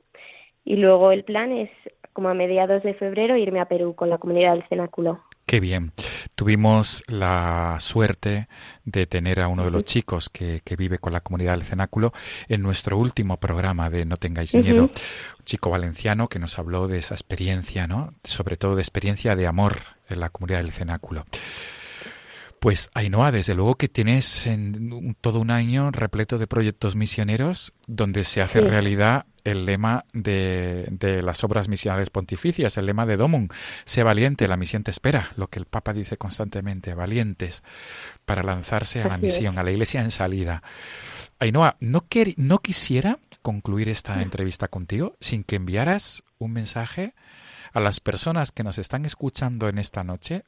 y 0.64 0.76
luego 0.76 1.12
el 1.12 1.24
plan 1.24 1.52
es 1.52 1.70
como 2.12 2.28
a 2.28 2.34
mediados 2.34 2.82
de 2.82 2.94
febrero 2.94 3.36
irme 3.36 3.60
a 3.60 3.68
Perú 3.68 3.94
con 3.94 4.10
la 4.10 4.18
comunidad 4.18 4.54
del 4.54 4.68
cenáculo. 4.68 5.20
Qué 5.46 5.60
bien. 5.60 5.92
Tuvimos 6.38 7.02
la 7.08 7.78
suerte 7.80 8.46
de 8.84 9.08
tener 9.08 9.40
a 9.40 9.48
uno 9.48 9.64
de 9.64 9.72
los 9.72 9.82
chicos 9.82 10.28
que, 10.28 10.60
que 10.64 10.76
vive 10.76 11.00
con 11.00 11.12
la 11.12 11.20
comunidad 11.20 11.54
del 11.54 11.64
cenáculo 11.64 12.12
en 12.46 12.62
nuestro 12.62 12.96
último 12.96 13.38
programa 13.38 13.90
de 13.90 14.04
No 14.04 14.18
tengáis 14.18 14.54
miedo. 14.54 14.84
Un 14.84 15.44
chico 15.44 15.68
valenciano 15.68 16.28
que 16.28 16.38
nos 16.38 16.56
habló 16.60 16.86
de 16.86 16.98
esa 16.98 17.14
experiencia, 17.14 17.88
¿no? 17.88 18.14
Sobre 18.22 18.56
todo 18.56 18.76
de 18.76 18.82
experiencia 18.82 19.34
de 19.34 19.48
amor 19.48 19.78
en 20.08 20.20
la 20.20 20.30
comunidad 20.30 20.58
del 20.58 20.70
cenáculo. 20.70 21.24
Pues 22.60 22.90
Ainhoa, 22.94 23.30
desde 23.30 23.54
luego 23.54 23.76
que 23.76 23.88
tienes 23.88 24.46
en 24.48 25.16
todo 25.20 25.38
un 25.38 25.50
año 25.52 25.92
repleto 25.92 26.38
de 26.38 26.48
proyectos 26.48 26.96
misioneros 26.96 27.72
donde 27.86 28.24
se 28.24 28.42
hace 28.42 28.60
realidad 28.60 29.26
el 29.44 29.64
lema 29.64 30.04
de, 30.12 30.86
de, 30.90 31.22
las 31.22 31.44
obras 31.44 31.68
misionales 31.68 32.10
pontificias, 32.10 32.76
el 32.76 32.86
lema 32.86 33.06
de 33.06 33.16
Domum, 33.16 33.48
sé 33.84 34.02
valiente, 34.02 34.48
la 34.48 34.56
misión 34.56 34.82
te 34.82 34.90
espera, 34.90 35.30
lo 35.36 35.46
que 35.46 35.60
el 35.60 35.66
Papa 35.66 35.92
dice 35.92 36.16
constantemente, 36.16 36.94
valientes 36.94 37.62
para 38.26 38.42
lanzarse 38.42 39.02
a 39.02 39.08
la 39.08 39.18
misión, 39.18 39.58
a 39.58 39.62
la 39.62 39.70
iglesia 39.70 40.02
en 40.02 40.10
salida. 40.10 40.62
Ainhoa, 41.38 41.76
no, 41.80 42.04
no 42.36 42.58
quisiera 42.58 43.20
concluir 43.40 43.88
esta 43.88 44.20
entrevista 44.20 44.66
contigo 44.66 45.16
sin 45.20 45.44
que 45.44 45.56
enviaras 45.56 46.24
un 46.38 46.52
mensaje 46.52 47.14
a 47.72 47.78
las 47.78 48.00
personas 48.00 48.50
que 48.50 48.64
nos 48.64 48.78
están 48.78 49.06
escuchando 49.06 49.68
en 49.68 49.78
esta 49.78 50.02
noche, 50.02 50.42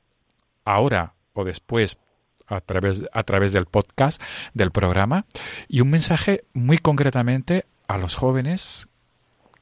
ahora 0.65 1.15
o 1.33 1.45
después 1.45 1.99
a 2.47 2.61
través, 2.61 3.09
a 3.13 3.23
través 3.23 3.53
del 3.53 3.67
podcast 3.67 4.23
del 4.55 4.71
programa 4.71 5.25
y 5.69 5.81
un 5.81 5.91
mensaje 5.91 6.43
muy 6.53 6.79
concretamente 6.79 7.65
a 7.89 7.99
los 7.99 8.15
jóvenes 8.15 8.89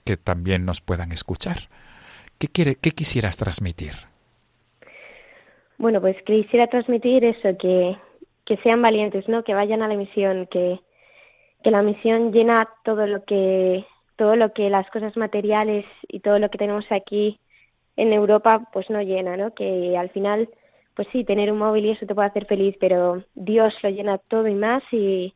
que 0.05 0.17
también 0.17 0.65
nos 0.65 0.81
puedan 0.81 1.13
escuchar. 1.13 1.57
¿Qué, 2.39 2.49
quiere, 2.49 2.77
qué 2.77 2.93
quisieras 2.93 3.37
transmitir? 3.37 3.93
Bueno, 5.77 6.01
pues 6.01 6.17
quisiera 6.25 6.67
transmitir 6.67 7.25
eso, 7.25 7.57
que, 7.59 7.97
que 8.47 8.57
sean 8.59 8.83
valientes, 8.83 9.29
¿no? 9.29 9.45
Que 9.45 9.55
vayan 9.55 9.83
a 9.83 9.89
la 9.89 9.97
misión, 9.97 10.47
que, 10.51 10.81
que 11.63 11.71
la 11.71 11.83
misión 11.83 12.33
llena 12.33 12.69
todo 12.85 13.07
lo 13.07 13.25
que 13.25 13.85
todo 14.17 14.35
lo 14.35 14.53
que 14.53 14.69
las 14.69 14.91
cosas 14.91 15.17
materiales 15.17 15.85
y 16.09 16.19
todo 16.21 16.41
lo 16.41 16.51
que 16.51 16.59
tenemos 16.59 16.85
aquí 16.91 17.39
en 17.97 18.13
Europa 18.13 18.69
pues 18.73 18.91
no 18.91 19.01
llena, 19.01 19.37
¿no? 19.37 19.55
Que 19.55 19.97
al 19.97 20.11
final 20.11 20.49
pues 20.99 21.07
sí, 21.13 21.23
tener 21.23 21.53
un 21.53 21.59
móvil 21.59 21.87
y 21.87 21.91
eso 21.93 22.07
te 22.07 22.15
puede 22.17 22.27
hacer 22.27 22.47
feliz, 22.47 22.75
pero 22.81 23.23
Dios 23.37 23.73
lo 23.85 23.89
llena 23.89 24.19
todo 24.19 24.49
y 24.49 24.55
más 24.57 24.83
y, 24.91 25.33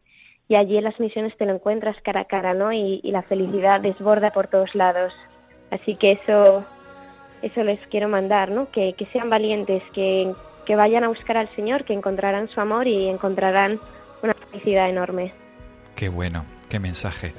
y 0.49 0.57
allí 0.57 0.77
en 0.77 0.83
las 0.83 0.99
misiones 0.99 1.37
te 1.37 1.47
lo 1.47 1.55
encuentras 1.55 1.97
cara 2.03 2.23
a 2.23 2.25
cara, 2.25 2.53
¿no? 2.53 2.73
Y, 2.73 2.99
y, 3.01 3.13
la 3.13 3.23
felicidad 3.23 3.81
desborda 3.81 4.33
por 4.33 4.49
todos 4.49 4.75
lados. 4.75 5.15
Así 5.71 5.95
que 5.95 6.19
eso, 6.21 6.65
eso 7.43 7.63
les 7.63 7.79
quiero 7.87 8.09
mandar, 8.09 8.51
¿no? 8.51 8.73
Que, 8.73 8.95
que 8.95 9.07
sean 9.13 9.31
valientes, 9.31 9.85
que, 9.95 10.35
que 10.67 10.75
vayan 10.75 11.05
a 11.05 11.09
buscar 11.09 11.37
al 11.37 11.49
Señor, 11.55 11.85
que 11.85 11.93
encontrarán 11.93 12.49
su 12.49 12.61
amor 12.61 12.89
y 12.89 13.07
encontrarán 13.07 13.79
una 14.21 14.35
felicidad 14.35 14.91
enorme. 14.91 15.33
Qué 15.95 16.09
bueno, 16.09 16.45
qué 16.71 16.81
mensaje 16.81 17.35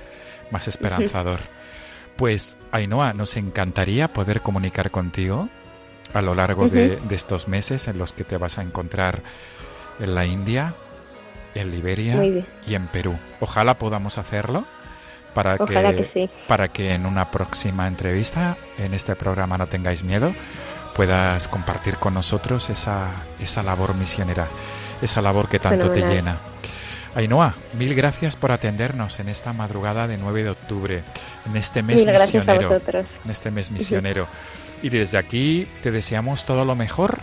más 0.49 0.69
esperanzador. 0.69 1.41
pues, 2.15 2.57
Ainhoa, 2.71 3.11
nos 3.11 3.36
encantaría 3.36 4.13
poder 4.13 4.39
comunicar 4.39 4.91
contigo 4.91 5.49
a 6.14 6.22
lo 6.22 6.36
largo 6.36 6.70
de, 6.70 6.97
de, 6.97 7.16
estos 7.16 7.47
meses 7.47 7.88
en 7.88 7.97
los 7.97 8.14
que 8.14 8.24
te 8.24 8.38
vas 8.38 8.57
a 8.57 8.61
encontrar 8.61 9.24
en 9.99 10.16
la 10.16 10.26
India, 10.26 10.74
en 11.55 11.72
Liberia 11.72 12.22
y 12.68 12.76
en 12.76 12.88
Perú. 12.88 13.18
Ojalá 13.39 13.78
podamos 13.78 14.18
hacerlo 14.18 14.66
para 15.34 15.57
que, 15.57 15.66
que 15.66 16.11
sí. 16.14 16.30
para 16.47 16.68
que 16.68 16.93
en 16.93 17.05
una 17.05 17.32
próxima 17.32 17.88
entrevista 17.88 18.55
en 18.78 18.93
este 18.93 19.16
programa 19.16 19.57
No 19.57 19.68
tengáis 19.68 20.03
miedo 20.03 20.32
puedas 20.93 21.47
compartir 21.47 21.95
con 21.97 22.14
nosotros 22.14 22.70
esa, 22.70 23.09
esa 23.39 23.64
labor 23.64 23.95
misionera, 23.95 24.47
esa 25.01 25.22
labor 25.22 25.49
que 25.49 25.59
tanto 25.59 25.88
Fenomenal. 25.88 26.09
te 26.09 26.16
llena. 26.16 26.38
Ainhoa, 27.16 27.53
mil 27.74 27.93
gracias 27.93 28.36
por 28.36 28.51
atendernos 28.51 29.20
en 29.20 29.30
esta 29.30 29.53
madrugada 29.53 30.07
de 30.07 30.18
9 30.18 30.43
de 30.43 30.49
octubre, 30.49 31.03
en 31.45 31.55
este 31.55 31.84
mes 31.84 32.05
mil 32.05 32.11
misionero. 32.11 32.80
En 33.24 33.32
este 33.32 33.51
mes 33.51 33.70
misionero. 33.70 34.28
Y 34.84 34.89
desde 34.89 35.17
aquí 35.17 35.67
te 35.81 35.89
deseamos 35.91 36.45
todo 36.45 36.63
lo 36.65 36.75
mejor, 36.75 37.17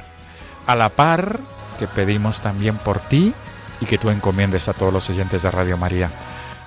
a 0.67 0.75
la 0.75 0.89
par 0.89 1.39
que 1.79 1.87
pedimos 1.87 2.41
también 2.41 2.77
por 2.79 2.99
ti 3.01 3.33
y 3.81 3.87
que 3.87 3.99
tú 3.99 4.11
encomiendes 4.11 4.69
a 4.69 4.73
todos 4.73 4.93
los 4.93 5.09
oyentes 5.11 5.43
de 5.43 5.51
Radio 5.51 5.77
María. 5.77 6.11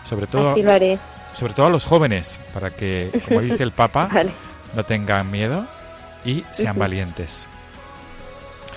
Sobre 0.04 0.28
todo, 0.28 0.52
Así 0.52 0.62
lo 0.62 0.72
haré. 0.72 1.00
sobre 1.32 1.54
todo 1.54 1.66
a 1.66 1.70
los 1.70 1.84
jóvenes, 1.86 2.40
para 2.54 2.70
que, 2.70 3.22
como 3.28 3.42
dice 3.42 3.64
el 3.64 3.72
Papa, 3.72 4.08
vale. 4.14 4.32
no 4.76 4.86
tengan 4.86 5.30
miedo 5.30 5.66
y 6.26 6.44
sean 6.52 6.78
valientes. 6.78 7.48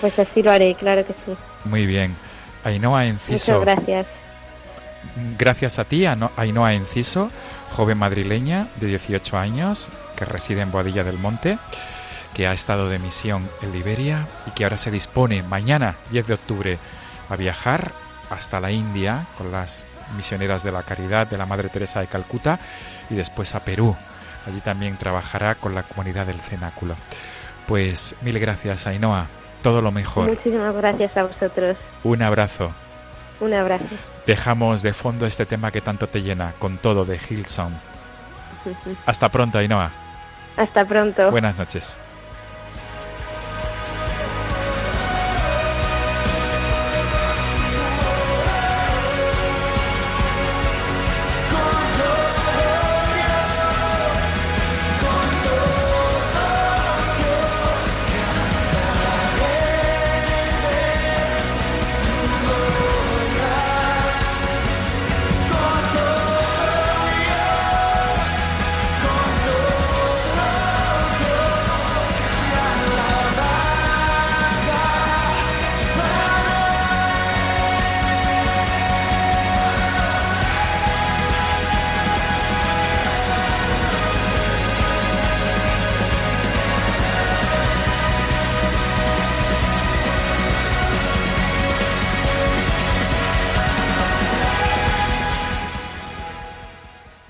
Pues 0.01 0.17
así 0.19 0.41
lo 0.43 0.51
haré, 0.51 0.75
claro 0.75 1.05
que 1.05 1.13
sí. 1.25 1.33
Muy 1.65 1.85
bien. 1.85 2.15
Ainhoa 2.63 3.05
Enciso. 3.05 3.59
Muchas 3.59 3.75
gracias. 3.75 4.05
Gracias 5.37 5.79
a 5.79 5.85
ti, 5.85 6.05
Ainhoa 6.05 6.73
Enciso, 6.73 7.31
joven 7.71 7.97
madrileña 7.97 8.67
de 8.79 8.87
18 8.87 9.37
años 9.37 9.89
que 10.15 10.25
reside 10.25 10.61
en 10.61 10.71
Boadilla 10.71 11.03
del 11.03 11.17
Monte, 11.17 11.57
que 12.33 12.47
ha 12.47 12.53
estado 12.53 12.89
de 12.89 12.99
misión 12.99 13.49
en 13.61 13.71
Liberia 13.71 14.27
y 14.45 14.51
que 14.51 14.63
ahora 14.63 14.77
se 14.77 14.91
dispone 14.91 15.43
mañana, 15.43 15.95
10 16.11 16.27
de 16.27 16.33
octubre, 16.33 16.79
a 17.29 17.35
viajar 17.35 17.91
hasta 18.29 18.59
la 18.59 18.71
India 18.71 19.25
con 19.37 19.51
las 19.51 19.87
misioneras 20.15 20.63
de 20.63 20.71
la 20.71 20.83
Caridad 20.83 21.27
de 21.27 21.37
la 21.37 21.45
Madre 21.45 21.69
Teresa 21.69 21.99
de 21.99 22.07
Calcuta 22.07 22.59
y 23.09 23.15
después 23.15 23.55
a 23.55 23.61
Perú. 23.61 23.95
Allí 24.45 24.61
también 24.61 24.97
trabajará 24.97 25.55
con 25.55 25.75
la 25.75 25.83
comunidad 25.83 26.25
del 26.25 26.39
cenáculo. 26.39 26.95
Pues 27.65 28.15
mil 28.21 28.39
gracias, 28.39 28.87
Ainhoa. 28.87 29.27
Todo 29.61 29.81
lo 29.81 29.91
mejor. 29.91 30.29
Muchísimas 30.29 30.73
gracias 30.75 31.17
a 31.17 31.23
vosotros. 31.23 31.75
Un 32.03 32.21
abrazo. 32.21 32.71
Un 33.39 33.53
abrazo. 33.53 33.85
Dejamos 34.25 34.81
de 34.81 34.93
fondo 34.93 35.25
este 35.25 35.45
tema 35.45 35.71
que 35.71 35.81
tanto 35.81 36.07
te 36.07 36.21
llena, 36.21 36.53
con 36.59 36.77
todo 36.77 37.05
de 37.05 37.17
Hillsong. 37.17 37.73
Hasta 39.05 39.29
pronto, 39.29 39.57
Ainhoa. 39.57 39.91
Hasta 40.55 40.85
pronto. 40.85 41.29
Buenas 41.31 41.57
noches. 41.57 41.97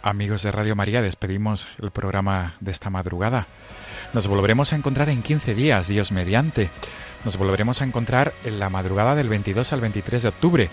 Amigos 0.07 0.41
de 0.41 0.53
Radio 0.53 0.73
María, 0.73 1.01
despedimos 1.01 1.67
el 1.81 1.91
programa 1.91 2.55
de 2.61 2.71
esta 2.71 2.89
madrugada. 2.89 3.45
Nos 4.13 4.25
volveremos 4.27 4.71
a 4.71 4.77
encontrar 4.77 5.09
en 5.09 5.21
15 5.21 5.53
días, 5.53 5.89
Dios 5.89 6.13
mediante. 6.13 6.69
Nos 7.25 7.35
volveremos 7.35 7.81
a 7.81 7.83
encontrar 7.83 8.31
en 8.45 8.57
la 8.57 8.69
madrugada 8.69 9.15
del 9.15 9.27
22 9.27 9.73
al 9.73 9.81
23 9.81 10.21
de 10.21 10.29
octubre, 10.29 10.69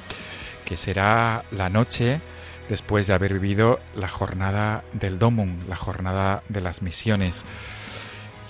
que 0.65 0.77
será 0.77 1.43
la 1.51 1.69
noche 1.69 2.21
después 2.69 3.09
de 3.09 3.15
haber 3.15 3.33
vivido 3.33 3.81
la 3.97 4.07
jornada 4.07 4.85
del 4.93 5.19
Domum, 5.19 5.67
la 5.69 5.75
jornada 5.75 6.45
de 6.49 6.61
las 6.61 6.81
misiones. 6.81 7.45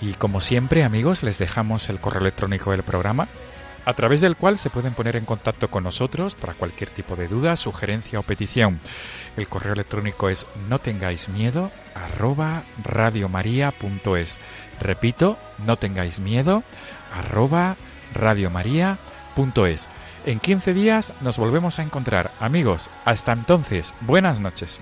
Y 0.01 0.13
como 0.13 0.39
siempre, 0.39 0.83
amigos, 0.83 1.23
les 1.23 1.39
dejamos 1.39 1.89
el 1.89 1.99
correo 1.99 2.21
electrónico 2.21 2.69
del 2.69 2.83
programa, 2.83 3.27
a 3.85 3.93
través 3.93 4.21
del 4.21 4.35
cual 4.35 4.57
se 4.57 4.69
pueden 4.69 4.93
poner 4.93 5.15
en 5.15 5.25
contacto 5.25 5.69
con 5.69 5.83
nosotros 5.83 6.35
para 6.35 6.53
cualquier 6.53 6.89
tipo 6.89 7.15
de 7.15 7.27
duda, 7.27 7.55
sugerencia 7.55 8.19
o 8.19 8.23
petición. 8.23 8.79
El 9.37 9.47
correo 9.47 9.73
electrónico 9.73 10.29
es 10.29 10.45
no 10.69 10.79
tengáis 10.79 11.29
miedo 11.29 11.71
arroba 11.93 12.63
radiomaria.es. 12.83 14.39
Repito, 14.79 15.37
no 15.65 15.77
tengáis 15.77 16.19
miedo 16.19 16.63
arroba 17.15 17.77
radiomaria.es. 18.13 19.87
En 20.25 20.39
15 20.39 20.73
días 20.73 21.13
nos 21.21 21.37
volvemos 21.37 21.77
a 21.77 21.83
encontrar. 21.83 22.31
Amigos, 22.39 22.89
hasta 23.05 23.31
entonces, 23.31 23.93
buenas 24.01 24.39
noches. 24.39 24.81